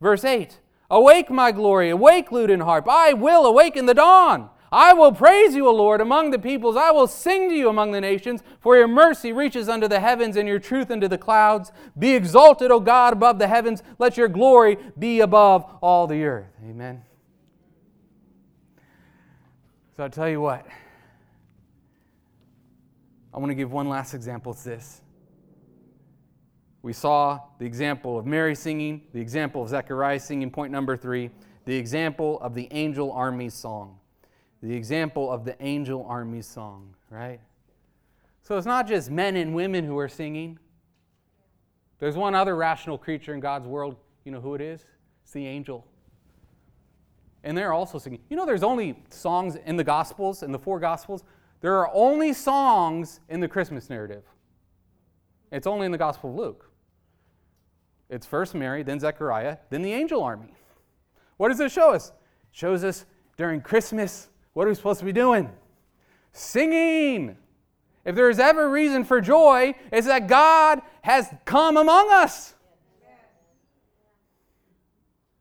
Verse 0.00 0.24
8 0.24 0.58
Awake, 0.90 1.30
my 1.30 1.52
glory, 1.52 1.90
awake, 1.90 2.30
lute 2.32 2.50
and 2.50 2.62
harp. 2.62 2.86
I 2.88 3.14
will 3.14 3.46
awaken 3.46 3.86
the 3.86 3.94
dawn. 3.94 4.50
I 4.70 4.92
will 4.92 5.12
praise 5.12 5.54
you, 5.54 5.66
O 5.66 5.72
Lord, 5.72 6.00
among 6.00 6.30
the 6.30 6.38
peoples. 6.38 6.76
I 6.76 6.90
will 6.90 7.06
sing 7.06 7.48
to 7.48 7.54
you 7.54 7.68
among 7.68 7.92
the 7.92 8.00
nations, 8.00 8.42
for 8.60 8.76
your 8.76 8.88
mercy 8.88 9.32
reaches 9.32 9.68
unto 9.68 9.88
the 9.88 10.00
heavens 10.00 10.36
and 10.36 10.46
your 10.46 10.58
truth 10.58 10.90
unto 10.90 11.08
the 11.08 11.16
clouds. 11.16 11.72
Be 11.98 12.14
exalted, 12.14 12.70
O 12.70 12.78
God, 12.78 13.14
above 13.14 13.38
the 13.38 13.48
heavens. 13.48 13.82
Let 13.98 14.16
your 14.16 14.28
glory 14.28 14.76
be 14.98 15.20
above 15.20 15.64
all 15.80 16.06
the 16.06 16.22
earth. 16.24 16.52
Amen. 16.68 17.02
So 19.96 20.02
I'll 20.02 20.10
tell 20.10 20.28
you 20.28 20.40
what. 20.40 20.66
I 23.32 23.38
want 23.38 23.50
to 23.50 23.54
give 23.54 23.72
one 23.72 23.88
last 23.88 24.14
example. 24.14 24.52
It's 24.52 24.64
this. 24.64 25.00
We 26.82 26.92
saw 26.92 27.40
the 27.58 27.64
example 27.64 28.18
of 28.18 28.26
Mary 28.26 28.54
singing, 28.54 29.02
the 29.12 29.20
example 29.20 29.62
of 29.62 29.70
Zechariah 29.70 30.20
singing, 30.20 30.50
point 30.50 30.72
number 30.72 30.96
three, 30.96 31.30
the 31.64 31.74
example 31.74 32.38
of 32.40 32.54
the 32.54 32.68
angel 32.70 33.10
army 33.12 33.48
song 33.48 33.97
the 34.62 34.74
example 34.74 35.30
of 35.30 35.44
the 35.44 35.60
angel 35.62 36.04
army 36.08 36.42
song, 36.42 36.94
right? 37.10 37.40
So 38.42 38.56
it's 38.56 38.66
not 38.66 38.88
just 38.88 39.10
men 39.10 39.36
and 39.36 39.54
women 39.54 39.84
who 39.84 39.98
are 39.98 40.08
singing. 40.08 40.58
There's 41.98 42.16
one 42.16 42.34
other 42.34 42.56
rational 42.56 42.98
creature 42.98 43.34
in 43.34 43.40
God's 43.40 43.66
world. 43.66 43.96
You 44.24 44.32
know 44.32 44.40
who 44.40 44.54
it 44.54 44.60
is? 44.60 44.84
It's 45.22 45.32
the 45.32 45.46
angel. 45.46 45.86
And 47.44 47.56
they're 47.56 47.72
also 47.72 47.98
singing. 47.98 48.20
You 48.30 48.36
know, 48.36 48.46
there's 48.46 48.62
only 48.62 49.02
songs 49.10 49.56
in 49.56 49.76
the 49.76 49.84
Gospels, 49.84 50.42
in 50.42 50.52
the 50.52 50.58
four 50.58 50.80
Gospels, 50.80 51.24
there 51.60 51.76
are 51.76 51.90
only 51.92 52.32
songs 52.32 53.20
in 53.28 53.40
the 53.40 53.48
Christmas 53.48 53.90
narrative. 53.90 54.22
It's 55.50 55.66
only 55.66 55.86
in 55.86 55.92
the 55.92 55.98
Gospel 55.98 56.30
of 56.30 56.36
Luke. 56.36 56.70
It's 58.08 58.26
first 58.26 58.54
Mary, 58.54 58.82
then 58.82 59.00
Zechariah, 59.00 59.58
then 59.70 59.82
the 59.82 59.92
angel 59.92 60.22
army. 60.22 60.54
What 61.36 61.48
does 61.48 61.60
it 61.60 61.70
show 61.70 61.92
us? 61.92 62.08
It 62.08 62.14
shows 62.52 62.84
us 62.84 63.06
during 63.36 63.60
Christmas, 63.60 64.28
what 64.52 64.66
are 64.66 64.68
we 64.68 64.74
supposed 64.74 65.00
to 65.00 65.06
be 65.06 65.12
doing? 65.12 65.50
Singing. 66.32 67.36
If 68.04 68.14
there 68.14 68.30
is 68.30 68.38
ever 68.38 68.70
reason 68.70 69.04
for 69.04 69.20
joy, 69.20 69.74
it's 69.92 70.06
that 70.06 70.28
God 70.28 70.80
has 71.02 71.28
come 71.44 71.76
among 71.76 72.10
us. 72.10 72.54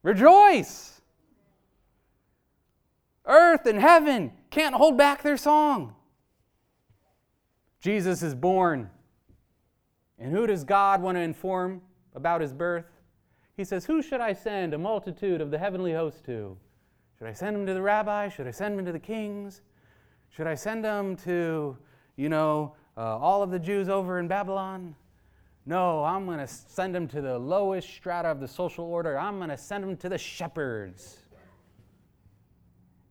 Rejoice. 0.04 1.02
Earth 3.26 3.66
and 3.66 3.80
heaven 3.80 4.32
can't 4.50 4.76
hold 4.76 4.98
back 4.98 5.22
their 5.22 5.38
song. 5.38 5.96
Jesus 7.82 8.24
is 8.24 8.34
born. 8.34 8.90
And 10.20 10.32
who 10.32 10.48
does 10.48 10.64
God 10.64 11.02
want 11.02 11.18
to 11.18 11.22
inform 11.22 11.82
about 12.16 12.42
his 12.42 12.54
birth? 12.54 12.86
He 13.56 13.64
says, 13.64 13.86
Who 13.86 14.02
should 14.02 14.22
I 14.22 14.34
send 14.34 14.74
a 14.74 14.78
multitude 14.78 15.42
of 15.42 15.52
the 15.52 15.58
heavenly 15.58 15.94
host 15.94 16.24
to? 16.26 16.58
Should 17.18 17.28
I 17.28 17.34
send 17.34 17.56
them 17.56 17.66
to 17.66 17.74
the 17.74 17.82
rabbi? 17.82 18.30
Should 18.30 18.48
I 18.48 18.52
send 18.52 18.78
them 18.78 18.86
to 18.86 18.92
the 18.92 19.00
kings? 19.00 19.62
Should 20.30 20.48
I 20.48 20.56
send 20.56 20.84
them 20.84 21.16
to, 21.18 21.78
you 22.16 22.30
know, 22.30 22.76
uh, 22.96 23.18
all 23.18 23.42
of 23.42 23.50
the 23.50 23.60
Jews 23.60 23.90
over 23.90 24.20
in 24.20 24.28
Babylon? 24.28 24.96
No, 25.66 26.04
I'm 26.04 26.26
going 26.26 26.38
to 26.40 26.48
send 26.48 26.94
them 26.94 27.08
to 27.10 27.22
the 27.22 27.38
lowest 27.38 27.90
strata 27.90 28.30
of 28.30 28.40
the 28.40 28.48
social 28.48 28.86
order. 28.86 29.20
I'm 29.20 29.38
going 29.38 29.50
to 29.50 29.58
send 29.58 29.84
them 29.84 29.98
to 29.98 30.10
the 30.10 30.18
shepherds. 30.18 31.18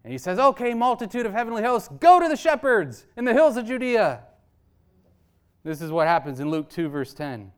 And 0.04 0.12
he 0.12 0.18
says, 0.18 0.38
Okay, 0.38 0.72
multitude 0.72 1.26
of 1.26 1.32
heavenly 1.32 1.62
hosts, 1.62 1.90
go 2.00 2.20
to 2.20 2.28
the 2.28 2.36
shepherds 2.36 3.06
in 3.16 3.24
the 3.24 3.32
hills 3.32 3.56
of 3.56 3.66
Judea. 3.66 4.22
This 5.64 5.82
is 5.82 5.90
what 5.90 6.06
happens 6.06 6.38
in 6.38 6.48
Luke 6.48 6.70
2, 6.70 6.88
verse 6.88 7.12
10. 7.12 7.50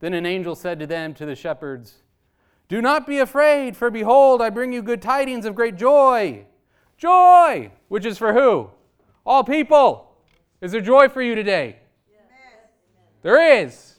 Then 0.00 0.12
an 0.12 0.26
angel 0.26 0.54
said 0.54 0.78
to 0.80 0.86
them, 0.86 1.14
to 1.14 1.24
the 1.24 1.34
shepherds, 1.34 2.01
Do 2.72 2.80
not 2.80 3.06
be 3.06 3.18
afraid, 3.18 3.76
for 3.76 3.90
behold, 3.90 4.40
I 4.40 4.48
bring 4.48 4.72
you 4.72 4.80
good 4.80 5.02
tidings 5.02 5.44
of 5.44 5.54
great 5.54 5.76
joy. 5.76 6.46
Joy, 6.96 7.70
which 7.88 8.06
is 8.06 8.16
for 8.16 8.32
who? 8.32 8.70
All 9.26 9.44
people. 9.44 10.16
Is 10.62 10.72
there 10.72 10.80
joy 10.80 11.10
for 11.10 11.20
you 11.20 11.34
today? 11.34 11.76
Yes. 12.10 12.30
There 13.20 13.58
is. 13.60 13.96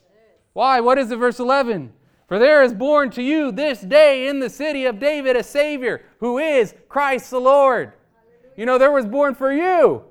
Why? 0.54 0.80
What 0.80 0.98
is 0.98 1.12
it, 1.12 1.18
verse 1.18 1.40
11? 1.40 1.94
For 2.28 2.40
there 2.40 2.64
is 2.64 2.74
born 2.74 3.12
to 3.12 3.22
you 3.22 3.52
this 3.52 3.80
day 3.80 4.28
in 4.28 4.40
the 4.40 4.50
city 4.50 4.86
of 4.86 4.98
David 4.98 5.36
a 5.36 5.44
Savior, 5.44 6.02
who 6.18 6.40
is 6.40 6.74
Christ 6.90 7.30
the 7.30 7.40
Lord. 7.40 7.94
You 8.58 8.66
know, 8.66 8.80
there 8.80 8.92
was 8.92 9.06
born 9.06 9.36
for 9.36 9.54
you 9.54 10.04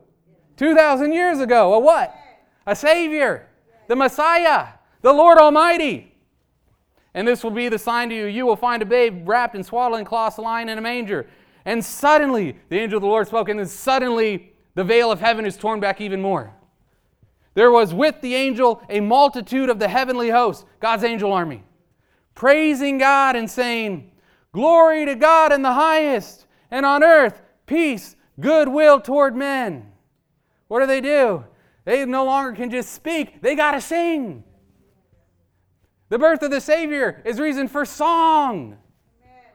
2,000 0.56 1.12
years 1.12 1.40
ago 1.40 1.74
a 1.74 1.80
what? 1.80 2.16
a 2.64 2.76
Savior, 2.76 3.48
the 3.88 3.96
Messiah, 3.96 4.74
the 5.00 5.12
Lord 5.12 5.38
Almighty. 5.38 6.11
And 7.14 7.28
this 7.28 7.44
will 7.44 7.50
be 7.50 7.68
the 7.68 7.78
sign 7.78 8.08
to 8.08 8.14
you 8.14 8.26
you 8.26 8.46
will 8.46 8.56
find 8.56 8.82
a 8.82 8.86
babe 8.86 9.28
wrapped 9.28 9.54
in 9.54 9.62
swaddling 9.62 10.04
cloths 10.04 10.38
lying 10.38 10.68
in 10.68 10.78
a 10.78 10.80
manger. 10.80 11.26
And 11.64 11.84
suddenly, 11.84 12.56
the 12.68 12.78
angel 12.78 12.96
of 12.96 13.02
the 13.02 13.08
Lord 13.08 13.28
spoke, 13.28 13.48
and 13.48 13.58
then 13.58 13.66
suddenly 13.66 14.52
the 14.74 14.84
veil 14.84 15.12
of 15.12 15.20
heaven 15.20 15.46
is 15.46 15.56
torn 15.56 15.80
back 15.80 16.00
even 16.00 16.20
more. 16.20 16.52
There 17.54 17.70
was 17.70 17.92
with 17.92 18.20
the 18.20 18.34
angel 18.34 18.82
a 18.88 19.00
multitude 19.00 19.68
of 19.68 19.78
the 19.78 19.88
heavenly 19.88 20.30
host, 20.30 20.64
God's 20.80 21.04
angel 21.04 21.32
army, 21.32 21.62
praising 22.34 22.98
God 22.98 23.36
and 23.36 23.50
saying, 23.50 24.10
Glory 24.52 25.04
to 25.06 25.14
God 25.14 25.52
in 25.52 25.62
the 25.62 25.72
highest, 25.72 26.46
and 26.70 26.84
on 26.84 27.02
earth 27.02 27.40
peace, 27.66 28.16
goodwill 28.40 29.00
toward 29.00 29.36
men. 29.36 29.92
What 30.68 30.80
do 30.80 30.86
they 30.86 31.00
do? 31.00 31.44
They 31.84 32.04
no 32.04 32.24
longer 32.24 32.52
can 32.52 32.70
just 32.70 32.92
speak, 32.92 33.42
they 33.42 33.54
got 33.54 33.72
to 33.72 33.80
sing. 33.80 34.44
The 36.12 36.18
birth 36.18 36.42
of 36.42 36.50
the 36.50 36.60
Savior 36.60 37.22
is 37.24 37.40
reason 37.40 37.68
for 37.68 37.86
song. 37.86 38.76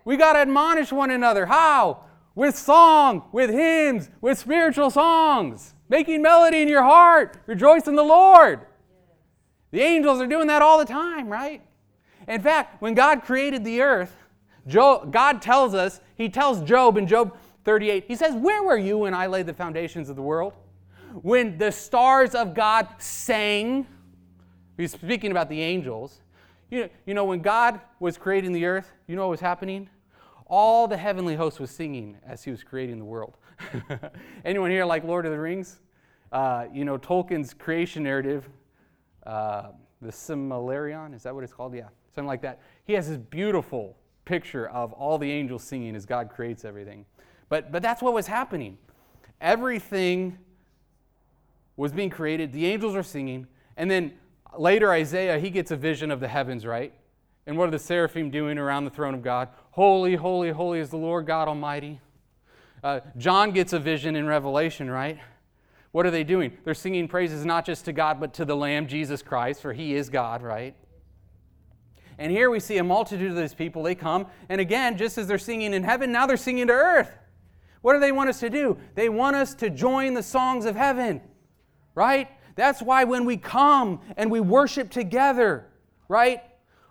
We 0.05 0.17
got 0.17 0.33
to 0.33 0.39
admonish 0.39 0.91
one 0.91 1.11
another. 1.11 1.45
How? 1.45 2.05
With 2.33 2.57
song, 2.57 3.25
with 3.31 3.51
hymns, 3.51 4.09
with 4.21 4.39
spiritual 4.39 4.89
songs, 4.89 5.75
making 5.87 6.23
melody 6.23 6.63
in 6.63 6.67
your 6.67 6.81
heart. 6.81 7.37
Rejoice 7.45 7.85
in 7.85 7.93
the 7.93 8.01
Lord. 8.01 8.61
The 9.69 9.81
angels 9.81 10.19
are 10.19 10.25
doing 10.25 10.47
that 10.47 10.63
all 10.63 10.79
the 10.79 10.85
time, 10.85 11.29
right? 11.29 11.61
In 12.27 12.41
fact, 12.41 12.81
when 12.81 12.95
God 12.95 13.21
created 13.21 13.63
the 13.63 13.83
earth, 13.83 14.15
Job, 14.65 15.13
God 15.13 15.43
tells 15.43 15.75
us, 15.75 16.01
He 16.15 16.27
tells 16.27 16.63
Job 16.63 16.97
in 16.97 17.05
Job 17.05 17.37
38, 17.65 18.05
He 18.07 18.15
says, 18.15 18.33
Where 18.33 18.63
were 18.63 18.79
you 18.79 18.97
when 18.97 19.13
I 19.13 19.27
laid 19.27 19.45
the 19.45 19.53
foundations 19.53 20.09
of 20.09 20.15
the 20.15 20.23
world? 20.23 20.53
when 21.21 21.59
the 21.59 21.71
stars 21.71 22.33
of 22.33 22.55
God 22.55 22.87
sang, 22.97 23.85
he's 24.75 24.93
speaking 24.93 25.29
about 25.29 25.49
the 25.49 25.61
angels. 25.61 26.19
You 26.69 26.81
know, 26.81 26.89
you 27.05 27.13
know, 27.13 27.25
when 27.25 27.39
God 27.39 27.79
was 27.99 28.17
creating 28.17 28.51
the 28.51 28.65
earth, 28.65 28.91
you 29.07 29.15
know 29.15 29.23
what 29.23 29.31
was 29.31 29.39
happening? 29.39 29.89
All 30.47 30.87
the 30.87 30.97
heavenly 30.97 31.35
host 31.35 31.59
was 31.59 31.71
singing 31.71 32.17
as 32.25 32.43
he 32.43 32.51
was 32.51 32.63
creating 32.63 32.99
the 32.99 33.05
world. 33.05 33.37
Anyone 34.45 34.71
here 34.71 34.85
like 34.85 35.03
Lord 35.03 35.25
of 35.25 35.31
the 35.31 35.39
Rings? 35.39 35.79
Uh, 36.31 36.65
you 36.73 36.83
know, 36.83 36.97
Tolkien's 36.97 37.53
creation 37.53 38.03
narrative, 38.03 38.49
uh, 39.25 39.69
the 40.01 40.11
Silmarillion, 40.11 41.15
is 41.15 41.23
that 41.23 41.33
what 41.33 41.43
it's 41.43 41.53
called? 41.53 41.73
Yeah, 41.73 41.87
something 42.13 42.27
like 42.27 42.41
that. 42.41 42.59
He 42.83 42.93
has 42.93 43.07
this 43.07 43.17
beautiful 43.17 43.97
picture 44.25 44.67
of 44.67 44.91
all 44.93 45.17
the 45.17 45.31
angels 45.31 45.63
singing 45.63 45.95
as 45.95 46.05
God 46.05 46.29
creates 46.29 46.65
everything. 46.65 47.05
But, 47.49 47.71
but 47.71 47.81
that's 47.81 48.01
what 48.01 48.13
was 48.13 48.27
happening. 48.27 48.77
Everything 49.39 50.37
was 51.77 51.93
being 51.93 52.09
created, 52.09 52.51
the 52.51 52.65
angels 52.65 52.95
were 52.95 53.03
singing, 53.03 53.47
and 53.77 53.89
then 53.89 54.11
later 54.57 54.91
Isaiah, 54.91 55.39
he 55.39 55.49
gets 55.49 55.71
a 55.71 55.75
vision 55.75 56.11
of 56.11 56.19
the 56.19 56.27
heavens, 56.27 56.65
right? 56.65 56.93
And 57.45 57.57
what 57.57 57.67
are 57.67 57.71
the 57.71 57.79
seraphim 57.79 58.29
doing 58.29 58.57
around 58.57 58.85
the 58.85 58.91
throne 58.91 59.13
of 59.13 59.21
God? 59.21 59.49
Holy, 59.71 60.15
holy, 60.15 60.51
holy 60.51 60.79
is 60.79 60.89
the 60.89 60.97
Lord 60.97 61.25
God 61.25 61.47
Almighty. 61.47 62.01
Uh, 62.83 62.99
John 63.17 63.51
gets 63.51 63.73
a 63.73 63.79
vision 63.79 64.15
in 64.15 64.27
Revelation, 64.27 64.89
right? 64.89 65.17
What 65.91 66.05
are 66.05 66.11
they 66.11 66.23
doing? 66.23 66.57
They're 66.63 66.73
singing 66.73 67.07
praises 67.07 67.45
not 67.45 67.65
just 67.65 67.85
to 67.85 67.93
God, 67.93 68.19
but 68.19 68.33
to 68.35 68.45
the 68.45 68.55
Lamb, 68.55 68.87
Jesus 68.87 69.21
Christ, 69.21 69.61
for 69.61 69.73
he 69.73 69.95
is 69.95 70.09
God, 70.09 70.41
right? 70.41 70.75
And 72.19 72.31
here 72.31 72.49
we 72.49 72.59
see 72.59 72.77
a 72.77 72.83
multitude 72.83 73.31
of 73.31 73.37
these 73.37 73.53
people. 73.53 73.83
They 73.83 73.95
come, 73.95 74.27
and 74.49 74.59
again, 74.59 74.97
just 74.97 75.17
as 75.17 75.27
they're 75.27 75.37
singing 75.37 75.73
in 75.73 75.83
heaven, 75.83 76.11
now 76.11 76.25
they're 76.25 76.37
singing 76.37 76.67
to 76.67 76.73
earth. 76.73 77.11
What 77.81 77.93
do 77.93 77.99
they 77.99 78.11
want 78.11 78.29
us 78.29 78.39
to 78.41 78.49
do? 78.49 78.77
They 78.95 79.07
want 79.07 79.35
us 79.35 79.53
to 79.55 79.69
join 79.69 80.13
the 80.13 80.23
songs 80.23 80.65
of 80.65 80.75
heaven 80.75 81.21
right? 81.97 82.29
That's 82.57 82.81
why 82.81 83.05
when 83.05 83.23
we 83.23 83.37
come 83.37 84.01
and 84.17 84.29
we 84.29 84.41
worship 84.41 84.89
together, 84.89 85.67
right? 86.09 86.41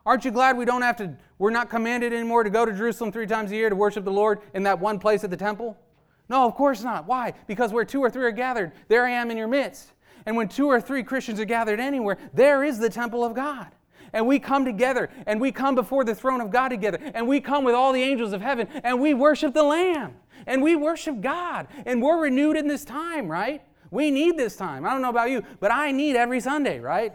Aren't 0.06 0.24
you 0.24 0.30
glad 0.30 0.56
we 0.56 0.64
don't 0.64 0.82
have 0.82 0.96
to, 0.98 1.16
we're 1.38 1.50
not 1.50 1.68
commanded 1.68 2.12
anymore 2.12 2.44
to 2.44 2.50
go 2.50 2.64
to 2.64 2.72
Jerusalem 2.72 3.10
three 3.10 3.26
times 3.26 3.50
a 3.50 3.56
year 3.56 3.68
to 3.68 3.74
worship 3.74 4.04
the 4.04 4.12
Lord 4.12 4.40
in 4.54 4.62
that 4.62 4.78
one 4.78 5.00
place 5.00 5.24
at 5.24 5.30
the 5.30 5.36
temple? 5.36 5.76
No, 6.28 6.46
of 6.46 6.54
course 6.54 6.84
not. 6.84 7.06
Why? 7.06 7.34
Because 7.48 7.72
where 7.72 7.84
two 7.84 8.00
or 8.00 8.08
three 8.08 8.24
are 8.24 8.30
gathered, 8.30 8.72
there 8.86 9.04
I 9.04 9.10
am 9.10 9.30
in 9.32 9.36
your 9.36 9.48
midst. 9.48 9.92
And 10.24 10.36
when 10.36 10.48
two 10.48 10.68
or 10.68 10.80
three 10.80 11.02
Christians 11.02 11.40
are 11.40 11.44
gathered 11.44 11.80
anywhere, 11.80 12.16
there 12.32 12.62
is 12.62 12.78
the 12.78 12.88
temple 12.88 13.24
of 13.24 13.34
God. 13.34 13.66
And 14.12 14.28
we 14.28 14.38
come 14.38 14.64
together 14.64 15.10
and 15.26 15.40
we 15.40 15.50
come 15.50 15.74
before 15.74 16.04
the 16.04 16.14
throne 16.14 16.40
of 16.40 16.52
God 16.52 16.68
together 16.68 16.98
and 17.12 17.26
we 17.26 17.40
come 17.40 17.64
with 17.64 17.74
all 17.74 17.92
the 17.92 18.02
angels 18.02 18.32
of 18.32 18.40
heaven 18.40 18.68
and 18.84 19.00
we 19.00 19.14
worship 19.14 19.52
the 19.52 19.64
Lamb 19.64 20.14
and 20.46 20.62
we 20.62 20.76
worship 20.76 21.20
God 21.20 21.66
and 21.84 22.00
we're 22.00 22.22
renewed 22.22 22.56
in 22.56 22.68
this 22.68 22.84
time, 22.84 23.28
right? 23.28 23.62
We 23.90 24.10
need 24.10 24.36
this 24.36 24.56
time. 24.56 24.84
I 24.84 24.90
don't 24.90 25.02
know 25.02 25.10
about 25.10 25.30
you, 25.30 25.42
but 25.60 25.72
I 25.72 25.92
need 25.92 26.16
every 26.16 26.40
Sunday, 26.40 26.80
right? 26.80 27.12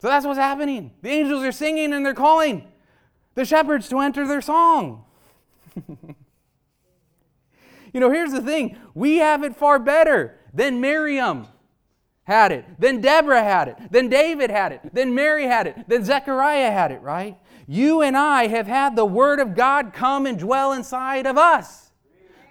So 0.00 0.08
that's 0.08 0.26
what's 0.26 0.38
happening. 0.38 0.90
The 1.00 1.08
angels 1.08 1.42
are 1.44 1.52
singing 1.52 1.94
and 1.94 2.04
they're 2.04 2.12
calling 2.12 2.70
the 3.34 3.46
shepherds 3.46 3.88
to 3.88 4.00
enter 4.00 4.26
their 4.26 4.42
song. 4.42 5.04
you 7.92 8.00
know, 8.00 8.10
here's 8.10 8.32
the 8.32 8.42
thing 8.42 8.76
we 8.94 9.16
have 9.16 9.42
it 9.42 9.56
far 9.56 9.78
better 9.78 10.38
than 10.52 10.80
Miriam 10.80 11.46
had 12.24 12.52
it, 12.52 12.64
than 12.78 13.00
Deborah 13.00 13.42
had 13.42 13.68
it, 13.68 13.76
than 13.90 14.08
David 14.08 14.50
had 14.50 14.72
it, 14.72 14.94
than 14.94 15.14
Mary 15.14 15.46
had 15.46 15.66
it, 15.66 15.88
than 15.88 16.04
Zechariah 16.04 16.70
had 16.70 16.90
it, 16.90 17.00
right? 17.02 17.38
You 17.66 18.02
and 18.02 18.16
I 18.16 18.48
have 18.48 18.66
had 18.66 18.96
the 18.96 19.04
Word 19.04 19.40
of 19.40 19.54
God 19.54 19.92
come 19.92 20.26
and 20.26 20.38
dwell 20.38 20.72
inside 20.72 21.26
of 21.26 21.38
us. 21.38 21.83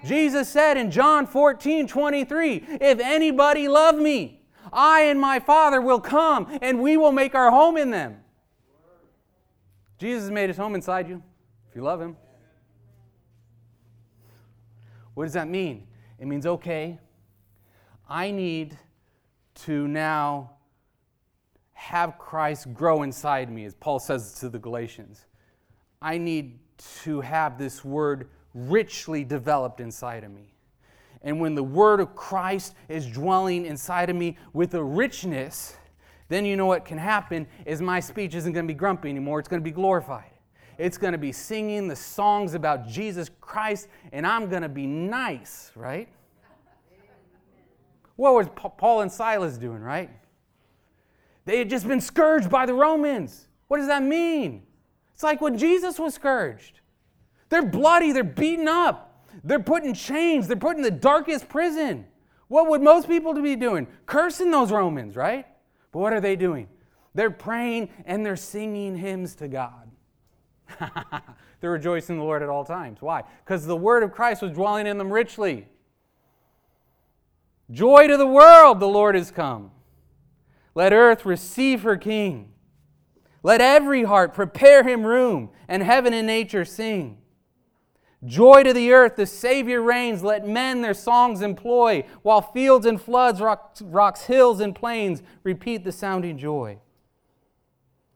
Jesus 0.05 0.49
said 0.49 0.77
in 0.77 0.91
John 0.91 1.25
14 1.25 1.87
23, 1.87 2.65
If 2.81 2.99
anybody 2.99 3.67
love 3.67 3.95
me, 3.95 4.41
I 4.71 5.01
and 5.01 5.19
my 5.19 5.39
Father 5.39 5.79
will 5.81 6.01
come 6.01 6.57
and 6.61 6.81
we 6.81 6.97
will 6.97 7.11
make 7.11 7.35
our 7.35 7.51
home 7.51 7.77
in 7.77 7.91
them. 7.91 8.17
Jesus 9.97 10.29
made 10.29 10.49
his 10.49 10.57
home 10.57 10.75
inside 10.75 11.07
you 11.07 11.23
if 11.69 11.75
you 11.75 11.81
love 11.81 12.01
him. 12.01 12.17
What 15.13 15.25
does 15.25 15.33
that 15.33 15.47
mean? 15.47 15.87
It 16.19 16.25
means, 16.25 16.45
okay, 16.45 16.99
I 18.09 18.31
need 18.31 18.77
to 19.55 19.87
now 19.87 20.51
have 21.73 22.17
Christ 22.17 22.73
grow 22.73 23.03
inside 23.03 23.51
me, 23.51 23.65
as 23.65 23.75
Paul 23.75 23.99
says 23.99 24.33
to 24.35 24.49
the 24.49 24.59
Galatians. 24.59 25.25
I 26.01 26.17
need 26.17 26.59
to 27.03 27.21
have 27.21 27.57
this 27.57 27.85
word 27.85 28.29
richly 28.53 29.23
developed 29.23 29.79
inside 29.79 30.23
of 30.23 30.31
me. 30.31 30.53
And 31.21 31.39
when 31.39 31.55
the 31.55 31.63
word 31.63 31.99
of 31.99 32.15
Christ 32.15 32.75
is 32.89 33.07
dwelling 33.07 33.65
inside 33.65 34.09
of 34.09 34.15
me 34.15 34.37
with 34.51 34.73
a 34.73 34.83
richness, 34.83 35.75
then 36.27 36.45
you 36.45 36.57
know 36.57 36.65
what 36.65 36.85
can 36.85 36.97
happen 36.97 37.47
is 37.65 37.81
my 37.81 37.99
speech 37.99 38.35
isn't 38.35 38.51
going 38.53 38.65
to 38.67 38.73
be 38.73 38.77
grumpy 38.77 39.09
anymore, 39.09 39.39
it's 39.39 39.47
going 39.47 39.61
to 39.61 39.63
be 39.63 39.71
glorified. 39.71 40.31
It's 40.77 40.97
going 40.97 41.11
to 41.11 41.19
be 41.19 41.31
singing 41.31 41.87
the 41.87 41.95
songs 41.95 42.55
about 42.55 42.87
Jesus 42.87 43.29
Christ, 43.39 43.87
and 44.11 44.25
I'm 44.25 44.49
going 44.49 44.63
to 44.63 44.69
be 44.69 44.87
nice, 44.87 45.71
right? 45.75 46.09
What 48.15 48.33
was 48.33 48.47
Paul 48.55 49.01
and 49.01 49.11
Silas 49.11 49.57
doing, 49.57 49.81
right? 49.81 50.09
They 51.45 51.57
had 51.59 51.69
just 51.69 51.87
been 51.87 52.01
scourged 52.01 52.49
by 52.49 52.65
the 52.65 52.73
Romans. 52.73 53.47
What 53.67 53.77
does 53.77 53.87
that 53.87 54.03
mean? 54.03 54.63
It's 55.13 55.23
like 55.23 55.41
when 55.41 55.57
Jesus 55.57 55.99
was 55.99 56.15
scourged. 56.15 56.79
They're 57.53 57.61
bloody, 57.61 58.11
they're 58.11 58.23
beaten 58.23 58.67
up, 58.67 59.27
they're 59.43 59.59
put 59.59 59.83
in 59.83 59.93
chains, 59.93 60.47
they're 60.47 60.57
put 60.57 60.75
in 60.75 60.81
the 60.81 60.89
darkest 60.89 61.47
prison. 61.47 62.07
What 62.47 62.67
would 62.67 62.81
most 62.81 63.07
people 63.07 63.31
be 63.35 63.55
doing? 63.55 63.85
Cursing 64.07 64.49
those 64.49 64.71
Romans, 64.71 65.15
right? 65.15 65.45
But 65.91 65.99
what 65.99 66.13
are 66.13 66.19
they 66.19 66.35
doing? 66.35 66.67
They're 67.13 67.29
praying 67.29 67.89
and 68.07 68.25
they're 68.25 68.37
singing 68.37 68.97
hymns 68.97 69.35
to 69.35 69.47
God. 69.47 69.91
they're 71.59 71.69
rejoicing 71.69 72.15
in 72.15 72.21
the 72.21 72.25
Lord 72.25 72.41
at 72.41 72.49
all 72.49 72.65
times. 72.65 73.03
Why? 73.03 73.21
Because 73.45 73.67
the 73.67 73.77
word 73.77 74.01
of 74.01 74.11
Christ 74.11 74.41
was 74.41 74.51
dwelling 74.51 74.87
in 74.87 74.97
them 74.97 75.13
richly. 75.13 75.67
Joy 77.69 78.07
to 78.07 78.17
the 78.17 78.25
world, 78.25 78.79
the 78.79 78.87
Lord 78.87 79.13
has 79.13 79.29
come. 79.29 79.69
Let 80.73 80.91
earth 80.91 81.23
receive 81.23 81.83
her 81.83 81.97
King. 81.97 82.51
Let 83.43 83.61
every 83.61 84.05
heart 84.05 84.33
prepare 84.33 84.81
him 84.81 85.05
room, 85.05 85.51
and 85.67 85.83
heaven 85.83 86.15
and 86.15 86.25
nature 86.25 86.65
sing. 86.65 87.19
Joy 88.25 88.63
to 88.63 88.73
the 88.73 88.93
earth, 88.93 89.15
the 89.17 89.25
Savior 89.25 89.81
reigns. 89.81 90.23
Let 90.23 90.47
men 90.47 90.81
their 90.81 90.93
songs 90.93 91.41
employ, 91.41 92.05
while 92.21 92.41
fields 92.41 92.85
and 92.85 93.01
floods, 93.01 93.41
rocks, 93.41 93.81
rocks, 93.81 94.23
hills, 94.23 94.59
and 94.59 94.73
plains 94.73 95.21
repeat 95.43 95.83
the 95.83 95.91
sounding 95.91 96.37
joy. 96.37 96.79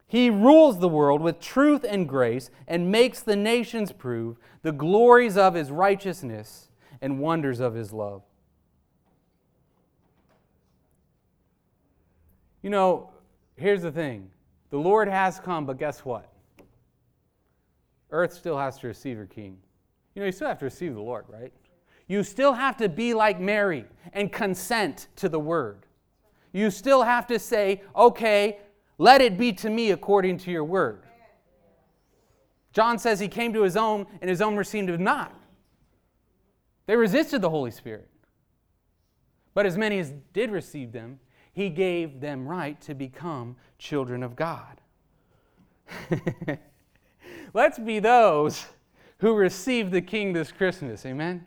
He 0.08 0.30
rules 0.30 0.80
the 0.80 0.88
world 0.88 1.22
with 1.22 1.42
truth 1.42 1.86
and 1.88 2.08
grace 2.08 2.50
and 2.68 2.90
makes 2.90 3.20
the 3.20 3.36
nations 3.36 3.92
prove 3.92 4.38
the 4.62 4.72
glories 4.72 5.38
of 5.38 5.54
his 5.54 5.70
righteousness 5.70 6.70
and 7.02 7.20
wonders 7.20 7.60
of 7.60 7.76
his 7.76 7.92
love. 7.92 8.24
You 12.62 12.70
know, 12.70 13.12
here's 13.58 13.82
the 13.82 13.92
thing 13.92 14.32
the 14.70 14.78
Lord 14.78 15.10
has 15.10 15.40
come, 15.40 15.66
but 15.66 15.78
guess 15.78 16.06
what? 16.06 16.32
Earth 18.10 18.34
still 18.34 18.58
has 18.58 18.78
to 18.80 18.88
receive 18.88 19.18
her 19.18 19.26
king. 19.26 19.58
You 20.18 20.22
know, 20.22 20.26
you 20.26 20.32
still 20.32 20.48
have 20.48 20.58
to 20.58 20.66
receive 20.66 20.96
the 20.96 21.00
Lord, 21.00 21.26
right? 21.30 21.54
You 22.08 22.24
still 22.24 22.54
have 22.54 22.76
to 22.78 22.90
be 22.90 23.14
like 23.14 23.40
Mary 23.40 23.86
and 24.14 24.32
consent 24.32 25.10
to 25.18 25.30
the 25.30 25.40
word. 25.40 25.86
You 26.52 26.72
still 26.72 27.04
have 27.04 27.28
to 27.28 27.38
say, 27.38 27.84
okay, 27.96 28.58
let 28.98 29.22
it 29.22 29.38
be 29.38 29.54
to 29.54 29.70
me 29.70 29.92
according 29.92 30.40
to 30.40 30.52
your 30.52 30.64
word. 30.64 31.04
John 32.74 32.98
says 32.98 33.20
he 33.20 33.28
came 33.28 33.54
to 33.54 33.62
his 33.62 33.78
own, 33.78 34.08
and 34.20 34.28
his 34.28 34.42
own 34.42 34.56
received 34.56 34.90
him 34.90 35.04
not. 35.04 35.40
They 36.88 36.96
resisted 36.96 37.44
the 37.44 37.52
Holy 37.52 37.70
Spirit. 37.70 38.10
But 39.54 39.68
as 39.68 39.78
many 39.78 40.00
as 40.00 40.14
did 40.34 40.50
receive 40.50 40.94
them, 40.94 41.20
he 41.54 41.70
gave 41.70 42.22
them 42.22 42.48
right 42.48 42.82
to 42.82 42.96
become 42.96 43.56
children 43.78 44.24
of 44.24 44.36
God. 44.36 44.82
Let's 47.54 47.78
be 47.78 48.00
those 48.00 48.66
who 49.20 49.34
receive 49.34 49.92
the 49.92 50.02
King 50.02 50.34
this 50.34 50.52
Christmas. 50.52 51.06
Amen? 51.06 51.46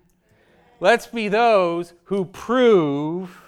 Let's 0.81 1.07
be 1.07 1.29
those 1.29 1.95
who 2.05 2.25
prove 2.25 3.41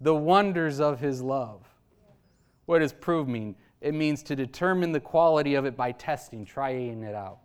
the 0.00 0.14
wonders 0.14 0.80
of 0.80 1.00
his 1.00 1.22
love. 1.22 1.62
What 2.66 2.80
does 2.80 2.92
prove 2.92 3.28
mean? 3.28 3.54
It 3.80 3.94
means 3.94 4.22
to 4.24 4.36
determine 4.36 4.92
the 4.92 5.00
quality 5.00 5.54
of 5.54 5.64
it 5.64 5.76
by 5.76 5.92
testing, 5.92 6.44
trying 6.44 7.02
it 7.02 7.14
out. 7.14 7.38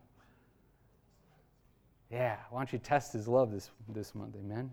Yeah, 2.09 2.37
why 2.49 2.59
don't 2.59 2.73
you 2.73 2.79
test 2.79 3.13
his 3.13 3.27
love 3.27 3.51
this, 3.51 3.69
this 3.87 4.15
month? 4.15 4.35
Amen? 4.35 4.71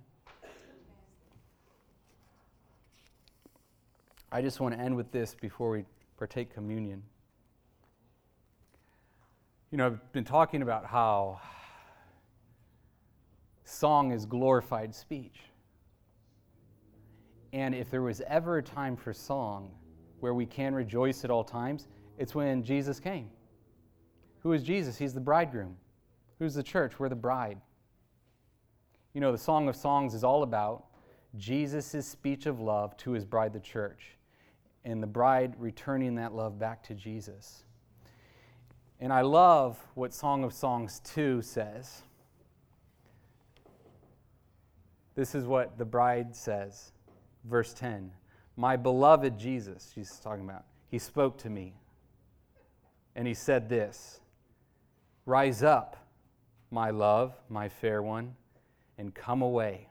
I 4.30 4.42
just 4.42 4.60
want 4.60 4.74
to 4.74 4.80
end 4.80 4.94
with 4.96 5.10
this 5.10 5.34
before 5.34 5.70
we 5.70 5.84
partake 6.16 6.52
communion. 6.52 7.02
You 9.70 9.78
know, 9.78 9.86
I've 9.86 10.12
been 10.12 10.24
talking 10.24 10.62
about 10.62 10.86
how 10.86 11.40
song 13.64 14.12
is 14.12 14.24
glorified 14.24 14.94
speech. 14.94 15.40
And 17.52 17.74
if 17.74 17.90
there 17.90 18.02
was 18.02 18.22
ever 18.26 18.58
a 18.58 18.62
time 18.62 18.96
for 18.96 19.12
song 19.12 19.70
where 20.20 20.32
we 20.32 20.46
can 20.46 20.74
rejoice 20.74 21.24
at 21.24 21.30
all 21.30 21.44
times, 21.44 21.86
it's 22.16 22.34
when 22.34 22.62
Jesus 22.62 22.98
came. 22.98 23.28
Who 24.40 24.52
is 24.52 24.62
Jesus? 24.62 24.96
He's 24.96 25.12
the 25.12 25.20
bridegroom. 25.20 25.76
Who's 26.38 26.54
the 26.54 26.62
church? 26.62 26.98
We're 26.98 27.08
the 27.10 27.16
bride. 27.16 27.60
You 29.12 29.20
know, 29.20 29.32
the 29.32 29.38
Song 29.38 29.68
of 29.68 29.76
Songs 29.76 30.14
is 30.14 30.24
all 30.24 30.44
about 30.44 30.86
Jesus' 31.36 32.06
speech 32.06 32.46
of 32.46 32.60
love 32.60 32.96
to 32.98 33.10
his 33.10 33.24
bride, 33.24 33.52
the 33.52 33.60
church 33.60 34.18
and 34.84 35.02
the 35.02 35.06
bride 35.06 35.54
returning 35.58 36.14
that 36.14 36.34
love 36.34 36.58
back 36.58 36.82
to 36.84 36.94
Jesus. 36.94 37.64
And 39.00 39.12
I 39.12 39.20
love 39.20 39.78
what 39.94 40.12
Song 40.12 40.44
of 40.44 40.52
Songs 40.52 41.00
2 41.04 41.42
says. 41.42 42.02
This 45.14 45.34
is 45.34 45.44
what 45.44 45.78
the 45.78 45.84
bride 45.84 46.34
says, 46.34 46.92
verse 47.44 47.72
10. 47.74 48.10
My 48.56 48.76
beloved 48.76 49.38
Jesus, 49.38 49.92
she's 49.94 50.18
talking 50.18 50.44
about, 50.44 50.64
he 50.90 50.98
spoke 50.98 51.38
to 51.38 51.50
me. 51.50 51.74
And 53.14 53.26
he 53.26 53.34
said 53.34 53.68
this 53.68 54.20
Rise 55.26 55.62
up, 55.62 55.96
my 56.70 56.90
love, 56.90 57.34
my 57.48 57.68
fair 57.68 58.02
one, 58.02 58.34
and 58.96 59.14
come 59.14 59.42
away. 59.42 59.88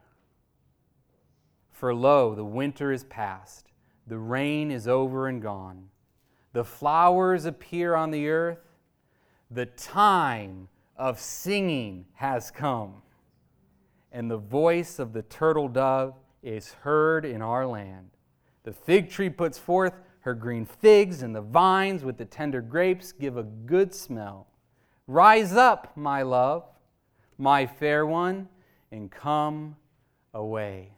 For 1.71 1.93
lo, 1.93 2.35
the 2.35 2.45
winter 2.45 2.91
is 2.91 3.03
past 3.03 3.67
the 4.07 4.17
rain 4.17 4.71
is 4.71 4.87
over 4.87 5.27
and 5.27 5.41
gone. 5.41 5.89
The 6.53 6.63
flowers 6.63 7.45
appear 7.45 7.93
on 7.93 8.11
the 8.11 8.29
earth. 8.29 8.66
The 9.49 9.65
time 9.65 10.67
of 10.95 11.19
singing 11.19 12.05
has 12.15 12.51
come. 12.51 13.01
And 14.11 14.29
the 14.29 14.37
voice 14.37 14.99
of 14.99 15.13
the 15.13 15.21
turtle 15.21 15.67
dove 15.67 16.15
is 16.41 16.73
heard 16.81 17.25
in 17.25 17.41
our 17.41 17.65
land. 17.65 18.09
The 18.63 18.73
fig 18.73 19.09
tree 19.09 19.29
puts 19.29 19.57
forth 19.57 19.93
her 20.21 20.33
green 20.33 20.65
figs, 20.65 21.21
and 21.21 21.33
the 21.35 21.41
vines 21.41 22.03
with 22.03 22.17
the 22.17 22.25
tender 22.25 22.61
grapes 22.61 23.11
give 23.11 23.37
a 23.37 23.43
good 23.43 23.93
smell. 23.93 24.47
Rise 25.07 25.53
up, 25.53 25.95
my 25.95 26.21
love, 26.21 26.65
my 27.37 27.65
fair 27.65 28.05
one, 28.05 28.49
and 28.91 29.09
come 29.09 29.77
away. 30.33 30.91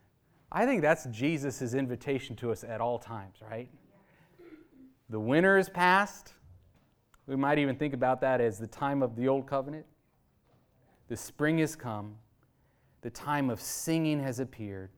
I 0.51 0.65
think 0.65 0.81
that's 0.81 1.05
Jesus' 1.05 1.73
invitation 1.75 2.35
to 2.37 2.51
us 2.51 2.63
at 2.63 2.81
all 2.81 2.97
times, 2.97 3.35
right? 3.47 3.69
The 5.09 5.19
winter 5.19 5.57
is 5.59 5.69
past. 5.69 6.33
We 7.29 7.35
might 7.35 7.59
even 7.59 7.75
think 7.75 7.93
about 7.93 8.19
that 8.21 8.41
as 8.41 8.57
the 8.57 8.67
time 8.67 9.01
of 9.01 9.15
the 9.15 9.27
old 9.27 9.47
covenant. 9.47 9.85
The 11.07 11.15
spring 11.15 11.59
has 11.59 11.75
come. 11.75 12.15
The 13.01 13.09
time 13.09 13.49
of 13.49 13.61
singing 13.61 14.21
has 14.21 14.39
appeared. 14.39 14.89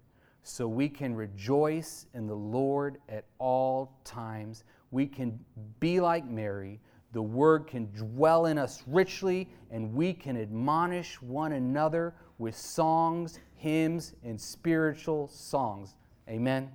So 0.42 0.68
we 0.68 0.90
can 0.90 1.14
rejoice 1.14 2.08
in 2.16 2.26
the 2.26 2.36
Lord 2.36 2.98
at 3.10 3.26
all 3.38 4.00
times. 4.04 4.64
We 4.90 5.06
can 5.06 5.40
be 5.80 6.00
like 6.00 6.26
Mary. 6.26 6.80
The 7.12 7.22
word 7.22 7.68
can 7.68 7.92
dwell 7.92 8.48
in 8.48 8.58
us 8.58 8.82
richly, 8.88 9.50
and 9.70 9.94
we 9.94 10.14
can 10.14 10.38
admonish 10.38 11.22
one 11.22 11.52
another 11.52 12.16
with 12.40 12.58
songs 12.58 13.40
hymns, 13.62 14.16
and 14.24 14.42
spiritual 14.42 15.28
songs. 15.28 15.94
Amen. 16.28 16.72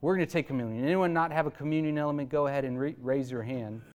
We're 0.00 0.16
going 0.16 0.26
to 0.26 0.32
take 0.32 0.48
communion. 0.48 0.84
Anyone 0.84 1.12
not 1.12 1.30
have 1.30 1.46
a 1.46 1.52
communion 1.52 1.96
element, 1.98 2.30
go 2.30 2.48
ahead 2.48 2.64
and 2.64 2.76
re- 2.76 2.96
raise 3.00 3.30
your 3.30 3.44
hand. 3.44 3.80